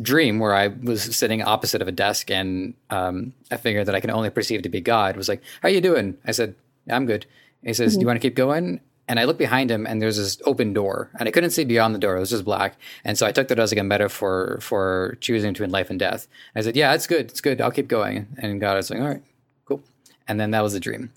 dream 0.00 0.40
where 0.40 0.54
I 0.54 0.66
was 0.66 1.16
sitting 1.16 1.42
opposite 1.42 1.80
of 1.80 1.86
a 1.86 1.92
desk 1.92 2.28
and 2.30 2.74
um, 2.90 3.34
a 3.52 3.58
figure 3.58 3.84
that 3.84 3.94
I 3.94 4.00
can 4.00 4.10
only 4.10 4.30
perceive 4.30 4.62
to 4.62 4.68
be 4.68 4.80
God 4.80 5.16
was 5.16 5.28
like, 5.28 5.42
"How 5.62 5.68
you 5.68 5.80
doing?" 5.80 6.16
I 6.26 6.32
said, 6.32 6.56
"I'm 6.90 7.06
good." 7.06 7.26
He 7.62 7.72
says, 7.72 7.92
mm-hmm. 7.92 7.98
"Do 7.98 8.02
you 8.02 8.06
want 8.06 8.20
to 8.20 8.26
keep 8.26 8.36
going?" 8.36 8.80
And 9.08 9.18
I 9.18 9.24
look 9.24 9.38
behind 9.38 9.70
him, 9.70 9.86
and 9.86 10.02
there's 10.02 10.18
this 10.18 10.38
open 10.44 10.74
door, 10.74 11.10
and 11.18 11.26
I 11.28 11.32
couldn't 11.32 11.50
see 11.50 11.64
beyond 11.64 11.94
the 11.94 11.98
door; 11.98 12.16
it 12.16 12.20
was 12.20 12.30
just 12.30 12.44
black. 12.44 12.76
And 13.04 13.16
so 13.16 13.26
I 13.26 13.32
took 13.32 13.48
that 13.48 13.58
as 13.58 13.72
like 13.72 13.80
a 13.80 13.84
metaphor 13.84 14.58
for 14.60 15.16
choosing 15.20 15.52
between 15.52 15.70
life 15.70 15.90
and 15.90 15.98
death. 15.98 16.28
I 16.54 16.60
said, 16.60 16.76
"Yeah, 16.76 16.94
it's 16.94 17.06
good, 17.06 17.30
it's 17.30 17.40
good. 17.40 17.60
I'll 17.60 17.70
keep 17.70 17.88
going." 17.88 18.26
And 18.38 18.60
God 18.60 18.76
was 18.76 18.90
like, 18.90 19.00
"All 19.00 19.08
right, 19.08 19.22
cool." 19.64 19.82
And 20.26 20.38
then 20.38 20.50
that 20.50 20.62
was 20.62 20.72
the 20.72 20.80
dream. 20.80 21.12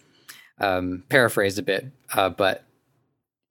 Um, 0.60 1.04
paraphrased 1.10 1.58
a 1.58 1.64
bit, 1.64 1.88
uh, 2.14 2.30
but 2.30 2.64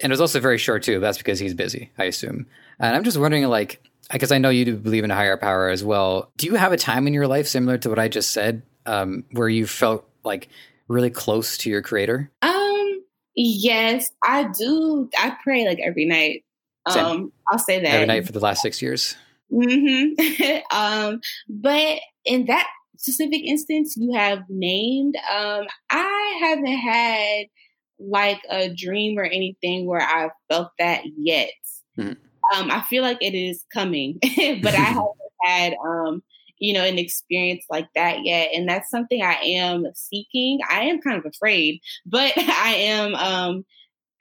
and 0.00 0.10
it 0.10 0.14
was 0.14 0.20
also 0.20 0.40
very 0.40 0.58
short 0.58 0.82
too. 0.82 1.00
That's 1.00 1.18
because 1.18 1.38
he's 1.38 1.54
busy, 1.54 1.90
I 1.98 2.04
assume. 2.04 2.46
And 2.78 2.96
I'm 2.96 3.04
just 3.04 3.18
wondering, 3.18 3.46
like, 3.48 3.82
because 4.10 4.32
I 4.32 4.38
know 4.38 4.48
you 4.48 4.64
do 4.64 4.76
believe 4.76 5.04
in 5.04 5.10
a 5.10 5.14
higher 5.14 5.36
power 5.36 5.68
as 5.68 5.84
well. 5.84 6.30
Do 6.36 6.46
you 6.46 6.54
have 6.54 6.72
a 6.72 6.76
time 6.76 7.06
in 7.06 7.14
your 7.14 7.26
life 7.26 7.46
similar 7.46 7.78
to 7.78 7.88
what 7.90 7.98
I 7.98 8.08
just 8.08 8.30
said, 8.30 8.62
um, 8.86 9.24
where 9.32 9.48
you 9.48 9.66
felt 9.66 10.08
like 10.24 10.48
really 10.88 11.10
close 11.10 11.58
to 11.58 11.70
your 11.70 11.82
creator? 11.82 12.30
Um, 12.42 12.69
Yes, 13.42 14.10
I 14.22 14.44
do. 14.44 15.08
I 15.18 15.34
pray 15.42 15.66
like 15.66 15.80
every 15.82 16.04
night. 16.04 16.44
Um, 16.84 17.32
I'll 17.50 17.58
say 17.58 17.80
that 17.80 17.88
every 17.88 18.06
night 18.06 18.26
for 18.26 18.32
the 18.32 18.40
last 18.40 18.60
six 18.60 18.82
years. 18.82 19.16
Mm-hmm. 19.50 20.58
um, 20.76 21.20
but 21.48 22.00
in 22.26 22.44
that 22.46 22.66
specific 22.98 23.42
instance 23.42 23.96
you 23.96 24.12
have 24.12 24.42
named, 24.50 25.16
um, 25.34 25.66
I 25.88 26.38
haven't 26.42 26.66
had 26.66 27.46
like 27.98 28.40
a 28.50 28.68
dream 28.74 29.18
or 29.18 29.24
anything 29.24 29.86
where 29.86 30.02
I 30.02 30.28
felt 30.50 30.72
that 30.78 31.04
yet. 31.16 31.48
Mm-hmm. 31.98 32.60
Um, 32.60 32.70
I 32.70 32.82
feel 32.82 33.02
like 33.02 33.18
it 33.22 33.34
is 33.34 33.64
coming, 33.72 34.18
but 34.22 34.74
I 34.74 34.76
haven't 34.76 35.08
had 35.42 35.74
um 35.82 36.22
you 36.60 36.74
know, 36.74 36.84
an 36.84 36.98
experience 36.98 37.64
like 37.70 37.88
that 37.94 38.18
yet. 38.24 38.50
And 38.54 38.68
that's 38.68 38.90
something 38.90 39.22
I 39.22 39.34
am 39.42 39.86
seeking. 39.94 40.60
I 40.70 40.82
am 40.82 41.00
kind 41.00 41.18
of 41.18 41.24
afraid, 41.24 41.80
but 42.06 42.32
I 42.36 42.74
am 42.76 43.14
um, 43.14 43.64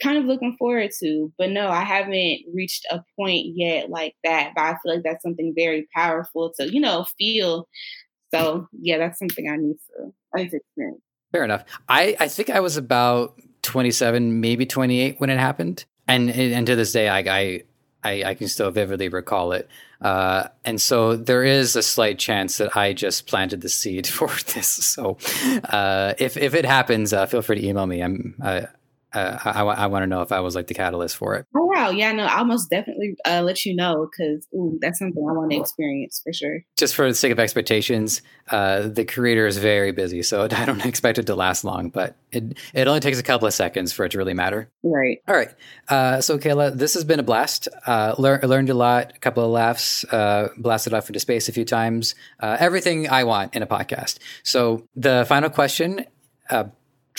kind 0.02 0.18
of 0.18 0.26
looking 0.26 0.56
forward 0.58 0.92
to. 1.02 1.32
But 1.38 1.52
no, 1.52 1.70
I 1.70 1.84
haven't 1.84 2.46
reached 2.54 2.88
a 2.90 3.04
point 3.18 3.48
yet 3.56 3.90
like 3.90 4.16
that. 4.24 4.54
But 4.56 4.62
I 4.62 4.72
feel 4.82 4.96
like 4.96 5.04
that's 5.04 5.22
something 5.22 5.54
very 5.56 5.88
powerful 5.94 6.54
to, 6.60 6.72
you 6.72 6.80
know, 6.80 7.06
feel. 7.18 7.68
So 8.34 8.68
yeah, 8.72 8.98
that's 8.98 9.20
something 9.20 9.50
I 9.50 9.58
need 9.58 9.76
to, 9.88 10.14
I 10.34 10.44
need 10.44 10.52
to 10.52 10.58
experience. 10.58 11.02
Fair 11.32 11.44
enough. 11.44 11.66
I, 11.88 12.16
I 12.20 12.28
think 12.28 12.50
I 12.50 12.62
was 12.62 12.78
about 12.78 13.40
27, 13.64 14.40
maybe 14.40 14.66
28 14.66 15.20
when 15.20 15.30
it 15.30 15.38
happened. 15.38 15.86
And, 16.08 16.32
and 16.32 16.66
to 16.66 16.76
this 16.76 16.92
day, 16.92 17.08
I, 17.08 17.20
I, 17.20 17.64
I, 18.04 18.24
I 18.30 18.34
can 18.34 18.48
still 18.48 18.72
vividly 18.72 19.10
recall 19.10 19.52
it. 19.52 19.70
Uh, 20.02 20.48
and 20.64 20.80
so 20.80 21.16
there 21.16 21.44
is 21.44 21.76
a 21.76 21.84
slight 21.84 22.18
chance 22.18 22.58
that 22.58 22.76
I 22.76 22.94
just 22.94 23.28
planted 23.28 23.62
the 23.62 23.70
seed 23.70 24.08
for 24.18 24.30
this. 24.54 24.68
So 24.68 25.18
uh, 25.66 26.14
if 26.18 26.38
if 26.38 26.54
it 26.54 26.66
happens, 26.66 27.14
uh, 27.14 27.26
feel 27.26 27.42
free 27.42 27.60
to 27.60 27.66
email 27.66 27.86
me. 27.86 28.02
I'm 28.02 28.36
uh, 28.42 28.62
uh, 29.14 29.40
I, 29.44 29.62
I 29.62 29.88
want 29.88 30.04
to 30.04 30.08
know 30.08 30.22
if 30.22 30.32
I 30.32 30.40
was 30.40 30.56
like 30.56 30.68
the 30.68 30.74
catalyst 30.74 31.18
for 31.18 31.36
it. 31.36 31.48
Oh. 31.90 31.92
Yeah, 31.92 32.12
no, 32.12 32.24
I'll 32.24 32.46
most 32.46 32.70
definitely 32.70 33.16
uh, 33.26 33.42
let 33.42 33.66
you 33.66 33.76
know 33.76 34.10
because 34.10 34.48
that's 34.80 35.00
something 35.00 35.26
I 35.28 35.34
want 35.34 35.52
to 35.52 35.58
experience 35.58 36.22
for 36.24 36.34
sure. 36.34 36.64
Just 36.78 36.96
for 36.96 37.08
the 37.08 37.16
sake 37.16 37.32
of 37.32 37.40
expectations, 37.40 38.22
uh, 38.50 38.88
the 38.88 39.06
creator 39.06 39.48
is 39.48 39.58
very 39.58 39.92
busy, 39.92 40.24
so 40.24 40.44
I 40.52 40.66
don't 40.66 40.86
expect 40.86 41.18
it 41.18 41.28
to 41.28 41.36
last 41.36 41.64
long, 41.64 41.90
but 41.90 42.16
it, 42.32 42.58
it 42.74 42.88
only 42.88 43.00
takes 43.00 43.20
a 43.20 43.24
couple 43.24 43.48
of 43.48 43.54
seconds 43.54 43.92
for 43.92 44.06
it 44.06 44.12
to 44.12 44.18
really 44.18 44.34
matter. 44.34 44.70
Right. 44.84 45.20
All 45.28 45.36
right. 45.36 45.54
Uh, 45.88 46.22
so, 46.22 46.38
Kayla, 46.38 46.78
this 46.78 46.94
has 46.94 47.04
been 47.04 47.20
a 47.20 47.24
blast. 47.24 47.68
Uh, 47.86 48.16
lear- 48.18 48.42
learned 48.44 48.70
a 48.70 48.74
lot, 48.74 49.14
a 49.16 49.20
couple 49.20 49.44
of 49.44 49.50
laughs, 49.50 50.04
uh, 50.06 50.50
blasted 50.58 50.94
off 50.94 51.10
into 51.10 51.20
space 51.20 51.50
a 51.50 51.52
few 51.52 51.66
times. 51.66 52.16
Uh, 52.40 52.58
everything 52.60 53.10
I 53.10 53.24
want 53.24 53.56
in 53.56 53.64
a 53.64 53.68
podcast. 53.68 54.20
So, 54.44 54.88
the 54.96 55.26
final 55.28 55.50
question 55.50 56.06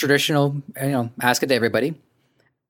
traditional, 0.01 0.55
you 0.81 0.89
know, 0.89 1.11
ask 1.21 1.43
it 1.43 1.47
to 1.47 1.55
everybody. 1.55 1.93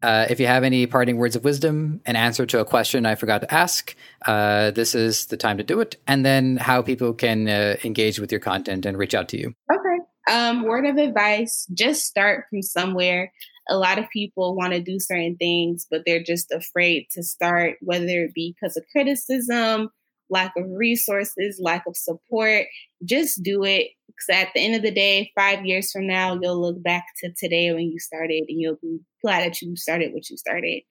Uh, 0.02 0.26
if 0.30 0.40
you 0.40 0.48
have 0.48 0.64
any 0.64 0.88
parting 0.88 1.18
words 1.18 1.36
of 1.36 1.44
wisdom, 1.44 2.02
an 2.06 2.16
answer 2.16 2.46
to 2.46 2.60
a 2.60 2.66
question 2.66 3.06
I 3.06 3.16
forgot 3.16 3.42
to 3.42 3.54
ask, 3.54 3.96
uh, 4.26 4.72
this 4.72 4.96
is 4.96 5.28
the 5.28 5.38
time 5.38 5.58
to 5.58 5.64
do 5.64 5.80
it. 5.80 5.98
And 6.08 6.26
then 6.26 6.58
how 6.58 6.82
people 6.82 7.14
can 7.14 7.48
uh, 7.48 7.76
engage 7.84 8.20
with 8.20 8.32
your 8.32 8.42
content 8.42 8.86
and 8.86 8.98
reach 8.98 9.14
out 9.14 9.30
to 9.30 9.40
you. 9.40 9.54
Okay. 9.72 9.98
Um, 10.32 10.64
word 10.64 10.86
of 10.86 10.98
advice 10.98 11.68
just 11.74 12.06
start 12.06 12.46
from 12.50 12.62
somewhere. 12.62 13.32
A 13.70 13.78
lot 13.78 14.00
of 14.00 14.10
people 14.12 14.56
want 14.56 14.74
to 14.74 14.82
do 14.82 15.00
certain 15.00 15.36
things, 15.38 15.86
but 15.90 16.02
they're 16.06 16.24
just 16.24 16.52
afraid 16.52 17.08
to 17.12 17.24
start, 17.24 17.78
whether 17.82 18.26
it 18.26 18.34
be 18.34 18.56
because 18.60 18.76
of 18.76 18.84
criticism, 18.92 19.90
lack 20.30 20.54
of 20.58 20.66
resources, 20.70 21.60
lack 21.62 21.86
of 21.86 21.96
support. 21.96 22.66
Just 23.06 23.44
do 23.44 23.64
it. 23.64 23.90
Because 24.28 24.44
at 24.44 24.54
the 24.54 24.62
end 24.62 24.76
of 24.76 24.82
the 24.82 24.92
day, 24.92 25.32
five 25.36 25.66
years 25.66 25.92
from 25.92 26.08
now, 26.08 26.38
you'll 26.40 26.60
look 26.60 26.82
back 26.82 27.06
to 27.24 27.32
today 27.34 27.74
when 27.74 27.92
you 27.92 28.00
started 28.00 28.46
and 28.48 28.60
you'll 28.60 28.78
be 28.82 29.00
glad 29.22 29.46
that 29.46 29.62
you 29.62 29.76
started 29.76 30.14
what 30.14 30.30
you 30.30 30.38
started. 30.38 30.84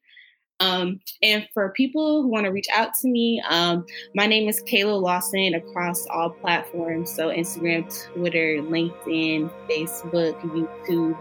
Um, 0.59 1.01
and 1.23 1.49
for 1.55 1.73
people 1.73 2.23
who 2.23 2.29
want 2.29 2.45
to 2.45 2.53
reach 2.53 2.67
out 2.75 2.91
to 3.01 3.09
me, 3.09 3.43
um, 3.49 3.87
my 4.15 4.27
name 4.27 4.49
is 4.49 4.63
Kayla 4.63 5.01
Lawson 5.01 5.55
across 5.55 6.07
all 6.09 6.31
platforms. 6.31 7.11
So 7.15 7.29
Instagram, 7.29 7.91
Twitter, 8.13 8.59
LinkedIn, 8.61 9.51
Facebook, 9.71 10.39
YouTube, 10.43 11.17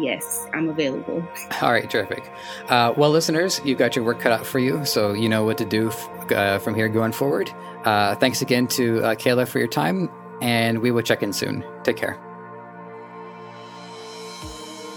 yes, 0.00 0.46
I'm 0.52 0.68
available. 0.68 1.22
All 1.62 1.70
right, 1.70 1.88
terrific. 1.88 2.28
Uh, 2.68 2.92
well, 2.96 3.10
listeners, 3.10 3.60
you've 3.64 3.78
got 3.78 3.94
your 3.94 4.04
work 4.04 4.18
cut 4.18 4.32
out 4.32 4.44
for 4.44 4.58
you, 4.58 4.84
so 4.84 5.12
you 5.12 5.28
know 5.28 5.44
what 5.44 5.56
to 5.58 5.64
do 5.64 5.88
f- 5.88 6.32
uh, 6.32 6.58
from 6.58 6.74
here 6.74 6.88
going 6.88 7.12
forward. 7.12 7.52
Uh, 7.84 8.16
thanks 8.16 8.42
again 8.42 8.66
to 8.66 9.04
uh, 9.04 9.14
Kayla 9.14 9.46
for 9.46 9.60
your 9.60 9.68
time, 9.68 10.10
and 10.40 10.80
we 10.80 10.90
will 10.90 11.02
check 11.02 11.22
in 11.22 11.32
soon. 11.32 11.64
Take 11.82 11.96
care. 11.96 12.18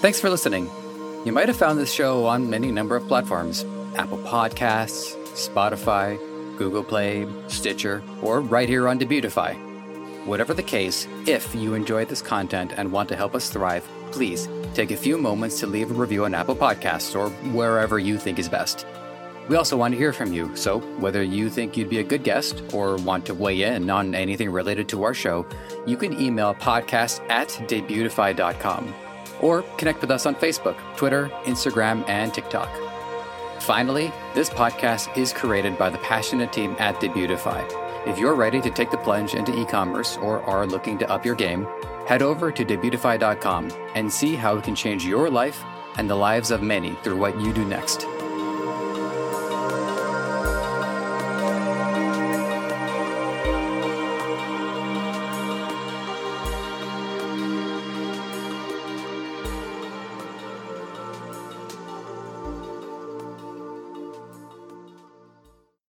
Thanks 0.02 0.20
for 0.20 0.30
listening. 0.30 0.70
You 1.26 1.32
might 1.32 1.48
have 1.48 1.58
found 1.58 1.80
this 1.80 1.92
show 1.92 2.26
on 2.26 2.50
many 2.50 2.72
number 2.72 2.96
of 2.96 3.08
platforms 3.08 3.66
Apple 3.96 4.20
Podcasts, 4.20 5.16
Spotify, 5.34 6.18
Google 6.58 6.84
Play, 6.84 7.28
Stitcher, 7.48 8.04
or 8.22 8.42
right 8.42 8.70
here 8.70 8.88
on 8.88 9.00
Debutify. 9.00 9.56
Whatever 10.26 10.54
the 10.54 10.64
case, 10.64 11.08
if 11.26 11.56
you 11.56 11.74
enjoyed 11.74 12.10
this 12.10 12.22
content 12.22 12.74
and 12.78 12.92
want 12.92 13.10
to 13.10 13.16
help 13.16 13.34
us 13.34 13.50
thrive, 13.50 13.88
please 14.12 14.48
take 14.74 14.92
a 14.92 14.98
few 14.98 15.18
moments 15.18 15.60
to 15.60 15.68
leave 15.68 15.90
a 15.90 15.94
review 15.94 16.26
on 16.26 16.36
Apple 16.36 16.56
Podcasts 16.56 17.16
or 17.16 17.30
wherever 17.52 17.98
you 17.98 18.18
think 18.18 18.38
is 18.38 18.50
best. 18.50 18.86
We 19.48 19.56
also 19.56 19.78
want 19.78 19.94
to 19.94 19.98
hear 19.98 20.12
from 20.12 20.34
you, 20.34 20.54
so 20.56 20.80
whether 21.00 21.24
you 21.24 21.50
think 21.50 21.78
you'd 21.78 21.90
be 21.90 22.00
a 22.00 22.04
good 22.04 22.24
guest 22.24 22.62
or 22.74 22.98
want 22.98 23.26
to 23.28 23.34
weigh 23.34 23.62
in 23.62 23.90
on 23.90 24.14
anything 24.14 24.52
related 24.52 24.90
to 24.90 25.04
our 25.04 25.14
show, 25.14 25.46
you 25.86 25.96
can 25.96 26.20
email 26.20 26.54
podcast 26.54 27.22
at 27.30 27.48
debutify.com 27.48 28.94
or 29.40 29.62
connect 29.78 30.02
with 30.02 30.12
us 30.12 30.26
on 30.26 30.36
Facebook, 30.36 30.78
Twitter, 30.98 31.30
Instagram, 31.46 32.08
and 32.10 32.34
TikTok. 32.34 32.70
Finally, 33.62 34.12
this 34.34 34.50
podcast 34.50 35.16
is 35.18 35.32
created 35.32 35.78
by 35.78 35.90
the 35.90 35.98
passionate 36.00 36.52
team 36.52 36.76
at 36.80 36.96
Debutify. 36.96 37.66
If 38.08 38.18
you're 38.18 38.36
ready 38.36 38.62
to 38.62 38.70
take 38.70 38.92
the 38.92 38.98
plunge 38.98 39.34
into 39.34 39.58
e 39.58 39.66
commerce 39.66 40.18
or 40.18 40.42
are 40.44 40.66
looking 40.66 40.98
to 41.00 41.10
up 41.10 41.26
your 41.26 41.36
game, 41.36 41.68
head 42.08 42.22
over 42.22 42.52
to 42.52 42.64
debutify.com 42.64 43.72
and 43.96 44.12
see 44.12 44.36
how 44.36 44.58
it 44.58 44.64
can 44.64 44.76
change 44.76 45.06
your 45.06 45.30
life 45.30 45.64
and 45.98 46.10
the 46.10 46.16
lives 46.16 46.52
of 46.52 46.62
many 46.62 46.96
through 47.04 47.18
what 47.18 47.40
you 47.42 47.52
do 47.52 47.66
next. 47.66 48.06